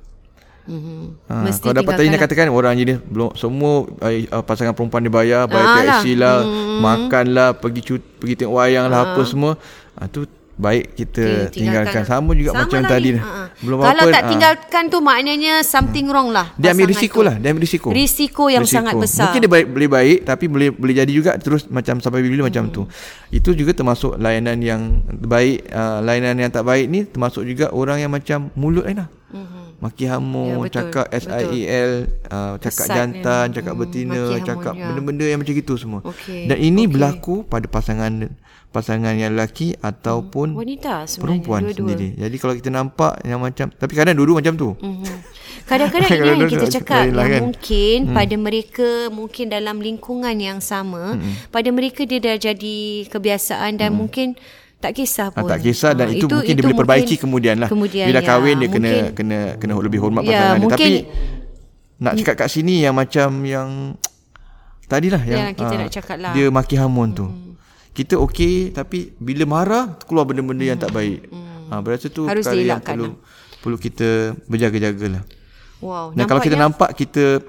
Mm-hmm. 0.62 1.00
Ha, 1.26 1.34
Mesti 1.42 1.64
kalau 1.66 1.74
dapat 1.74 1.92
tadi 1.98 2.06
nak 2.06 2.22
tinggalkan 2.22 2.46
katakan 2.46 2.54
orang 2.54 2.72
je 2.78 2.84
dia 2.94 2.98
belum 3.02 3.34
semua 3.34 3.82
uh, 3.90 4.42
pasangan 4.46 4.74
perempuan 4.78 5.02
dia 5.02 5.10
bayar, 5.10 5.42
bayar 5.50 5.66
Ah 5.66 5.74
lah. 5.74 5.82
taksi 5.98 6.12
lah, 6.14 6.36
hmm. 6.46 6.78
makan 6.78 7.24
lah, 7.34 7.48
pergi 7.58 7.80
cut, 7.82 8.02
pergi 8.22 8.34
tengok 8.38 8.54
wayang 8.54 8.86
lah 8.86 9.00
apa 9.10 9.20
semua. 9.26 9.58
Ha, 9.98 10.06
tu 10.06 10.22
baik 10.52 10.94
kita 10.94 11.50
Okey, 11.50 11.64
tinggalkan. 11.64 12.02
Sama 12.06 12.30
juga 12.38 12.54
Sama 12.54 12.60
macam 12.68 12.80
lah 12.84 12.90
tadi. 12.94 13.08
Ha, 13.16 13.18
ha. 13.18 13.44
Belum 13.58 13.78
Kalau 13.82 14.04
apa 14.06 14.14
tak 14.14 14.22
ah. 14.22 14.30
tinggalkan 14.30 14.82
tu 14.86 14.98
maknanya 15.02 15.54
something 15.66 16.06
wrong 16.06 16.28
lah. 16.30 16.54
dia 16.54 16.70
ambil 16.70 16.88
risiko 16.92 17.18
tu. 17.24 17.26
lah, 17.26 17.34
dia 17.40 17.48
ambil 17.50 17.64
risiko. 17.66 17.88
Risiko 17.90 18.44
yang 18.46 18.62
sangat 18.68 18.94
besar. 18.94 19.32
Mungkin 19.32 19.40
dia 19.42 19.50
baik, 19.50 19.66
boleh 19.66 19.88
baik 19.90 20.18
tapi 20.28 20.44
boleh 20.46 20.68
boleh 20.70 20.94
jadi 20.94 21.12
juga 21.12 21.34
terus 21.42 21.66
macam 21.66 21.98
sampai 21.98 22.22
bila 22.22 22.46
macam 22.46 22.70
tu. 22.70 22.86
Itu 23.34 23.56
juga 23.56 23.74
termasuk 23.74 24.20
layanan 24.20 24.62
yang 24.62 25.02
baik, 25.10 25.66
uh, 25.72 25.98
layanan 26.04 26.38
yang 26.38 26.50
tak 26.52 26.62
baik 26.62 26.86
ni 26.86 27.02
termasuk 27.08 27.42
juga 27.48 27.74
orang 27.74 27.98
yang 27.98 28.12
macam 28.12 28.52
mulut 28.54 28.86
lah. 28.86 29.10
Maki 29.82 30.04
Ya, 30.04 30.14
hamun, 30.14 30.62
betul, 30.62 30.78
cakap 30.78 31.06
SIEL, 31.10 31.90
uh, 32.28 32.54
cakap 32.56 32.86
Kesat 32.86 32.94
jantan, 32.94 33.18
memang. 33.42 33.50
cakap 33.52 33.72
Hmm, 33.72 33.82
betina, 33.82 34.14
hamun, 34.30 34.46
cakap 34.46 34.72
ya. 34.72 34.86
benda-benda 34.86 35.24
yang 35.26 35.38
macam 35.38 35.54
gitu 35.56 35.74
semua. 35.74 36.00
Okey, 36.04 36.46
Dan 36.46 36.56
ini 36.56 36.82
okey. 36.84 36.92
berlaku 36.92 37.34
pada 37.42 37.66
pasangan 37.66 38.30
pasangan 38.70 39.12
yang 39.12 39.34
lelaki 39.34 39.76
ataupun 39.76 40.54
Wanita 40.54 41.04
sebenarnya 41.04 41.20
perempuan 41.20 41.60
dua-dua. 41.62 41.76
sendiri. 41.84 42.08
Jadi 42.16 42.36
kalau 42.38 42.54
kita 42.54 42.70
nampak 42.70 43.12
yang 43.22 43.36
macam 43.38 43.68
tapi 43.68 43.92
kadang 43.92 44.14
dua-dua 44.14 44.40
macam 44.40 44.54
tu. 44.54 44.68
Mhm. 44.72 45.12
Kadang-kadang 45.62 46.08
ini 46.16 46.28
yang 46.38 46.48
kita 46.48 46.66
cakap 46.72 47.04
yang 47.04 47.18
kan. 47.28 47.40
mungkin 47.42 47.96
pada 48.08 48.34
mereka 48.34 48.88
mungkin 49.10 49.44
dalam 49.46 49.76
lingkungan 49.76 50.32
yang 50.34 50.58
sama 50.58 51.20
pada 51.50 51.68
mereka 51.68 52.02
dia 52.02 52.16
dah 52.18 52.38
jadi 52.40 52.78
kebiasaan 53.08 53.76
dan 53.76 53.92
mungkin 53.92 54.40
tak 54.82 54.92
kisah 54.92 55.30
Ah, 55.30 55.34
pun. 55.38 55.46
tak 55.46 55.62
kisah 55.62 55.94
dan 55.94 56.10
Ah, 56.10 56.12
itu, 56.12 56.26
mungkin 56.26 56.52
dia 56.52 56.64
boleh 56.64 56.76
perbaiki 56.76 57.14
kemudian 57.16 57.56
lah. 57.56 57.70
Kemudian 57.70 58.06
Bila 58.10 58.18
ya, 58.18 58.26
kahwin 58.26 58.56
dia 58.58 58.68
kena 58.68 58.90
mungkin, 58.90 59.04
kena 59.14 59.38
kena 59.56 59.72
lebih 59.78 59.98
hormat 60.02 60.22
Ya, 60.22 60.28
pasangan 60.28 60.58
dia. 60.58 60.68
Tapi 60.68 60.92
nak 61.96 62.12
cakap 62.18 62.34
kat 62.36 62.48
sini 62.50 62.82
yang 62.82 62.92
macam 62.92 63.28
yang 63.46 63.68
tadilah 64.90 65.22
yang 65.22 65.38
Yang 65.46 65.50
kita 65.56 65.72
ah, 65.72 65.78
nak 65.78 65.90
cakap 65.90 66.16
lah. 66.18 66.32
Dia 66.34 66.46
maki 66.50 66.74
hamun 66.76 67.08
tu. 67.14 67.26
Kita 67.92 68.18
okey 68.18 68.72
tapi 68.72 69.14
bila 69.16 69.44
marah 69.46 69.84
keluar 70.02 70.24
benda-benda 70.24 70.64
yang 70.66 70.76
tak 70.76 70.90
baik. 70.90 71.30
Ha 71.70 71.78
berasa 71.78 72.08
tu 72.08 72.26
Harus 72.26 72.44
perkara 72.44 72.60
yang 72.60 72.82
perlu 72.82 73.06
lah. 73.06 73.16
perlu 73.62 73.76
kita 73.78 74.08
berjaga-jagalah. 74.44 75.22
Wow, 75.78 76.10
Dan 76.12 76.26
kalau 76.26 76.38
kita 76.38 76.54
nampak 76.54 76.94
kita 76.94 77.42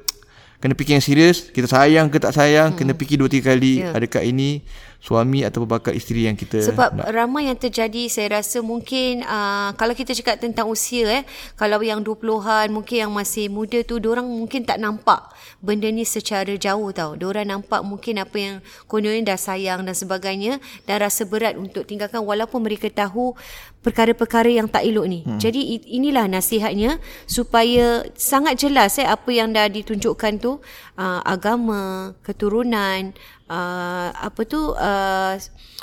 kena 0.58 0.74
fikir 0.74 0.96
yang 0.96 1.04
serius, 1.04 1.48
kita 1.48 1.68
sayang 1.68 2.08
ke 2.08 2.18
tak 2.18 2.32
sayang, 2.32 2.72
hmm. 2.72 2.78
kena 2.78 2.92
fikir 2.94 3.20
dua 3.20 3.28
tiga 3.28 3.52
kali 3.52 3.84
Ya. 3.84 3.92
adakah 3.92 4.24
ini 4.24 4.64
suami 5.04 5.44
atau 5.44 5.68
bakal 5.68 5.92
isteri 5.92 6.32
yang 6.32 6.40
kita 6.40 6.64
Sebab 6.64 7.04
nak. 7.04 7.12
ramai 7.12 7.52
yang 7.52 7.60
terjadi 7.60 8.08
saya 8.08 8.40
rasa 8.40 8.64
mungkin 8.64 9.20
uh, 9.28 9.76
kalau 9.76 9.92
kita 9.92 10.16
cakap 10.16 10.40
tentang 10.40 10.72
usia 10.72 11.20
eh 11.20 11.24
kalau 11.60 11.84
yang 11.84 12.00
20-an 12.00 12.72
mungkin 12.72 13.04
yang 13.04 13.12
masih 13.12 13.52
muda 13.52 13.84
tu 13.84 14.00
orang 14.00 14.24
mungkin 14.24 14.64
tak 14.64 14.80
nampak 14.80 15.28
benda 15.64 15.88
ni 15.92 16.04
secara 16.04 16.52
jauh 16.60 16.92
tau. 16.92 17.16
Diorang 17.16 17.48
nampak 17.48 17.84
mungkin 17.88 18.20
apa 18.20 18.38
yang 18.40 18.56
kononnya 18.88 19.36
dah 19.36 19.40
sayang 19.40 19.88
dan 19.88 19.96
sebagainya 19.96 20.60
dan 20.84 21.00
rasa 21.00 21.24
berat 21.24 21.56
untuk 21.56 21.88
tinggalkan 21.88 22.24
walaupun 22.24 22.64
mereka 22.64 22.92
tahu 22.92 23.36
perkara-perkara 23.84 24.48
yang 24.48 24.68
tak 24.72 24.88
elok 24.88 25.08
ni. 25.08 25.20
Hmm. 25.28 25.40
Jadi 25.40 25.84
inilah 25.92 26.28
nasihatnya 26.32 27.00
supaya 27.28 28.08
sangat 28.16 28.60
jelas 28.60 28.96
eh 29.00 29.08
apa 29.08 29.28
yang 29.32 29.52
dah 29.52 29.68
ditunjukkan 29.68 30.40
tu 30.40 30.64
uh, 30.98 31.22
agama, 31.26 32.14
keturunan, 32.22 33.14
uh, 33.50 34.08
apa 34.14 34.42
tu 34.46 34.74
uh, 34.74 35.36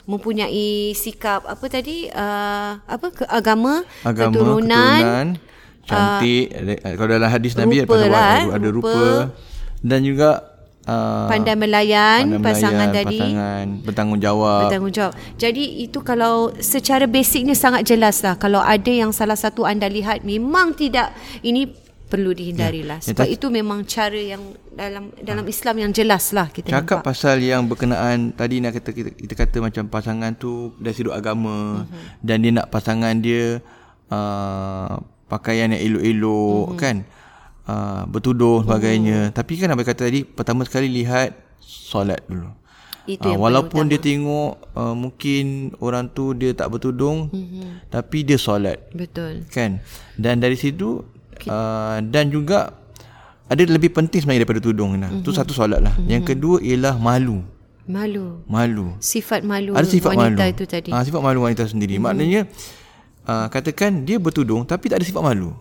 mempunyai 0.09 0.97
sikap 0.97 1.47
apa 1.47 1.65
tadi 1.71 2.11
uh, 2.11 2.81
apa 2.83 3.07
ke 3.15 3.25
agama, 3.27 3.87
agama 4.03 4.33
keturunan, 4.35 5.01
keturunan 5.01 5.27
cantik 5.87 6.47
uh, 6.55 6.95
kalau 6.95 7.11
dalam 7.11 7.31
hadis 7.31 7.53
Nabi 7.59 7.83
ada 7.83 8.07
lah, 8.07 8.39
ada, 8.55 8.69
rupa. 8.71 8.91
rupa. 8.91 9.07
Dan 9.81 10.05
juga 10.05 10.51
Uh, 10.81 11.29
pandai 11.29 11.61
melayan 11.61 12.41
pandai 12.41 12.41
pasangan 12.41 12.89
melayan, 12.89 13.05
tadi. 13.05 13.21
pasangan 13.21 13.67
bertanggungjawab. 13.85 14.61
Bertanggungjawab. 14.65 15.15
Jadi 15.37 15.65
itu 15.85 15.99
kalau 16.01 16.57
secara 16.57 17.05
basicnya 17.05 17.53
sangat 17.53 17.85
jelas 17.85 18.25
lah. 18.25 18.41
Kalau 18.41 18.65
ada 18.65 18.89
yang 18.89 19.13
salah 19.13 19.37
satu 19.37 19.69
anda 19.69 19.85
lihat 19.93 20.25
memang 20.25 20.73
tidak 20.73 21.13
ini 21.45 21.69
perlu 22.11 22.35
dihindarilah 22.35 22.99
ya. 22.99 23.07
sebab 23.15 23.27
ya, 23.31 23.39
itu 23.39 23.47
memang 23.55 23.87
cara 23.87 24.19
yang 24.19 24.43
dalam 24.75 25.15
dalam 25.23 25.47
ha. 25.47 25.53
Islam 25.55 25.77
yang 25.79 25.91
jelas 25.95 26.35
lah 26.35 26.51
kita 26.51 26.75
cakap 26.75 27.01
nampak. 27.01 27.07
pasal 27.07 27.39
yang 27.39 27.71
berkenaan 27.71 28.35
tadi 28.35 28.59
nak 28.59 28.75
kata 28.75 28.91
kita, 28.91 29.11
kita 29.15 29.35
kata 29.39 29.57
macam 29.63 29.87
pasangan 29.87 30.35
tu 30.35 30.75
dari 30.83 30.95
sudut 30.99 31.15
agama 31.15 31.87
uh-huh. 31.87 32.19
dan 32.27 32.43
dia 32.43 32.51
nak 32.51 32.67
pasangan 32.75 33.15
dia 33.23 33.63
uh, 34.11 34.99
pakaian 35.31 35.71
yang 35.71 35.83
elok-elok 35.87 36.67
uh-huh. 36.75 36.81
kan 36.83 36.97
uh, 37.71 38.03
bertuduh 38.11 38.67
sebagainya 38.67 39.31
uh-huh. 39.31 39.37
tapi 39.39 39.55
kan 39.55 39.71
apa 39.71 39.87
kata 39.87 40.11
tadi 40.11 40.27
pertama 40.27 40.67
sekali 40.67 40.91
lihat 40.91 41.39
solat 41.63 42.27
dulu 42.27 42.51
itu 43.07 43.31
uh, 43.31 43.39
walaupun 43.39 43.87
dia 43.87 44.03
tengok 44.03 44.75
uh, 44.75 44.95
mungkin 44.99 45.75
orang 45.79 46.11
tu 46.11 46.35
dia 46.35 46.51
tak 46.59 46.75
bertudung 46.75 47.31
uh-huh. 47.31 47.87
tapi 47.87 48.27
dia 48.27 48.35
solat 48.35 48.83
betul 48.91 49.47
kan 49.55 49.79
dan 50.19 50.43
dari 50.43 50.59
situ 50.59 51.07
uh, 51.49 52.03
dan 52.05 52.29
juga 52.29 52.75
ada 53.51 53.63
lebih 53.67 53.91
penting 53.91 54.23
sebenarnya 54.23 54.47
daripada 54.47 54.61
tudung 54.63 54.95
nah. 54.95 55.11
Mm-hmm. 55.11 55.25
Tu 55.27 55.31
satu 55.35 55.53
solat 55.57 55.81
lah. 55.83 55.95
Mm-hmm. 55.97 56.11
Yang 56.11 56.23
kedua 56.35 56.57
ialah 56.63 56.95
malu. 57.01 57.43
Malu. 57.91 58.47
Malu. 58.47 58.95
Sifat 59.03 59.43
malu 59.43 59.75
ada 59.75 59.89
sifat 59.89 60.15
wanita 60.15 60.45
malu. 60.47 60.55
itu 60.55 60.65
tadi. 60.69 60.91
Ah 60.95 61.03
ha, 61.03 61.05
sifat 61.07 61.21
malu 61.23 61.43
wanita 61.43 61.67
sendiri. 61.67 61.99
Mm-hmm. 61.99 62.07
Maknanya 62.07 62.41
uh, 63.27 63.47
katakan 63.51 64.05
dia 64.07 64.21
bertudung 64.23 64.63
tapi 64.69 64.93
tak 64.93 65.03
ada 65.03 65.07
sifat 65.07 65.23
malu. 65.23 65.57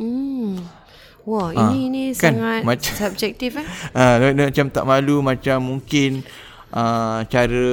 Hmm. 0.00 0.56
Wah, 1.28 1.52
ha, 1.52 1.68
ini 1.68 1.92
ini 1.92 2.02
kan, 2.16 2.32
sangat 2.32 2.64
macam, 2.64 2.92
subjektif 2.96 3.60
eh. 3.60 3.66
Ah, 3.96 4.16
ha, 4.16 4.32
macam 4.32 4.66
tak 4.72 4.84
malu 4.88 5.20
macam 5.20 5.58
mungkin 5.60 6.24
uh, 6.72 7.20
cara 7.28 7.68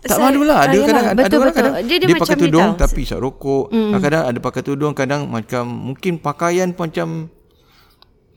tak 0.00 0.16
malu 0.16 0.40
lah 0.48 0.64
Ada 0.64 0.76
kadang 0.80 1.04
betul, 1.12 1.24
ada 1.24 1.34
orang 1.36 1.54
kadang 1.54 1.74
Dia, 1.84 1.96
dia, 2.00 2.08
dia 2.08 2.16
pakai 2.16 2.36
tudung 2.40 2.70
dia 2.72 2.80
Tapi 2.80 3.00
isap 3.04 3.18
rokok 3.20 3.64
mm. 3.68 3.92
Kadang 4.00 4.22
ada 4.32 4.38
pakai 4.40 4.62
tudung 4.64 4.92
Kadang 4.96 5.20
macam 5.28 5.64
Mungkin 5.68 6.12
pakaian 6.24 6.72
macam 6.72 7.28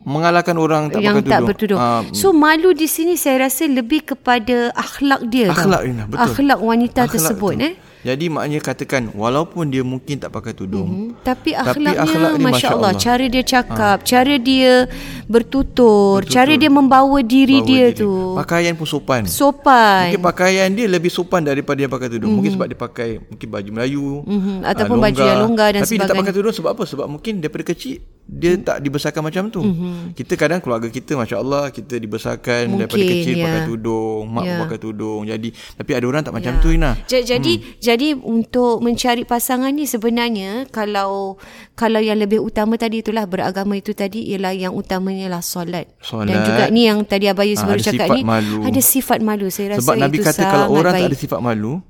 Mengalahkan 0.04 0.56
orang 0.60 0.92
tak 0.92 1.00
yang 1.00 1.16
pakai 1.16 1.24
tudung. 1.24 1.32
tak 1.32 1.42
bertudung. 1.48 1.80
Uh, 1.80 2.02
so 2.12 2.36
malu 2.36 2.76
di 2.76 2.92
sini 2.92 3.16
saya 3.16 3.48
rasa 3.48 3.72
lebih 3.72 4.04
kepada 4.04 4.76
akhlak 4.76 5.32
dia. 5.32 5.48
Akhlak 5.48 5.82
ini 5.88 6.04
betul. 6.04 6.28
Akhlak 6.28 6.60
wanita 6.60 7.00
akhlak 7.08 7.14
tersebut 7.16 7.54
betul. 7.56 7.68
eh. 7.72 7.74
Jadi 8.04 8.28
maknanya 8.28 8.60
katakan 8.60 9.16
walaupun 9.16 9.72
dia 9.72 9.80
mungkin 9.80 10.20
tak 10.20 10.36
pakai 10.36 10.52
tudung 10.52 10.92
mm-hmm. 10.92 11.24
tapi 11.24 11.56
akhlaknya 11.56 12.04
akhlak 12.04 12.32
masya-Allah 12.36 12.92
cara 13.00 13.26
dia 13.32 13.44
cakap, 13.48 13.98
ha. 14.04 14.04
cara 14.04 14.36
dia 14.36 14.92
bertutur, 15.32 16.20
Bertutur. 16.20 16.36
cara 16.36 16.54
dia 16.60 16.68
membawa 16.68 17.24
diri 17.24 17.64
Bawa 17.64 17.70
dia 17.72 17.88
diri. 17.96 18.02
tu. 18.04 18.12
Pakaian 18.36 18.76
pun 18.76 18.88
sopan. 18.88 19.24
Sopan. 19.24 20.12
Mungkin 20.12 20.24
pakaian 20.24 20.68
dia 20.76 20.86
lebih 20.92 21.08
sopan 21.08 21.48
daripada 21.48 21.80
dia 21.80 21.88
pakai 21.88 22.12
tudung. 22.12 22.28
Mm-hmm. 22.28 22.36
Mungkin 22.36 22.52
sebab 22.60 22.68
dia 22.68 22.80
pakai 22.80 23.10
mungkin 23.24 23.48
baju 23.48 23.70
Melayu 23.72 24.08
mm-hmm. 24.28 24.58
ataupun 24.68 24.98
uh, 25.00 25.04
baju 25.08 25.22
yang 25.24 25.40
longgar 25.40 25.70
dan 25.72 25.82
tapi 25.88 25.96
sebagainya. 25.96 26.04
Tapi 26.04 26.04
dia 26.04 26.12
tak 26.12 26.20
pakai 26.20 26.34
tudung 26.36 26.56
sebab 26.60 26.70
apa? 26.76 26.84
Sebab 26.84 27.06
mungkin 27.08 27.34
daripada 27.40 27.64
kecil 27.72 27.98
dia 28.24 28.56
tak 28.56 28.80
dibesarkan 28.80 29.20
macam 29.20 29.44
tu. 29.52 29.60
Mm-hmm. 29.60 30.16
Kita 30.16 30.34
kadang 30.40 30.64
keluarga 30.64 30.88
kita 30.88 31.20
masya-Allah 31.20 31.76
kita 31.76 32.00
dibesarkan 32.00 32.72
Mungkin, 32.72 32.80
daripada 32.88 33.04
kecil 33.04 33.36
yeah. 33.36 33.46
pakai 33.46 33.62
tudung, 33.68 34.24
mak 34.32 34.44
yeah. 34.48 34.60
pakai 34.64 34.80
tudung. 34.80 35.22
Jadi 35.28 35.50
tapi 35.52 35.92
ada 35.92 36.06
orang 36.08 36.24
tak 36.24 36.34
macam 36.34 36.54
yeah. 36.56 36.64
tu 36.64 36.70
Ina. 36.72 36.92
Jadi 37.04 37.54
hmm. 37.60 37.66
jadi 37.84 38.08
untuk 38.16 38.80
mencari 38.80 39.28
pasangan 39.28 39.76
ni 39.76 39.84
sebenarnya 39.84 40.72
kalau 40.72 41.36
kalau 41.76 42.00
yang 42.00 42.16
lebih 42.16 42.40
utama 42.40 42.80
tadi 42.80 43.04
itulah 43.04 43.28
beragama 43.28 43.76
itu 43.76 43.92
tadi 43.92 44.24
ialah 44.32 44.56
yang 44.56 44.72
utamanya 44.72 45.28
lah 45.28 45.44
solat. 45.44 45.92
solat. 46.00 46.32
Dan 46.32 46.38
juga 46.48 46.64
ni 46.72 46.88
yang 46.88 47.04
tadi 47.04 47.28
Abayus 47.28 47.60
ha, 47.60 47.68
baru 47.68 47.82
cakap 47.84 48.08
ni 48.16 48.24
malu. 48.24 48.64
ada 48.64 48.82
sifat 48.82 49.20
malu. 49.20 49.52
Saya 49.52 49.76
rasa 49.76 49.84
Sebab 49.84 49.96
Nabi 50.00 50.18
itu 50.18 50.24
kata 50.24 50.44
kalau 50.48 50.68
orang 50.72 50.94
baik. 50.96 51.04
tak 51.04 51.12
ada 51.12 51.20
sifat 51.20 51.40
malu 51.44 51.84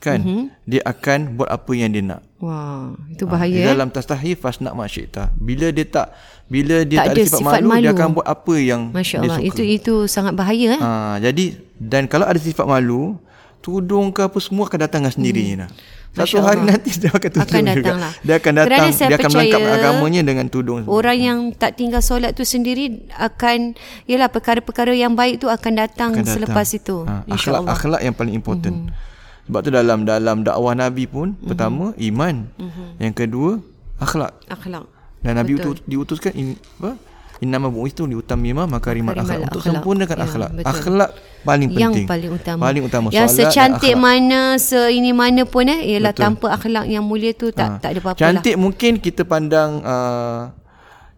kan 0.00 0.16
mm-hmm. 0.24 0.44
dia 0.64 0.80
akan 0.88 1.36
buat 1.36 1.52
apa 1.52 1.72
yang 1.76 1.92
dia 1.92 2.00
nak. 2.00 2.24
Wah, 2.40 2.96
itu 3.12 3.28
ah, 3.28 3.36
bahaya. 3.36 3.60
Ha, 3.60 3.68
dalam 3.76 3.92
tastahi 3.92 4.32
fasna 4.32 4.72
masyita. 4.72 5.28
Bila 5.36 5.68
dia 5.68 5.84
tak 5.84 6.16
bila 6.48 6.88
dia 6.88 7.04
tak, 7.04 7.06
tak 7.06 7.14
ada 7.14 7.22
sifat, 7.28 7.40
sifat 7.44 7.60
malu, 7.60 7.68
malu, 7.68 7.84
dia 7.84 7.90
akan 7.92 8.08
buat 8.16 8.26
apa 8.26 8.54
yang 8.56 8.82
Masya 8.96 9.16
Allah, 9.20 9.36
dia 9.36 9.36
suka. 9.36 9.48
Itu 9.52 9.62
itu 9.62 9.94
sangat 10.08 10.32
bahaya 10.32 10.68
eh. 10.74 10.80
Ha, 10.80 11.20
jadi 11.20 11.44
dan 11.76 12.08
kalau 12.08 12.24
ada 12.24 12.40
sifat 12.40 12.64
malu, 12.64 13.20
tudung 13.60 14.08
ke 14.08 14.24
apa 14.24 14.40
semua 14.40 14.64
akan 14.64 14.80
datang 14.80 15.04
dengan 15.04 15.14
sendirinya. 15.14 15.68
Hmm. 15.68 16.00
Satu 16.10 16.42
hari 16.42 16.66
nanti 16.66 16.90
dia 16.96 17.12
akan 17.12 17.30
tudung 17.30 17.46
akan 17.46 17.76
juga. 17.76 17.92
Lah. 17.94 18.12
Dia 18.24 18.34
akan 18.42 18.52
datang, 18.56 18.88
dia 18.90 19.16
akan 19.20 19.30
melengkap 19.30 19.60
agamanya 19.62 20.20
dengan 20.26 20.46
tudung. 20.50 20.82
Orang 20.88 21.18
yang 21.20 21.38
tak 21.54 21.78
tinggal 21.78 22.02
solat 22.02 22.34
tu 22.34 22.42
sendiri 22.42 23.06
akan 23.14 23.78
ialah 24.10 24.26
perkara-perkara 24.32 24.96
yang 24.96 25.14
baik 25.14 25.44
tu 25.44 25.46
akan 25.46 25.72
datang, 25.76 26.10
akan 26.16 26.24
datang. 26.24 26.34
selepas 26.34 26.66
itu. 26.72 27.04
Ha, 27.04 27.28
akhlak, 27.30 27.62
akhlak 27.68 28.00
yang 28.00 28.14
paling 28.16 28.34
important. 28.34 28.88
Hmm. 28.88 29.09
Sebab 29.50 29.66
tu 29.66 29.70
dalam 29.74 30.06
dalam 30.06 30.46
dakwah 30.46 30.78
Nabi 30.78 31.10
pun 31.10 31.34
mm-hmm. 31.34 31.48
pertama 31.50 31.90
iman. 31.98 32.34
Mm-hmm. 32.54 32.88
Yang 33.02 33.14
kedua 33.18 33.50
akhlak. 33.98 34.32
Akhlak. 34.46 34.86
Dan 35.26 35.42
Nabi 35.42 35.58
utus, 35.58 35.82
diutuskan 35.90 36.32
in, 36.38 36.54
apa? 36.78 36.94
Innama 37.42 37.66
bu'istu 37.72 38.06
li 38.06 38.14
utammima 38.14 38.70
makarimal 38.70 39.16
akhlak. 39.16 39.50
Untuk 39.50 39.64
sempurnakan 39.64 40.16
ya, 40.16 40.24
akhlak. 40.28 40.50
Betul. 40.54 40.70
Akhlak 40.70 41.10
paling 41.42 41.68
penting. 41.74 42.04
Yang 42.06 42.12
paling 42.14 42.30
utama. 42.30 42.60
Paling 42.62 42.82
utama. 42.86 43.06
Yang 43.10 43.28
secantik 43.42 43.94
mana, 43.98 44.40
se 44.60 44.78
ini 44.94 45.10
mana 45.10 45.42
pun 45.42 45.66
eh 45.66 45.82
ialah 45.82 46.14
betul. 46.14 46.24
tanpa 46.30 46.46
akhlak 46.54 46.86
yang 46.86 47.02
mulia 47.02 47.34
tu 47.34 47.50
tak 47.50 47.66
ha. 47.66 47.76
tak 47.82 47.96
ada 47.96 48.00
apa-apa 48.06 48.20
Cantik 48.22 48.54
lah. 48.54 48.62
mungkin 48.62 48.92
kita 49.02 49.26
pandang 49.26 49.82
uh, 49.82 50.52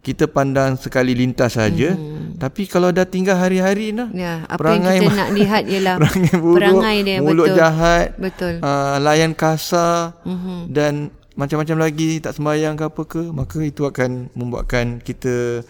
kita 0.03 0.27
pandang 0.27 0.75
sekali 0.75 1.15
lintas 1.15 1.55
saja 1.55 1.95
hmm. 1.95 2.43
tapi 2.43 2.67
kalau 2.67 2.91
dah 2.91 3.07
tinggal 3.07 3.39
hari-hari 3.39 3.95
nah 3.95 4.11
ya 4.11 4.43
apa 4.51 4.59
perangai 4.59 4.99
yang 4.99 5.03
kita 5.07 5.15
nak 5.15 5.31
lihat 5.31 5.63
ialah 5.73 5.97
perangai 6.03 6.35
buruk 6.43 6.59
perangai 6.59 6.97
dia 7.07 7.17
mulut 7.23 7.47
betul. 7.47 7.59
jahat 7.59 8.07
betul 8.19 8.55
uh, 8.59 8.97
layan 8.99 9.33
kasar 9.33 10.19
hmm. 10.27 10.67
dan 10.69 11.15
macam-macam 11.33 11.77
lagi 11.89 12.21
tak 12.21 12.37
sembahyang 12.37 12.75
ke 12.77 12.85
apa 12.85 13.03
ke 13.09 13.23
maka 13.31 13.59
itu 13.63 13.89
akan 13.89 14.29
membuatkan 14.37 15.01
kita 15.01 15.65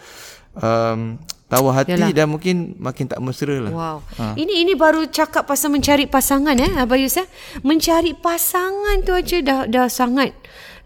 um, 0.59 1.15
tawa 1.53 1.69
hati 1.77 1.93
Yalah. 1.93 2.09
dan 2.11 2.27
mungkin 2.33 2.73
makin 2.81 3.05
tak 3.05 3.21
mesra 3.21 3.61
lah. 3.61 3.71
Wow. 3.71 3.97
Ha. 4.17 4.33
Ini 4.33 4.65
ini 4.65 4.73
baru 4.73 5.05
cakap 5.05 5.45
pasal 5.45 5.69
mencari 5.69 6.09
pasangan 6.09 6.57
eh 6.57 6.71
Abayus 6.81 7.13
eh. 7.21 7.29
Mencari 7.61 8.17
pasangan 8.17 9.05
tu 9.05 9.13
aja 9.13 9.37
dah 9.45 9.59
dah 9.69 9.85
sangat 9.85 10.33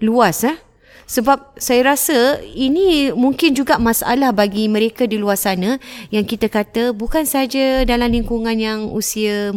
luas 0.03 0.43
eh. 0.43 0.59
Sebab 1.07 1.55
saya 1.55 1.95
rasa 1.95 2.43
ini 2.43 3.15
mungkin 3.15 3.55
juga 3.55 3.79
masalah 3.79 4.35
bagi 4.35 4.67
mereka 4.67 5.07
di 5.07 5.15
luar 5.15 5.39
sana 5.39 5.79
yang 6.11 6.27
kita 6.27 6.51
kata 6.51 6.91
bukan 6.91 7.23
saja 7.23 7.87
dalam 7.87 8.11
lingkungan 8.11 8.59
yang 8.59 8.91
usia 8.91 9.55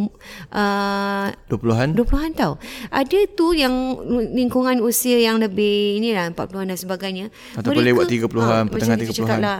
uh, 0.55 1.27
20-an. 1.51 1.99
20-an 1.99 2.31
tau. 2.39 2.55
Ada 2.95 3.27
tu 3.35 3.51
yang 3.51 3.99
lingkungan 4.31 4.79
usia 4.79 5.19
yang 5.19 5.43
lebih 5.43 5.99
inilah 5.99 6.31
40-an 6.31 6.71
dan 6.71 6.79
sebagainya. 6.79 7.27
Ataupun 7.59 7.83
lewat 7.83 8.07
30-an, 8.07 8.47
ha, 8.47 8.71
pertengahan 8.71 9.01
30-an. 9.11 9.39
Lah, 9.43 9.59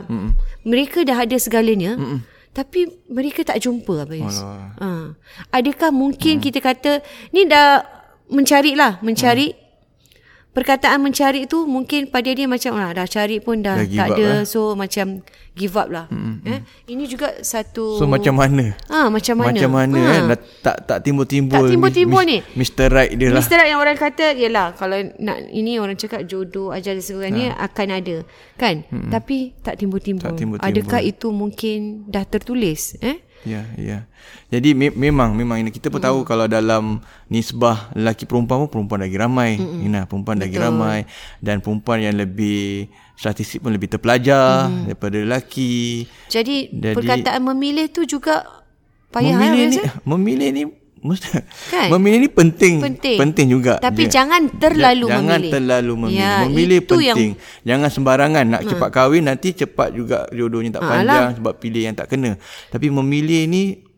mereka 0.63 1.03
dah 1.03 1.19
ada 1.27 1.37
segalanya. 1.43 1.99
Mm-mm. 1.99 2.23
Tapi 2.55 2.87
mereka 3.11 3.43
tak 3.43 3.67
jumpa 3.67 4.07
apa 4.07 4.15
ya. 4.15 4.31
Ha. 4.79 4.89
Adakah 5.55 5.91
mungkin 5.91 6.39
hmm. 6.39 6.43
kita 6.43 6.59
kata 6.63 7.03
ni 7.35 7.47
dah 7.51 7.83
mencari 8.31 8.79
lah, 8.79 9.03
mencari 9.03 9.51
hmm 9.51 9.70
perkataan 10.51 10.99
mencari 10.99 11.47
tu 11.47 11.63
mungkin 11.71 12.11
pada 12.11 12.27
dia 12.27 12.51
macam 12.51 12.75
lah 12.75 12.91
dah 12.91 13.07
cari 13.07 13.39
pun 13.39 13.63
dah, 13.63 13.79
dah 13.79 13.87
tak 13.87 14.09
ada. 14.19 14.27
lah. 14.27 14.41
so 14.43 14.75
macam 14.75 15.23
give 15.55 15.75
up 15.79 15.87
lah. 15.87 16.11
Hmm, 16.11 16.43
eh 16.43 16.61
ini 16.91 17.07
juga 17.07 17.39
satu 17.43 17.95
so 17.95 18.07
macam 18.11 18.35
mana? 18.35 18.75
Ah 18.91 19.07
ha, 19.07 19.13
macam 19.15 19.39
mana? 19.39 19.55
Macam 19.55 19.71
mana 19.71 19.99
ha. 20.03 20.15
eh? 20.35 20.39
Tak 20.63 20.77
tak 20.91 20.99
timbul-timbul 21.07 21.55
tak 21.55 21.71
timbul-timbul 21.71 22.23
ni. 22.27 22.39
Mr 22.59 22.91
Right 22.91 23.15
dia 23.15 23.31
lah. 23.31 23.39
Mr 23.39 23.57
Right 23.63 23.71
yang 23.71 23.81
orang 23.83 23.99
kata 23.99 24.35
ialah 24.35 24.75
kalau 24.75 24.99
nak 25.23 25.39
ini 25.55 25.79
orang 25.79 25.95
cakap 25.95 26.27
jodoh 26.27 26.75
ajar 26.75 26.99
dan 26.99 27.05
sebagainya 27.07 27.55
ha. 27.55 27.71
akan 27.71 27.89
ada. 27.95 28.17
Kan? 28.59 28.83
Hmm. 28.91 29.09
tapi 29.09 29.55
tak 29.63 29.79
timbul-timbul. 29.79 30.27
tak 30.27 30.35
timbul-timbul. 30.35 30.67
Adakah 30.67 31.01
itu 31.01 31.31
mungkin 31.31 32.11
dah 32.11 32.27
tertulis 32.27 32.99
eh 32.99 33.30
Ya, 33.41 33.65
ya. 33.81 34.05
Jadi 34.53 34.77
me- 34.77 34.93
memang 34.93 35.33
memang 35.33 35.65
ini 35.65 35.73
kita 35.73 35.89
pun 35.89 35.97
tahu 35.97 36.29
kalau 36.29 36.45
dalam 36.45 37.01
nisbah 37.33 37.89
lelaki 37.97 38.29
perempuan 38.29 38.67
pun 38.67 38.69
perempuan 38.69 39.01
lagi 39.01 39.17
ramai. 39.17 39.57
Mm-hmm. 39.57 39.87
Ina 39.89 40.01
perempuan 40.05 40.37
Betul. 40.37 40.45
lagi 40.45 40.57
ramai 40.61 40.99
dan 41.41 41.57
perempuan 41.65 42.05
yang 42.05 42.17
lebih 42.21 42.93
statistik 43.17 43.65
pun 43.65 43.73
lebih 43.73 43.89
terpelajar 43.89 44.69
mm-hmm. 44.69 44.85
daripada 44.93 45.17
lelaki. 45.25 46.05
Jadi, 46.29 46.69
Jadi 46.69 46.97
perkataan 46.97 47.41
memilih 47.49 47.89
tu 47.89 48.05
juga 48.05 48.45
payah 49.09 49.41
memilih 49.41 49.67
ya, 49.73 49.89
ni, 49.89 50.05
memilih 50.05 50.49
ni 50.53 50.63
kan? 51.73 51.89
memilih 51.97 52.29
ni 52.29 52.31
penting, 52.31 52.75
penting 52.81 53.17
penting 53.17 53.47
juga 53.49 53.81
tapi 53.81 54.05
dia, 54.07 54.21
jangan 54.21 54.53
terlalu 54.61 55.09
jangan 55.09 55.21
memilih 55.25 55.51
jangan 55.51 55.55
terlalu 55.57 55.93
memilih 55.97 56.21
ya, 56.21 56.35
memilih 56.45 56.81
penting 56.85 57.31
yang... 57.33 57.65
jangan 57.65 57.89
sembarangan 57.89 58.45
nak 58.45 58.63
ha. 58.63 58.69
cepat 58.69 58.89
kahwin 58.93 59.25
nanti 59.25 59.49
cepat 59.57 59.89
juga 59.97 60.29
jodohnya 60.29 60.77
tak 60.77 60.85
ha, 60.85 60.91
panjang 60.93 61.27
alah. 61.33 61.37
sebab 61.41 61.53
pilih 61.57 61.83
yang 61.89 61.97
tak 61.97 62.13
kena 62.13 62.37
tapi 62.69 62.87
memilih 62.93 63.49
ni 63.49 63.91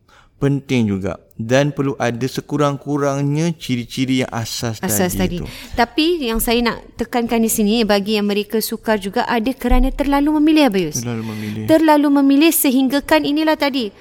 penting 0.43 0.91
juga 0.91 1.23
dan 1.39 1.71
perlu 1.71 1.95
ada 1.99 2.27
sekurang-kurangnya 2.27 3.55
ciri-ciri 3.55 4.27
yang 4.27 4.31
asas, 4.35 4.83
asas 4.83 5.15
tadi, 5.15 5.19
tadi 5.19 5.37
itu. 5.39 5.45
Tapi 5.79 6.07
yang 6.23 6.43
saya 6.43 6.59
nak 6.67 6.83
tekankan 6.99 7.39
di 7.43 7.51
sini 7.51 7.87
bagi 7.87 8.19
yang 8.19 8.27
mereka 8.27 8.59
sukar 8.59 8.99
juga 8.99 9.23
ada 9.27 9.51
kerana 9.55 9.95
terlalu 9.95 10.43
memilih 10.43 10.71
Abayus. 10.71 10.99
Terlalu 10.99 11.23
memilih. 11.31 11.63
Terlalu 11.71 12.09
memilih 12.23 12.51
sehinggakan 12.51 13.23
inilah 13.23 13.55
tadi 13.55 13.95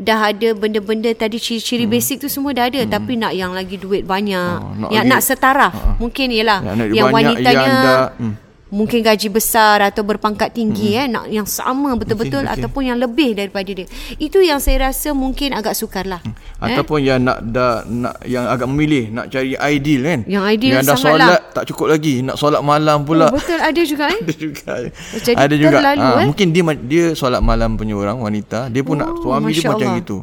dah 0.00 0.32
ada 0.32 0.56
benda-benda 0.56 1.12
tadi 1.12 1.36
ciri-ciri 1.36 1.84
hmm. 1.84 1.92
basic 1.92 2.16
tu 2.24 2.28
semua 2.32 2.56
dah 2.56 2.72
ada 2.72 2.80
hmm. 2.80 2.90
tapi 2.90 3.20
nak 3.20 3.36
yang 3.36 3.52
lagi 3.52 3.76
duit 3.76 4.08
banyak 4.08 4.56
oh, 4.56 4.72
nak 4.80 4.90
yang 4.90 5.04
lagi, 5.04 5.12
nak 5.12 5.20
setara 5.20 5.68
uh, 5.68 6.00
mungkin 6.00 6.32
ialah 6.32 6.58
yang, 6.64 6.78
yang 6.96 7.08
wanitanya 7.12 7.52
yang 7.52 7.76
dah, 7.84 8.08
hmm 8.16 8.49
mungkin 8.70 9.02
gaji 9.02 9.28
besar 9.28 9.82
atau 9.82 10.06
berpangkat 10.06 10.54
tinggi 10.54 10.94
hmm. 10.94 11.00
eh 11.02 11.06
nak 11.10 11.24
yang 11.26 11.46
sama 11.46 11.98
betul-betul 11.98 12.46
okay, 12.46 12.54
okay. 12.54 12.62
ataupun 12.62 12.82
yang 12.86 12.98
lebih 13.02 13.34
daripada 13.34 13.66
dia. 13.66 13.86
Itu 14.16 14.38
yang 14.38 14.62
saya 14.62 14.90
rasa 14.90 15.10
mungkin 15.10 15.52
agak 15.52 15.74
sukarlah. 15.74 16.22
Hmm. 16.22 16.34
Eh? 16.64 16.74
Ataupun 16.74 17.02
yang 17.02 17.18
nak 17.20 17.42
dah 17.42 17.82
nak 17.84 18.22
yang 18.24 18.46
agak 18.46 18.70
memilih 18.70 19.10
nak 19.10 19.26
cari 19.28 19.58
ideal 19.58 20.02
kan. 20.06 20.20
Yang 20.30 20.44
ideal 20.54 20.74
yang 20.78 20.86
dah 20.86 20.96
solat 20.96 21.18
lah. 21.18 21.40
tak 21.50 21.64
cukup 21.74 21.86
lagi 21.90 22.14
nak 22.22 22.36
solat 22.38 22.62
malam 22.62 23.02
pula. 23.02 23.26
Oh, 23.28 23.34
betul 23.34 23.58
ada 23.58 23.80
juga 23.82 24.04
eh. 24.14 24.20
ada 24.24 24.34
juga. 24.38 24.72
Jadi 25.18 25.36
ada 25.36 25.54
juga. 25.58 25.76
Terlalu, 25.82 26.06
ha, 26.06 26.18
eh? 26.22 26.26
mungkin 26.30 26.46
dia 26.54 26.62
dia 26.86 27.04
solat 27.18 27.42
malam 27.42 27.74
punya 27.74 27.98
orang 27.98 28.22
wanita, 28.22 28.70
dia 28.70 28.86
pun 28.86 28.96
oh, 28.96 29.00
nak 29.02 29.10
suami 29.18 29.50
dia 29.50 29.66
Allah. 29.66 29.74
macam 29.74 29.88
itu. 29.98 30.18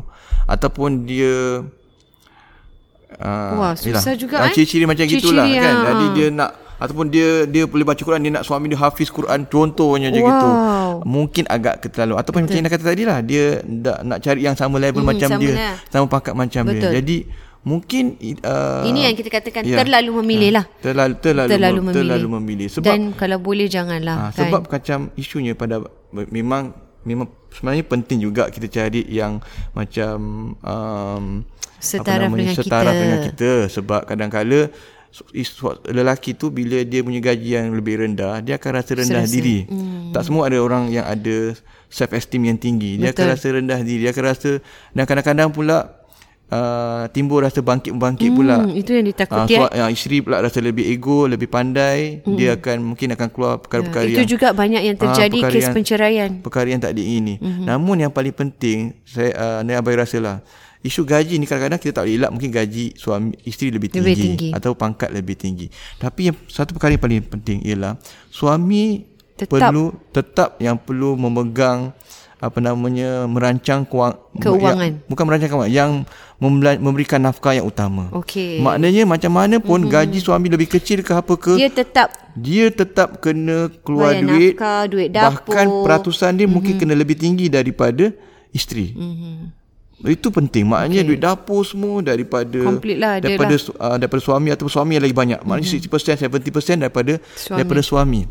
Ataupun 0.48 0.90
dia 1.04 1.36
Uh, 3.18 3.56
Wah 3.58 3.74
susah 3.74 4.14
yalah. 4.14 4.20
juga 4.20 4.36
uh, 4.46 4.52
Ciri-ciri 4.54 4.86
macam 4.86 5.10
ciri-ciri 5.10 5.32
gitulah 5.34 5.48
kan. 5.48 5.76
Jadi 5.90 6.06
dia 6.14 6.28
nak 6.30 6.52
ataupun 6.78 7.10
dia 7.10 7.50
dia 7.50 7.66
boleh 7.66 7.86
baca 7.86 7.98
Quran 7.98 8.22
dia 8.22 8.32
nak 8.34 8.46
suami 8.46 8.70
dia 8.70 8.80
hafiz 8.80 9.10
Quran 9.10 9.50
contohnya 9.50 10.14
macam 10.14 10.24
wow. 10.24 10.30
gitu 10.30 10.50
mungkin 11.10 11.44
agak 11.50 11.76
keterlaluan 11.86 12.22
ataupun 12.22 12.46
Betul. 12.46 12.54
macam 12.54 12.58
yang 12.62 12.74
kata 12.74 12.86
tadi 12.86 13.04
lah 13.04 13.20
dia 13.26 13.46
nak, 13.66 13.98
nak 14.06 14.20
cari 14.22 14.42
yang 14.46 14.56
sama 14.56 14.78
level 14.78 15.02
hmm, 15.02 15.10
macam 15.10 15.30
sama 15.30 15.42
dia 15.42 15.54
lah. 15.58 15.76
sama 15.90 16.06
pangkat 16.06 16.34
macam 16.38 16.62
Betul. 16.70 16.78
dia 16.78 16.90
jadi 17.02 17.18
mungkin 17.68 18.04
uh, 18.46 18.86
ini 18.88 19.00
yang 19.10 19.16
kita 19.18 19.30
katakan 19.34 19.62
ya, 19.66 19.84
terlalu 19.84 20.24
memilih 20.24 20.62
lah 20.62 20.66
uh, 20.70 20.80
terlalu 20.80 21.14
terlalu 21.20 21.50
terlalu 21.50 21.80
memilih. 21.82 21.98
terlalu 22.00 22.28
memilih 22.40 22.68
sebab 22.72 22.88
dan 22.88 23.02
kalau 23.18 23.38
boleh 23.42 23.68
janganlah 23.68 24.16
uh, 24.16 24.32
kan 24.32 24.40
sebab 24.48 24.62
macam 24.72 25.00
isunya 25.20 25.52
pada 25.58 25.84
memang 26.14 26.72
memang 27.04 27.28
sebenarnya 27.52 27.84
penting 27.88 28.20
juga 28.22 28.48
kita 28.54 28.68
cari 28.70 29.02
yang 29.10 29.40
macam 29.74 30.18
um, 30.60 31.26
setara 31.80 32.28
dengan 32.30 32.56
setara 32.56 32.92
kita. 32.92 33.02
dengan 33.02 33.20
kita 33.24 33.52
sebab 33.70 34.02
kadang-kala 34.06 34.70
lelaki 35.90 36.38
tu 36.38 36.52
bila 36.54 36.84
dia 36.84 37.02
punya 37.02 37.24
gaji 37.24 37.50
yang 37.58 37.74
lebih 37.74 38.06
rendah 38.06 38.44
dia 38.44 38.60
akan 38.60 38.72
rasa 38.76 38.92
rendah 38.94 39.24
Serasa. 39.26 39.34
diri 39.34 39.58
hmm. 39.66 40.14
tak 40.14 40.24
semua 40.28 40.52
ada 40.52 40.58
orang 40.62 40.92
yang 40.94 41.08
ada 41.08 41.56
self 41.88 42.12
esteem 42.14 42.52
yang 42.52 42.60
tinggi 42.60 43.00
dia 43.00 43.10
Betul. 43.10 43.26
akan 43.26 43.26
rasa 43.34 43.48
rendah 43.56 43.80
diri 43.82 44.02
dia 44.06 44.12
akan 44.14 44.26
rasa 44.28 44.52
dan 44.94 45.04
kadang-kadang 45.08 45.50
pula 45.50 45.98
uh, 46.52 47.04
timbul 47.12 47.44
rasa 47.44 47.60
bangkit-bangkit 47.64 48.30
hmm, 48.32 48.38
pula 48.38 48.56
itu 48.72 48.92
yang 48.94 49.06
ditakuti 49.08 49.54
uh, 49.58 49.68
uh, 49.68 49.90
isteri 49.92 50.24
pula 50.24 50.44
rasa 50.44 50.60
lebih 50.64 50.86
ego 50.88 51.28
lebih 51.28 51.48
pandai 51.52 52.24
hmm. 52.24 52.38
dia 52.38 52.56
akan 52.60 52.78
mungkin 52.94 53.16
akan 53.16 53.28
keluar 53.32 53.54
perkara-perkara 53.64 54.06
ya, 54.08 54.12
itu 54.12 54.24
yang, 54.24 54.32
juga 54.32 54.48
banyak 54.56 54.82
yang 54.84 54.98
terjadi 55.00 55.40
uh, 55.40 55.50
kes 55.52 55.64
yang, 55.64 55.76
penceraian 55.76 56.30
perkara 56.44 56.68
yang 56.68 56.82
tak 56.82 56.94
diingini 56.96 57.40
hmm. 57.40 57.66
namun 57.68 58.08
yang 58.08 58.12
paling 58.12 58.36
penting 58.36 58.96
saya 59.04 59.32
uh, 59.36 59.60
ni 59.64 59.76
abai 59.76 59.96
rasalah 59.98 60.44
isu 60.88 61.04
gaji 61.04 61.36
ni 61.36 61.44
kadang-kadang 61.44 61.82
kita 61.84 62.00
tak 62.00 62.04
boleh 62.08 62.16
elak 62.16 62.32
mungkin 62.32 62.52
gaji 62.56 62.96
suami 62.96 63.36
isteri 63.44 63.76
lebih 63.76 63.92
tinggi, 63.92 64.08
lebih 64.08 64.16
tinggi 64.16 64.50
atau 64.56 64.72
pangkat 64.72 65.12
lebih 65.12 65.36
tinggi. 65.36 65.68
Tapi 66.00 66.32
yang 66.32 66.36
satu 66.48 66.72
perkara 66.72 66.96
yang 66.96 67.04
paling 67.04 67.24
penting 67.28 67.60
ialah 67.68 68.00
suami 68.32 69.04
tetap. 69.36 69.52
perlu 69.52 69.92
tetap 70.16 70.50
yang 70.64 70.80
perlu 70.80 71.20
memegang 71.20 71.92
apa 72.38 72.62
namanya 72.62 73.26
merancang 73.26 73.82
kewangan, 73.82 74.22
keuangan. 74.38 74.94
Yang, 74.94 75.10
bukan 75.10 75.24
merancang 75.26 75.50
keuangan 75.50 75.74
yang 75.74 75.92
memberikan 76.78 77.20
nafkah 77.26 77.58
yang 77.58 77.66
utama. 77.66 78.14
Okay. 78.14 78.62
Maknanya 78.62 79.10
macam 79.10 79.34
mana 79.34 79.58
pun 79.58 79.82
mm-hmm. 79.82 79.94
gaji 79.98 80.20
suami 80.22 80.48
lebih 80.54 80.70
kecil 80.70 81.02
ke 81.02 81.18
apa 81.18 81.34
ke 81.34 81.58
dia 81.58 81.70
tetap 81.74 82.14
dia 82.38 82.70
tetap 82.70 83.18
kena 83.26 83.74
keluar 83.82 84.14
Bayar 84.14 84.22
duit 84.22 84.54
nafkah, 84.54 84.82
duit 84.86 85.10
dapur. 85.10 85.50
Bahkan 85.50 85.66
peratusan 85.82 86.32
dia 86.38 86.46
mm-hmm. 86.46 86.54
mungkin 86.54 86.74
kena 86.78 86.94
lebih 86.94 87.18
tinggi 87.18 87.50
daripada 87.50 88.14
isteri. 88.54 88.94
Mm-hmm. 88.94 89.67
Itu 90.06 90.30
penting. 90.30 90.70
Maknanya 90.70 91.02
okay. 91.02 91.10
duit 91.10 91.22
dapur 91.22 91.66
semua 91.66 92.06
daripada 92.06 92.62
lah, 92.94 93.18
daripada 93.18 93.56
uh, 93.58 93.98
daripada 93.98 94.22
suami 94.22 94.54
atau 94.54 94.70
suami 94.70 95.02
yang 95.02 95.06
lagi 95.10 95.18
banyak. 95.18 95.42
Maknanya 95.42 95.82
mm-hmm. 95.82 96.54
60% 96.54 96.78
70% 96.78 96.84
daripada 96.86 97.14
suami. 97.34 97.58
daripada 97.58 97.82
suami. 97.82 98.22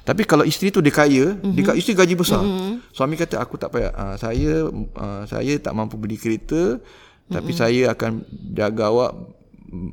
Tapi 0.00 0.22
kalau 0.24 0.48
isteri 0.48 0.72
tu 0.72 0.80
dia 0.80 0.94
kaya, 0.96 1.36
mm-hmm. 1.36 1.52
dia 1.52 1.76
isteri 1.76 1.92
gaji 1.92 2.14
besar. 2.16 2.40
Mm-hmm. 2.40 2.74
Suami 2.96 3.14
kata 3.20 3.36
aku 3.36 3.60
tak 3.60 3.68
payah 3.68 3.92
uh, 3.92 4.16
saya 4.16 4.64
uh, 4.72 5.22
saya 5.28 5.60
tak 5.60 5.76
mampu 5.76 6.00
beli 6.00 6.16
kereta 6.16 6.80
mm-hmm. 6.80 7.32
tapi 7.36 7.52
saya 7.52 7.92
akan 7.92 8.24
jaga 8.56 8.88
awak 8.88 9.12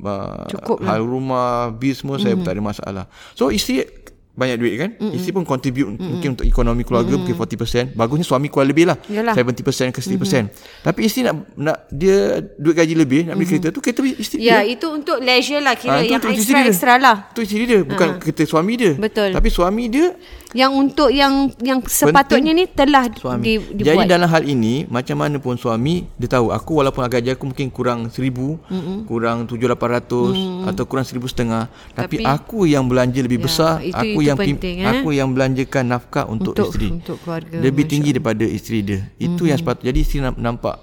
uh, 0.08 0.48
hal 0.80 1.00
lah. 1.04 1.04
rumah, 1.04 1.68
bis 1.76 2.00
semua 2.00 2.16
mm-hmm. 2.16 2.24
saya 2.24 2.44
tak 2.46 2.52
ada 2.56 2.62
masalah. 2.64 3.04
So 3.36 3.52
isteri 3.52 3.84
banyak 4.38 4.56
duit 4.62 4.74
kan 4.78 4.90
mm-hmm. 4.94 5.16
Isteri 5.18 5.32
pun 5.34 5.42
contribute 5.42 5.90
mm-hmm. 5.90 6.10
Mungkin 6.14 6.28
untuk 6.38 6.46
ekonomi 6.46 6.82
keluarga 6.86 7.18
mm-hmm. 7.18 7.34
Mungkin 7.34 7.90
40% 7.92 7.98
Bagusnya 7.98 8.26
suami 8.26 8.46
keluar 8.46 8.66
lebih 8.70 8.86
lah 8.86 8.96
Yalah. 9.10 9.34
70% 9.34 9.90
ke 9.90 9.98
60% 9.98 10.14
mm-hmm. 10.14 10.46
Tapi 10.86 11.00
isteri 11.02 11.22
nak 11.26 11.34
nak 11.58 11.76
Dia 11.90 12.38
duit 12.54 12.78
gaji 12.78 12.94
lebih 12.94 13.20
Nak 13.26 13.34
beli 13.34 13.44
mm-hmm. 13.50 13.58
kereta 13.58 13.74
tu 13.74 13.80
Kereta 13.82 14.00
isteri 14.06 14.46
Ya 14.46 14.62
dia. 14.62 14.78
itu 14.78 14.86
untuk 14.86 15.18
leisure 15.18 15.58
lah 15.58 15.74
Kira 15.74 15.98
ha, 15.98 16.06
yang 16.06 16.22
extra-extra 16.22 16.94
lah 17.02 17.34
Itu 17.34 17.42
isteri 17.42 17.66
dia 17.66 17.80
Bukan 17.82 18.08
ha. 18.14 18.18
kereta 18.22 18.46
suami 18.46 18.72
dia 18.78 18.92
Betul 18.94 19.34
Tapi 19.34 19.48
suami 19.50 19.84
dia 19.90 20.14
yang 20.56 20.72
untuk 20.72 21.12
yang 21.12 21.52
yang 21.60 21.84
sepatutnya 21.84 22.56
ni 22.56 22.64
telah 22.64 23.04
suami. 23.12 23.44
Di, 23.44 23.54
dibuat. 23.60 23.84
Jadi 23.84 24.08
dalam 24.08 24.28
hal 24.32 24.44
ini 24.48 24.88
macam 24.88 25.20
mana 25.20 25.36
pun 25.36 25.60
suami 25.60 26.08
dia 26.16 26.40
tahu 26.40 26.48
aku 26.48 26.80
walaupun 26.80 27.04
gaji 27.04 27.36
aku 27.36 27.52
mungkin 27.52 27.68
kurang 27.68 28.08
seribu, 28.08 28.56
mm-hmm. 28.72 29.04
kurang 29.04 29.44
tujuh 29.44 29.68
lapan 29.68 30.00
ratus 30.00 30.36
atau 30.72 30.84
kurang 30.88 31.04
seribu 31.04 31.28
setengah, 31.28 31.68
tapi, 31.92 32.24
tapi 32.24 32.24
aku 32.24 32.64
yang 32.64 32.88
belanja 32.88 33.20
lebih 33.20 33.40
ya, 33.40 33.44
besar, 33.44 33.72
itu, 33.84 33.92
aku 33.92 34.20
itu 34.24 34.28
yang 34.28 34.38
penting, 34.40 34.56
pim, 34.56 34.88
eh? 34.88 34.88
aku 34.88 35.08
yang 35.12 35.28
belanjakan 35.36 35.84
nafkah 35.84 36.24
untuk, 36.24 36.56
untuk 36.56 36.72
isteri. 36.72 36.88
Untuk 36.96 37.16
keluarga. 37.20 37.56
Lebih 37.60 37.84
tinggi 37.84 38.10
daripada 38.16 38.44
isteri 38.48 38.78
dia. 38.80 39.00
Itu 39.20 39.44
mm-hmm. 39.44 39.48
yang 39.52 39.58
sepatutnya. 39.60 39.86
Jadi 39.92 39.98
isteri 40.00 40.18
nampak 40.24 40.40
nampak 40.40 40.76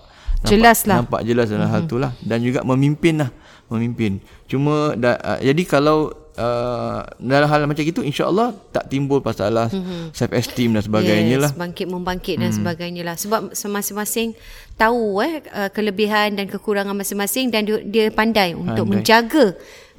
jelas 0.46 0.80
lah. 0.86 0.98
Nampak 1.02 1.22
jelas 1.26 1.48
dalam 1.50 1.66
mm-hmm. 1.66 1.74
hal 1.74 1.90
itulah 1.90 2.12
dan 2.22 2.38
juga 2.46 2.60
memimpin 2.62 3.14
lah, 3.18 3.30
memimpin. 3.74 4.22
Cuma 4.46 4.94
da, 4.94 5.18
uh, 5.18 5.40
jadi 5.42 5.62
kalau 5.66 6.25
uh, 6.38 7.04
dalam 7.20 7.48
hal 7.48 7.68
macam 7.68 7.84
itu 7.84 8.04
insyaallah 8.04 8.56
tak 8.72 8.92
timbul 8.92 9.20
masalah 9.24 9.72
mm-hmm. 9.72 10.12
self 10.12 10.32
esteem 10.36 10.76
dan 10.76 10.84
sebagainya 10.84 11.36
yes, 11.40 11.44
lah. 11.44 11.52
bangkit 11.56 11.88
membangkit 11.88 12.36
dan 12.40 12.52
mm. 12.52 12.58
sebagainya 12.62 13.02
lah. 13.08 13.16
Sebab 13.16 13.56
masing-masing 13.56 14.36
tahu 14.76 15.24
eh 15.24 15.42
uh, 15.52 15.70
kelebihan 15.72 16.36
dan 16.36 16.52
kekurangan 16.52 16.96
masing-masing 16.96 17.50
dan 17.52 17.64
dia, 17.64 17.80
dia 17.84 18.06
pandai, 18.12 18.54
pandai. 18.54 18.60
untuk 18.60 18.86
menjaga 18.86 19.46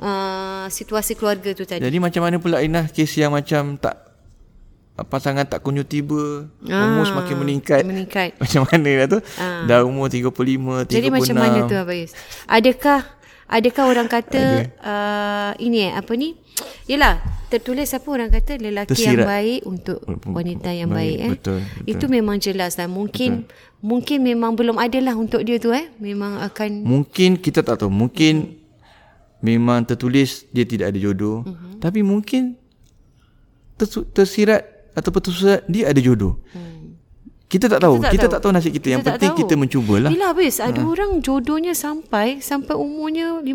uh, 0.01 0.66
situasi 0.68 1.16
keluarga 1.16 1.53
tu 1.57 1.64
tadi. 1.64 1.80
Jadi 1.80 1.99
macam 1.99 2.22
mana 2.24 2.37
pula 2.37 2.61
Inah 2.61 2.89
kes 2.89 3.16
yang 3.16 3.32
macam 3.32 3.80
tak 3.80 4.07
pasangan 5.05 5.45
tak 5.45 5.61
kunjung 5.61 5.84
tiba 5.84 6.49
ah, 6.72 6.89
umur 6.89 7.05
semakin 7.05 7.37
meningkat? 7.37 7.84
meningkat. 7.84 8.32
Macam 8.41 8.64
mana 8.64 8.91
lah 8.97 9.07
tu? 9.12 9.18
Ah. 9.37 9.68
dah 9.68 9.84
umur 9.84 10.09
35 10.09 10.89
36 10.89 10.97
jadi 10.97 11.09
macam 11.12 11.34
mana 11.37 11.59
tu 11.68 11.76
Abayus 11.76 12.16
adakah 12.49 13.05
Adakah 13.47 13.84
orang 13.86 14.09
kata 14.11 14.66
uh, 14.82 15.53
ini 15.62 15.86
eh 15.86 15.92
apa 15.94 16.12
ni? 16.18 16.34
Yalah, 16.90 17.22
tertulis 17.47 17.90
apa 17.94 18.09
orang 18.11 18.30
kata 18.30 18.59
lelaki 18.59 18.94
Tersirat. 18.94 19.12
yang 19.14 19.26
baik 19.26 19.61
untuk 19.66 19.99
wanita 20.26 20.70
yang 20.74 20.90
baik, 20.90 20.99
baik 20.99 21.16
eh. 21.18 21.32
Betul, 21.38 21.59
betul. 21.62 21.90
Itu 21.90 22.05
memang 22.11 22.36
jelas 22.42 22.74
dan 22.74 22.90
mungkin 22.90 23.47
betul. 23.47 23.86
mungkin 23.86 24.18
memang 24.22 24.59
belum 24.59 24.76
ada 24.82 24.99
lah 24.99 25.14
untuk 25.14 25.47
dia 25.47 25.62
tu 25.62 25.70
eh. 25.70 25.86
Memang 26.03 26.42
akan 26.42 26.82
Mungkin 26.82 27.38
kita 27.38 27.62
tak 27.62 27.82
tahu. 27.82 27.90
Mungkin 27.90 28.59
memang 29.42 29.86
tertulis 29.86 30.47
dia 30.51 30.66
tidak 30.66 30.90
ada 30.90 30.99
jodoh. 30.99 31.47
Uh-huh. 31.47 31.78
Tapi 31.78 32.03
mungkin 32.03 32.59
tersirat 34.11 34.66
ataupun 34.97 35.20
tersirat 35.22 35.62
dia 35.70 35.92
ada 35.92 36.01
jodoh. 36.03 36.40
Hmm. 36.51 36.76
Kita 37.47 37.70
tak 37.70 37.78
tahu. 37.78 38.03
Kita 38.03 38.07
tak, 38.07 38.12
kita 38.12 38.26
tahu. 38.26 38.34
tak 38.34 38.40
tahu 38.42 38.53
nasib 38.59 38.72
kita. 38.74 38.78
kita 38.82 38.88
yang 38.90 39.03
penting 39.07 39.30
tahu. 39.30 39.40
kita 39.47 39.55
mencubalah. 39.55 40.11
Bila 40.11 40.24
habis 40.34 40.59
ada 40.59 40.80
ha. 40.82 40.90
orang 40.90 41.11
jodohnya 41.22 41.78
sampai 41.78 42.42
sampai 42.42 42.74
umurnya 42.74 43.38
50 43.38 43.47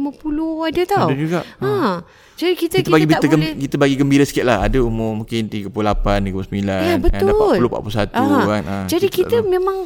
ada 0.72 0.82
tau. 0.88 1.08
Ada 1.12 1.16
juga. 1.20 1.40
Ha. 1.60 1.68
ha. 1.68 1.94
Jadi 2.42 2.54
kita 2.58 2.76
kita, 2.82 2.90
kita 2.90 2.96
bagi 2.98 3.06
tak 3.06 3.22
boleh 3.22 3.54
kita 3.54 3.76
bagi 3.78 3.96
gembira 4.02 4.26
sikit 4.26 4.46
lah 4.50 4.66
Ada 4.66 4.82
umur 4.82 5.22
mungkin 5.22 5.46
38 5.46 5.70
39 5.70 6.58
Ya 6.58 6.98
betul 6.98 7.28
kan, 7.30 7.54
40 7.54 7.70
41 7.70 8.18
ha. 8.18 8.40
kan 8.50 8.64
ha. 8.66 8.78
Jadi 8.90 9.08
kita, 9.14 9.46
kita 9.46 9.46
memang 9.46 9.78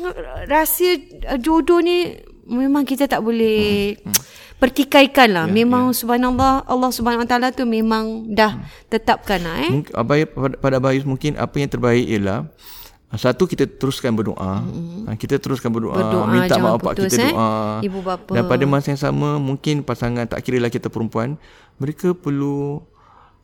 Rahsia 0.47 0.95
uh, 1.35 1.35
jodoh 1.35 1.83
ni 1.83 2.15
Memang 2.47 2.87
kita 2.87 3.11
tak 3.11 3.19
boleh 3.19 3.99
hmm. 3.99 4.07
Hmm. 4.07 4.23
Pertikaikan 4.55 5.35
lah 5.35 5.45
ya, 5.51 5.51
Memang 5.51 5.91
ya. 5.91 5.99
subhanallah 5.99 6.63
Allah 6.63 6.89
subhanahu 6.95 7.27
wa 7.27 7.29
ta'ala 7.29 7.51
tu 7.51 7.67
Memang 7.67 8.31
dah 8.31 8.55
hmm. 8.55 8.87
tetapkan 8.87 9.43
lah 9.43 9.55
eh. 9.59 9.83
Abai, 9.91 10.23
pada, 10.23 10.55
pada 10.55 10.75
Abayus 10.79 11.03
mungkin 11.03 11.35
Apa 11.35 11.59
yang 11.59 11.67
terbaik 11.67 12.07
ialah 12.07 12.47
satu 13.17 13.43
kita 13.45 13.67
teruskan 13.67 14.15
berdoa. 14.15 14.63
Mm-hmm. 14.63 15.15
Kita 15.19 15.35
teruskan 15.37 15.69
berdoa, 15.69 15.95
berdoa 15.95 16.25
minta 16.29 16.55
mak 16.57 16.71
bapak 16.81 16.93
kita 17.05 17.15
eh? 17.21 17.31
doa. 17.33 17.79
Ibu 17.83 17.99
bapa. 18.01 18.31
Dan 18.33 18.43
pada 18.47 18.63
masa 18.65 18.93
yang 18.93 19.01
sama 19.01 19.37
mungkin 19.37 19.83
pasangan 19.85 20.25
tak 20.25 20.41
kira 20.41 20.57
lelaki 20.57 20.81
atau 20.81 20.89
perempuan, 20.89 21.37
mereka 21.77 22.15
perlu 22.15 22.81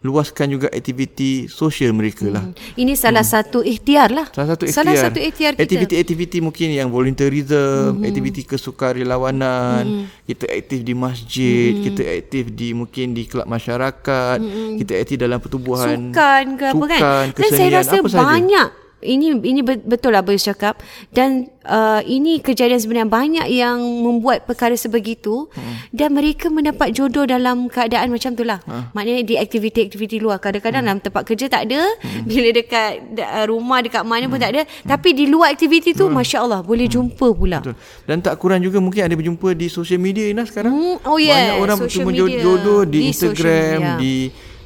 luaskan 0.02 0.58
juga 0.58 0.68
aktiviti 0.74 1.46
sosial 1.46 1.94
mereka 1.94 2.26
lah. 2.26 2.42
Hmm. 2.42 2.58
Ini 2.74 2.98
salah 2.98 3.22
hmm. 3.22 3.34
satu 3.38 3.60
ikhtiar 3.62 4.10
lah. 4.10 4.26
Salah 4.34 4.58
satu 4.58 4.66
ikhtiar. 4.66 4.82
Salah 4.82 4.96
satu 4.98 5.20
ikhtiar 5.22 5.52
kita. 5.54 5.62
Aktiviti-aktiviti 5.62 6.38
mungkin 6.42 6.68
yang 6.74 6.90
volunteerism, 6.90 8.02
hmm. 8.02 8.08
aktiviti 8.10 8.42
kesukarelawanan, 8.42 9.84
hmm. 9.86 10.06
kita 10.26 10.46
aktif 10.50 10.80
di 10.82 10.94
masjid, 10.98 11.72
hmm. 11.78 11.84
kita 11.86 12.04
aktif 12.18 12.44
di 12.50 12.74
mungkin 12.74 13.14
di 13.14 13.30
kelab 13.30 13.46
masyarakat, 13.46 14.38
hmm. 14.42 14.82
kita 14.82 14.92
aktif 14.98 15.16
dalam 15.22 15.38
pertubuhan. 15.38 16.10
Sukan 16.10 16.46
ke 16.58 16.66
apa 16.66 16.86
kan? 16.90 17.00
Sukan, 17.00 17.26
kesenian, 17.38 17.46
Dan 17.46 17.52
saya 17.54 17.70
rasa 17.78 17.96
banyak 18.02 18.10
sahaja 18.10 18.81
ini 19.02 19.38
ini 19.42 19.62
betul 19.66 20.14
lah 20.14 20.22
Boyus 20.22 20.46
cakap 20.46 20.80
dan 21.12 21.50
uh, 21.66 22.02
ini 22.06 22.40
kejadian 22.42 22.80
sebenarnya 22.82 23.10
banyak 23.10 23.48
yang 23.50 23.82
membuat 23.82 24.46
perkara 24.46 24.74
sebegitu 24.78 25.50
hmm. 25.52 25.94
dan 25.94 26.14
mereka 26.14 26.48
mendapat 26.50 26.94
jodoh 26.94 27.26
dalam 27.26 27.68
keadaan 27.68 28.14
macam 28.14 28.34
tu 28.34 28.46
lah 28.46 28.62
hmm. 28.66 28.94
maknanya 28.94 29.24
di 29.26 29.36
aktiviti-aktiviti 29.38 30.22
luar 30.22 30.38
kadang-kadang 30.38 30.86
hmm. 30.86 30.90
dalam 30.90 31.02
tempat 31.02 31.24
kerja 31.26 31.46
tak 31.50 31.70
ada 31.70 31.82
hmm. 31.82 32.24
bila 32.30 32.50
dekat 32.54 32.92
uh, 33.18 33.46
rumah 33.50 33.80
dekat 33.82 34.04
mana 34.06 34.26
hmm. 34.26 34.32
pun 34.32 34.40
tak 34.40 34.52
ada 34.58 34.62
hmm. 34.66 34.88
tapi 34.88 35.10
di 35.14 35.26
luar 35.30 35.54
aktiviti 35.54 35.94
tu 35.94 36.08
hmm. 36.08 36.16
Masya 36.16 36.38
Allah 36.42 36.62
boleh 36.62 36.86
hmm. 36.88 36.96
jumpa 36.96 37.28
pula 37.34 37.60
betul. 37.62 37.76
dan 38.06 38.18
tak 38.22 38.38
kurang 38.38 38.62
juga 38.62 38.78
mungkin 38.78 39.06
ada 39.06 39.14
berjumpa 39.18 39.54
di 39.58 39.68
social 39.68 40.00
media 40.02 40.30
Ina 40.30 40.46
sekarang 40.46 40.74
hmm. 40.74 41.10
oh 41.10 41.18
yeah. 41.18 41.58
banyak 41.58 41.58
orang 41.62 41.78
bertemu 41.82 42.10
jodoh 42.42 42.82
di, 42.86 42.92
di 42.92 43.00
Instagram 43.10 43.80
di 43.98 44.14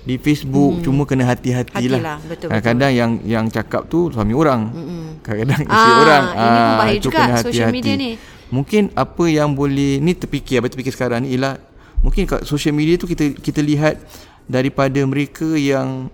di 0.05 0.21
Facebook 0.21 0.79
hmm. 0.79 0.83
cuma 0.85 1.01
kena 1.09 1.25
hati-hatilah. 1.25 2.21
Kadang-kadang 2.37 2.91
yang 2.93 3.11
yang 3.25 3.45
cakap 3.49 3.89
tu 3.89 4.13
suami 4.13 4.37
orang. 4.37 4.69
Hmm. 4.69 5.09
Kadang-kadang 5.25 5.65
isteri 5.65 5.91
ah, 5.91 6.03
orang. 6.05 6.23
Ini 6.29 6.59
ah, 6.61 6.75
bahaya 6.77 6.99
juga 7.01 7.17
kena 7.17 7.33
hati-hati. 7.33 7.49
social 7.57 7.73
media 7.73 7.93
ni. 7.97 8.11
Mungkin 8.53 8.93
apa 8.93 9.23
yang 9.25 9.57
boleh 9.57 9.97
ni 9.97 10.13
terfikir 10.13 10.61
apa 10.61 10.69
terfikir 10.69 10.93
sekarang 10.93 11.25
ni 11.25 11.33
ialah 11.33 11.57
mungkin 12.05 12.29
kat 12.29 12.45
social 12.45 12.77
media 12.77 13.01
tu 13.01 13.09
kita 13.09 13.33
kita 13.41 13.65
lihat 13.65 13.97
daripada 14.45 15.01
mereka 15.09 15.57
yang 15.57 16.13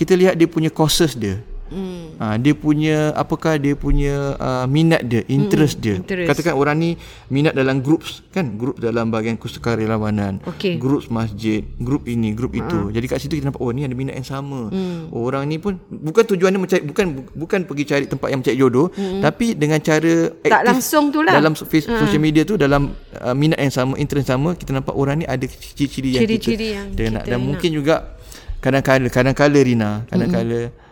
kita 0.00 0.16
lihat 0.16 0.34
dia 0.40 0.48
punya 0.48 0.72
courses 0.72 1.12
dia. 1.12 1.44
Hmm. 1.68 2.16
Ha, 2.18 2.34
dia 2.40 2.54
punya 2.56 3.12
apakah 3.14 3.60
dia 3.60 3.76
punya 3.76 4.34
uh, 4.40 4.66
minat 4.66 5.04
dia, 5.04 5.22
interest 5.28 5.78
hmm, 5.78 5.84
dia. 5.84 5.96
Interest. 6.00 6.28
Katakan 6.28 6.54
orang 6.56 6.76
ni 6.80 6.90
minat 7.28 7.52
dalam 7.52 7.84
groups 7.84 8.24
kan, 8.32 8.56
group 8.56 8.80
dalam 8.80 9.12
bahagian 9.12 9.36
kesukarelawanan, 9.36 10.40
okay. 10.48 10.80
group 10.80 11.06
masjid, 11.12 11.62
group 11.78 12.08
ini, 12.08 12.32
group 12.32 12.56
ha. 12.56 12.64
itu. 12.64 12.80
Jadi 12.92 13.06
kat 13.06 13.18
situ 13.20 13.36
kita 13.38 13.52
nampak 13.52 13.62
oh 13.62 13.70
ni 13.72 13.84
ada 13.84 13.94
minat 13.94 14.16
yang 14.16 14.28
sama. 14.28 14.72
Hmm. 14.72 15.12
Oh, 15.12 15.28
orang 15.28 15.46
ni 15.46 15.60
pun 15.60 15.76
bukan 15.88 16.24
tujuan 16.34 16.50
dia 16.52 16.60
mencari 16.60 16.82
bukan 16.84 17.06
bukan 17.36 17.60
pergi 17.68 17.84
cari 17.84 18.04
tempat 18.08 18.28
yang 18.32 18.40
mencari 18.40 18.56
jodoh, 18.56 18.86
hmm. 18.92 19.20
tapi 19.22 19.46
dengan 19.54 19.78
cara 19.84 20.14
tak 20.42 20.62
langsung 20.64 21.12
tu 21.12 21.20
lah. 21.20 21.38
Dalam 21.38 21.52
face, 21.54 21.86
ha. 21.86 22.00
social 22.00 22.22
media 22.22 22.42
tu 22.48 22.56
dalam 22.56 22.96
uh, 23.20 23.34
minat 23.36 23.60
yang 23.60 23.72
sama, 23.72 23.94
interest 24.00 24.28
yang 24.28 24.40
sama, 24.40 24.50
kita 24.56 24.72
nampak 24.72 24.96
orang 24.96 25.22
ni 25.22 25.26
ada 25.28 25.44
ciri-ciri 25.46 26.16
yang 26.16 26.22
ciri-ciri 26.24 26.56
kita 26.56 26.66
yang 26.74 26.86
kita 26.96 27.14
nak 27.14 27.24
dan 27.28 27.38
nak. 27.38 27.46
mungkin 27.46 27.70
juga 27.70 27.94
kadang-kadang 28.58 29.12
kadang-kadang 29.12 29.62
Rina, 29.62 29.90
kadang-kadang 30.10 30.72
hmm 30.74 30.86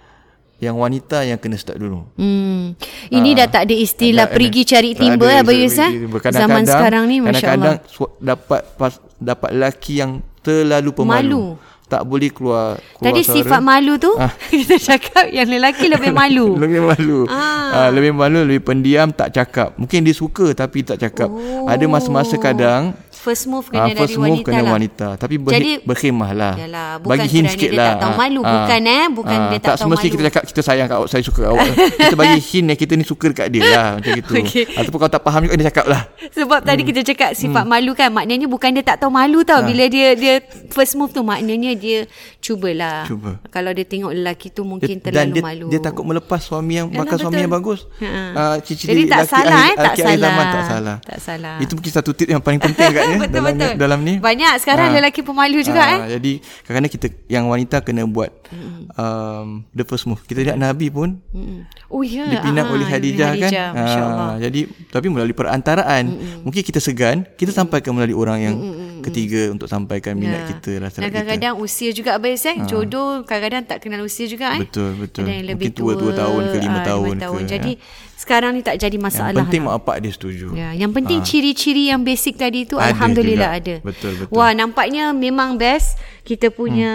yang 0.56 0.80
wanita 0.80 1.20
yang 1.20 1.36
kena 1.36 1.60
start 1.60 1.76
dulu. 1.76 2.08
Hmm. 2.16 2.72
Ini 3.12 3.30
uh, 3.32 3.44
dah 3.44 3.48
tak 3.52 3.62
ada 3.68 3.76
istilah 3.76 4.24
ada, 4.24 4.34
pergi 4.34 4.62
ada, 4.64 4.70
cari 4.72 4.90
timba 4.96 5.26
ya 5.28 5.42
Bayus 5.44 5.76
eh. 5.76 5.92
Zaman 6.32 6.64
sekarang 6.64 7.04
ni 7.12 7.20
masya-Allah. 7.20 7.76
Kadang-kadang 7.84 8.16
dapat 8.24 8.60
pas, 8.80 8.92
dapat 9.20 9.50
lelaki 9.52 10.00
yang 10.00 10.24
terlalu 10.40 10.90
pemalu. 10.96 11.12
Malu. 11.12 11.44
Tak 11.86 12.02
boleh 12.02 12.34
keluar, 12.34 12.82
keluar 12.98 13.04
Tadi 13.14 13.20
suara. 13.22 13.36
sifat 13.38 13.60
malu 13.62 13.94
tu 13.94 14.10
ah. 14.18 14.34
kita 14.50 14.74
cakap 14.74 15.30
yang 15.30 15.46
lelaki 15.46 15.86
lebih 15.86 16.10
malu. 16.10 16.56
lebih 16.66 16.82
malu. 16.82 17.30
Ah. 17.30 17.86
Uh, 17.86 17.88
lebih 17.94 18.10
malu, 18.10 18.42
lebih 18.42 18.66
pendiam, 18.66 19.14
tak 19.14 19.30
cakap. 19.30 19.70
Mungkin 19.78 20.02
dia 20.02 20.10
suka 20.10 20.50
tapi 20.50 20.82
tak 20.82 20.98
cakap. 20.98 21.30
Oh. 21.30 21.70
Ada 21.70 21.86
masa-masa 21.86 22.34
kadang 22.42 22.90
first 23.26 23.44
move 23.50 23.66
kena 23.66 23.90
uh, 23.90 23.98
first 23.98 23.98
dari 23.98 24.14
move 24.14 24.26
wanita 24.30 24.46
kena 24.46 24.62
lah. 24.62 24.72
wanita. 24.78 25.06
Tapi 25.18 25.34
ber, 25.42 25.52
Jadi, 25.58 25.70
berkhemah 25.82 26.30
lah 26.30 26.54
yalah, 26.54 26.88
bagi 27.02 27.28
hint 27.34 27.46
sikit 27.50 27.70
lah 27.74 27.82
dia 27.82 27.90
tak 27.90 27.96
tahu 27.98 28.12
ah, 28.14 28.18
malu 28.22 28.40
uh, 28.40 28.46
bukan 28.54 28.80
eh? 28.86 29.04
Bukan 29.10 29.36
uh, 29.36 29.48
dia 29.50 29.58
tak, 29.58 29.66
tak 29.66 29.76
tahu 29.82 29.90
malu. 29.90 30.06
kita 30.06 30.22
cakap 30.30 30.42
kita 30.46 30.60
sayang 30.62 30.86
kat 30.86 30.96
awak 31.02 31.08
saya 31.10 31.22
suka 31.26 31.40
kat 31.42 31.50
awak. 31.50 31.68
Kita 31.98 32.14
bagi 32.14 32.40
hint 32.54 32.66
yang 32.70 32.78
kita 32.78 32.92
ni 32.94 33.04
suka 33.04 33.26
dekat 33.34 33.48
dia 33.50 33.62
lah 33.66 33.88
macam 33.98 34.12
gitu. 34.14 34.34
Okay. 34.46 34.68
ataupun 34.78 34.98
kalau 35.02 35.12
tak 35.16 35.22
faham 35.26 35.40
juga 35.42 35.54
dia 35.58 35.66
cakap 35.74 35.86
lah. 35.90 36.02
Sebab 36.30 36.60
hmm. 36.62 36.68
tadi 36.70 36.82
kita 36.86 37.00
cakap 37.02 37.30
sifat 37.34 37.64
hmm. 37.66 37.72
malu 37.72 37.92
kan 37.98 38.10
maknanya 38.14 38.46
bukan 38.46 38.70
dia 38.78 38.84
tak 38.86 39.02
tahu 39.02 39.10
malu 39.10 39.42
tau. 39.42 39.58
Uh. 39.58 39.66
bila 39.66 39.90
dia 39.90 40.14
dia 40.14 40.38
first 40.70 40.94
move 40.94 41.10
tu 41.10 41.26
maknanya 41.26 41.74
dia 41.74 42.06
cubalah. 42.38 43.10
Cuba. 43.10 43.42
Kalau 43.50 43.74
dia 43.74 43.82
tengok 43.82 44.14
lelaki 44.14 44.54
tu 44.54 44.62
mungkin 44.62 45.02
dia, 45.02 45.04
terlalu 45.10 45.34
dia, 45.34 45.42
malu. 45.42 45.66
dia 45.66 45.80
takut 45.82 46.06
melepas 46.06 46.38
suami 46.38 46.78
yang 46.78 46.86
bakal 46.94 47.18
suami 47.18 47.42
yang 47.42 47.50
bagus. 47.50 47.90
Uh, 47.98 48.62
jadi 48.62 49.02
tak 49.10 49.26
salah 49.26 49.60
eh? 49.72 49.74
Tak 49.74 49.94
salah. 49.98 50.30
tak 50.30 50.64
salah. 50.70 50.96
Tak 51.02 51.18
salah. 51.18 51.56
Itu 51.58 51.72
mungkin 51.74 51.90
satu 51.90 52.10
tip 52.14 52.28
yang 52.30 52.38
paling 52.38 52.62
penting 52.62 52.86
agaknya 52.86 53.15
dalam 53.24 53.54
dalam 53.80 53.98
ni 54.04 54.14
banyak 54.20 54.60
sekarang 54.60 54.92
ha. 54.92 54.96
lelaki 55.00 55.24
pemalu 55.24 55.64
juga 55.64 55.82
ha. 55.82 55.92
eh 55.96 56.20
jadi 56.20 56.32
kadang-kadang 56.64 56.92
kita 56.92 57.06
yang 57.32 57.44
wanita 57.48 57.80
kena 57.80 58.04
buat 58.04 58.30
um, 58.94 59.64
the 59.72 59.84
first 59.88 60.04
move 60.04 60.20
kita 60.28 60.44
lihat 60.44 60.60
nabi 60.60 60.92
pun 60.92 61.18
oh 61.88 62.02
ya 62.04 62.28
dipinang 62.28 62.68
oleh 62.68 62.86
Khadijah, 62.86 63.30
kan 63.40 63.52
ha. 63.52 64.36
jadi 64.38 64.60
tapi 64.92 65.06
melalui 65.08 65.32
perantaraan 65.32 66.04
Mm-mm. 66.06 66.44
mungkin 66.46 66.62
kita 66.62 66.78
segan 66.78 67.24
kita 67.34 67.50
sampaikan 67.50 67.96
melalui 67.96 68.16
orang 68.16 68.38
yang 68.42 68.54
Mm-mm. 68.56 69.02
ketiga 69.06 69.50
untuk 69.50 69.66
sampaikan 69.66 70.14
minat 70.18 70.46
ya. 70.46 70.48
kita 70.56 70.70
rasa 70.82 70.96
kita 71.00 71.08
kadang-kadang 71.08 71.54
usia 71.58 71.90
juga 71.90 72.20
abis 72.20 72.44
eh 72.46 72.56
ha. 72.60 72.66
jodoh 72.68 73.24
kadang-kadang 73.24 73.64
tak 73.64 73.78
kenal 73.82 74.02
usia 74.04 74.28
juga 74.28 74.56
eh 74.58 74.66
betul 74.66 74.92
betul 74.98 75.24
yang 75.26 75.46
lebih 75.46 75.72
mungkin 75.72 75.78
tua 75.78 75.92
2 75.96 76.20
tahun 76.20 76.42
ke 76.52 76.58
5 76.60 76.88
tahun, 76.90 77.14
tahun 77.22 77.42
ke 77.42 77.50
jadi 77.50 77.72
ya. 77.74 78.14
Sekarang 78.26 78.58
ni 78.58 78.66
tak 78.66 78.82
jadi 78.82 78.98
masalah 78.98 79.30
yang 79.30 79.46
penting 79.46 79.62
lah. 79.62 79.78
mak 79.78 79.86
bapak 79.86 79.96
dia 80.02 80.10
setuju 80.10 80.50
ya 80.58 80.74
yang 80.74 80.90
penting 80.90 81.22
ha. 81.22 81.24
ciri-ciri 81.24 81.94
yang 81.94 82.02
basic 82.02 82.34
tadi 82.34 82.66
tu 82.66 82.74
alhamdulillah 82.74 83.54
juga. 83.54 83.62
ada 83.62 83.74
Betul 83.86 84.12
betul. 84.18 84.34
Wah 84.34 84.50
nampaknya 84.50 85.14
memang 85.14 85.54
best 85.54 85.94
kita 86.26 86.50
punya 86.50 86.90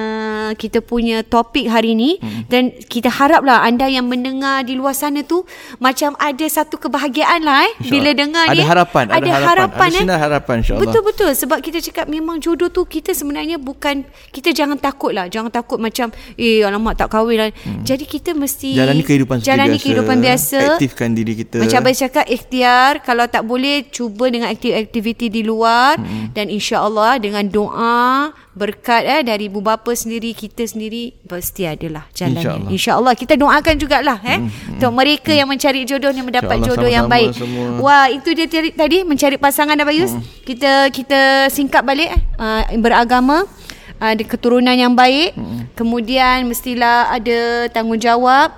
hmm. 0.52 0.60
kita 0.60 0.84
punya 0.84 1.24
topik 1.24 1.72
hari 1.72 1.96
ni 1.96 2.20
hmm. 2.20 2.52
dan 2.52 2.76
kita 2.76 3.08
haraplah 3.08 3.64
anda 3.64 3.88
yang 3.88 4.12
mendengar 4.12 4.68
di 4.68 4.76
luar 4.76 4.92
sana 4.92 5.24
tu 5.24 5.48
macam 5.80 6.20
ada 6.20 6.44
satu 6.44 6.76
kebahagiaan 6.76 7.48
lah 7.48 7.64
eh 7.64 7.74
bila 7.88 8.12
dengar 8.12 8.52
ada 8.52 8.60
ni. 8.60 8.68
Harapan, 8.68 9.06
ada, 9.08 9.16
ada 9.16 9.32
harapan. 9.32 9.48
harapan. 9.48 9.88
Ada 9.88 10.00
sinar 10.04 10.18
eh. 10.18 10.22
harapan 10.28 10.56
insya-Allah. 10.60 10.84
Betul 10.84 11.02
betul 11.08 11.32
sebab 11.32 11.60
kita 11.64 11.80
cakap 11.80 12.06
memang 12.12 12.44
jodoh 12.44 12.68
tu 12.68 12.84
kita 12.84 13.16
sebenarnya 13.16 13.56
bukan 13.56 14.04
kita 14.36 14.52
jangan 14.52 14.76
takut 14.76 15.16
lah 15.16 15.32
jangan 15.32 15.48
takut 15.48 15.80
macam 15.80 16.12
eh 16.36 16.68
alamak 16.68 17.00
tak 17.00 17.08
kahwin 17.08 17.38
lah. 17.40 17.50
Hmm. 17.64 17.88
Jadi 17.88 18.04
kita 18.04 18.36
mesti 18.36 18.76
jalani 18.76 19.04
kehidupan 19.08 19.40
jalani 19.40 19.80
biasa. 19.80 19.84
kehidupan 19.88 20.18
biasa. 20.20 20.60
Aktifkan 20.76 21.10
diri 21.16 21.21
kita. 21.30 21.58
Macam 21.62 21.80
abang 21.86 21.98
cakap 21.98 22.26
ikhtiar 22.26 23.06
kalau 23.06 23.26
tak 23.30 23.46
boleh 23.46 23.86
cuba 23.94 24.28
dengan 24.34 24.50
aktiviti 24.52 25.30
di 25.30 25.46
luar 25.46 26.02
hmm. 26.02 26.34
dan 26.34 26.50
insya-Allah 26.50 27.22
dengan 27.22 27.46
doa 27.46 28.34
berkat 28.52 29.08
eh 29.08 29.22
dari 29.24 29.48
ibu 29.48 29.64
bapa 29.64 29.96
sendiri 29.96 30.36
kita 30.36 30.68
sendiri 30.68 31.16
pasti 31.24 31.64
adalah 31.64 32.04
jalan 32.12 32.68
insyaallah 32.68 33.16
Insya 33.16 33.22
kita 33.24 33.34
doakan 33.40 33.76
jugalah 33.80 34.20
eh 34.28 34.44
hmm, 34.44 34.76
untuk 34.76 34.92
mereka 34.92 35.32
hmm. 35.32 35.40
yang 35.40 35.48
mencari 35.48 35.82
jodoh 35.88 36.12
yang 36.12 36.28
mendapat 36.28 36.60
jodoh 36.60 36.92
yang 36.92 37.08
baik 37.08 37.32
semua. 37.32 37.80
wah 37.80 38.06
itu 38.12 38.36
dia 38.36 38.52
tadi 38.52 39.08
mencari 39.08 39.40
pasangan 39.40 39.80
dah 39.80 39.88
Bayus 39.88 40.12
hmm. 40.12 40.24
kita 40.44 40.72
kita 40.92 41.48
singkat 41.48 41.80
balik 41.80 42.12
eh 42.12 42.22
uh, 42.44 42.68
beragama 42.76 43.48
ada 44.04 44.24
keturunan 44.28 44.76
yang 44.76 44.92
baik 45.00 45.32
hmm. 45.32 45.72
kemudian 45.80 46.44
mestilah 46.44 47.08
ada 47.08 47.72
tanggungjawab 47.72 48.52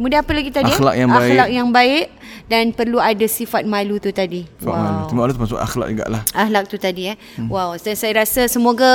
kemudian 0.00 0.24
apa 0.24 0.32
lagi 0.32 0.48
tadi 0.48 0.72
akhlak 0.72 0.96
yang 0.96 1.10
baik 1.12 1.28
akhlak 1.28 1.50
yang 1.52 1.68
baik 1.68 2.06
dan 2.50 2.74
perlu 2.74 2.98
ada 2.98 3.26
sifat 3.30 3.62
malu 3.62 4.02
tu 4.02 4.10
tadi. 4.10 4.42
Sifat 4.58 4.74
wow. 4.74 5.06
malu. 5.06 5.14
Malu 5.14 5.30
termasuk 5.38 5.58
akhlak 5.62 5.88
juga 5.94 6.06
lah. 6.10 6.22
Akhlak 6.34 6.66
tu 6.66 6.82
tadi 6.82 7.14
eh. 7.14 7.16
Hmm. 7.38 7.46
Wow. 7.46 7.78
Dan 7.78 7.94
saya 7.94 8.26
rasa 8.26 8.50
semoga 8.50 8.90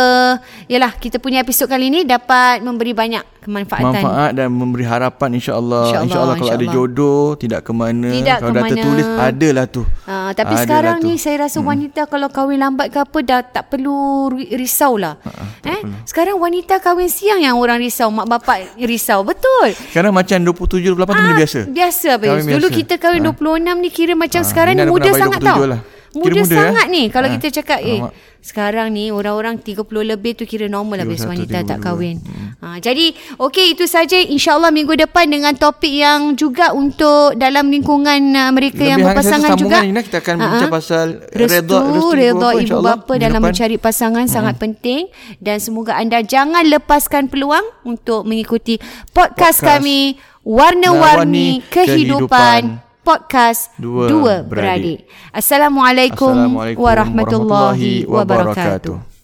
yalah 0.68 0.92
kita 1.00 1.24
punya 1.24 1.40
episod 1.40 1.72
kali 1.72 1.88
ini 1.88 2.04
dapat 2.04 2.60
memberi 2.60 2.92
banyak 2.92 3.24
kemanfaatan. 3.46 3.86
manfaat 3.94 4.32
dan 4.34 4.48
memberi 4.50 4.84
harapan 4.84 5.30
insya-Allah. 5.32 5.84
InsyaAllah, 5.86 6.04
Insya-Allah 6.04 6.36
kalau 6.36 6.50
ada 6.50 6.58
insyaAllah. 6.60 6.90
jodoh 6.90 7.26
tidak 7.36 7.60
ke 7.62 7.72
mana. 7.72 8.10
Tidak 8.10 8.36
kalau 8.36 8.50
ke 8.50 8.52
dah 8.52 8.64
mana. 8.64 8.72
tertulis 8.74 9.06
adalah 9.08 9.66
tu. 9.66 9.82
Uh, 10.04 10.30
tapi 10.32 10.50
Adalah 10.50 10.64
sekarang 10.64 10.96
tu. 10.98 11.06
ni 11.06 11.14
saya 11.16 11.36
rasa 11.40 11.58
wanita 11.62 12.02
kalau 12.06 12.28
kahwin 12.28 12.58
lambat 12.58 12.88
ke 12.88 12.98
apa 12.98 13.18
dah 13.22 13.40
tak 13.42 13.64
perlu 13.68 13.96
ri- 14.32 14.52
risau 14.54 14.96
lah. 14.96 15.16
eh? 15.62 15.80
Sekarang 16.04 16.36
wanita 16.36 16.78
kahwin 16.78 17.08
siang 17.08 17.40
yang 17.40 17.56
orang 17.56 17.78
risau, 17.78 18.10
mak 18.10 18.26
bapak 18.28 18.74
risau. 18.76 19.22
Betul. 19.22 19.72
Sekarang 19.72 20.12
macam 20.12 20.38
27 20.42 20.82
28 20.92 21.06
tu 21.06 21.14
benda 21.14 21.34
biasa. 21.36 21.60
Ah, 21.60 21.66
Biasa. 21.68 22.10
Kahwin 22.18 22.44
Dulu 22.50 22.68
biasa. 22.68 22.78
kita 22.78 22.94
kahwin 22.98 23.22
Ha. 23.22 23.32
26 23.32 23.78
ni 23.78 23.90
kira 23.90 24.14
macam 24.14 24.42
Ha, 24.42 24.48
sekarang 24.48 24.74
ni 24.74 24.84
muda 24.84 25.10
sangat 25.12 25.40
27 25.40 25.46
tau. 25.46 25.60
lah. 25.68 25.82
Muda, 26.16 26.26
Kira 26.26 26.42
muda, 26.42 26.56
sangat 26.56 26.86
eh? 26.86 26.92
ni 26.92 27.04
kalau 27.08 27.28
Ha. 27.28 27.34
kita 27.36 27.48
cakap 27.54 27.80
eh 27.80 28.00
Alamak. 28.00 28.16
sekarang 28.40 28.88
ni 28.90 29.10
orang-orang 29.10 29.56
30 29.58 29.84
lebih 30.06 30.32
tu 30.34 30.44
kira 30.44 30.66
normal 30.66 30.98
lah 30.98 31.06
31, 31.06 31.28
wanita 31.28 31.58
tak 31.62 31.78
32. 31.78 31.84
kahwin. 31.84 32.16
Ha, 32.56 32.80
jadi 32.80 33.06
okey 33.38 33.66
itu 33.70 33.86
saja 33.86 34.16
insyaAllah 34.16 34.72
minggu 34.72 34.96
depan 34.96 35.28
dengan 35.28 35.52
topik 35.54 35.92
yang 35.92 36.34
juga 36.34 36.72
untuk 36.72 37.36
dalam 37.36 37.68
lingkungan 37.68 38.16
uh, 38.34 38.50
mereka 38.50 38.80
yang 38.80 38.98
Lebih 38.98 39.12
hangat 39.12 39.18
berpasangan 39.20 39.50
juga. 39.56 39.78
Nina, 39.82 40.02
kita 40.02 40.18
akan 40.20 40.36
bincang 40.38 40.72
pasal 40.72 41.06
restu, 41.28 41.42
redha- 41.52 41.84
restu 41.84 41.92
ibu 41.92 42.08
redha 42.14 42.50
ibu 42.56 42.78
bapa 42.80 43.14
dalam 43.16 43.38
depan. 43.38 43.52
mencari 43.52 43.76
pasangan 43.76 44.26
sangat 44.26 44.56
penting 44.56 45.12
dan 45.38 45.58
semoga 45.58 45.94
anda 45.94 46.22
jangan 46.22 46.64
lepaskan 46.64 47.28
peluang 47.28 47.66
untuk 47.84 48.24
mengikuti 48.24 48.80
podcast, 49.12 49.60
Podcast 49.60 49.60
kami 49.60 50.16
Warna-Warni 50.42 50.96
Warna-Warni 50.96 51.50
Kehidupan, 51.66 52.62
Kehidupan. 52.62 52.85
Podcast 53.06 53.70
Dua 53.78 54.10
Dua, 54.10 54.42
Beradik. 54.42 54.50
Beradik. 54.50 55.00
Assalamualaikum, 55.30 56.34
Assalamualaikum 56.34 56.82
warahmatullahi 56.82 58.10
warahmatullahi 58.10 58.10
wabarakatuh. 58.10 58.98
wabarakatuh. 58.98 59.15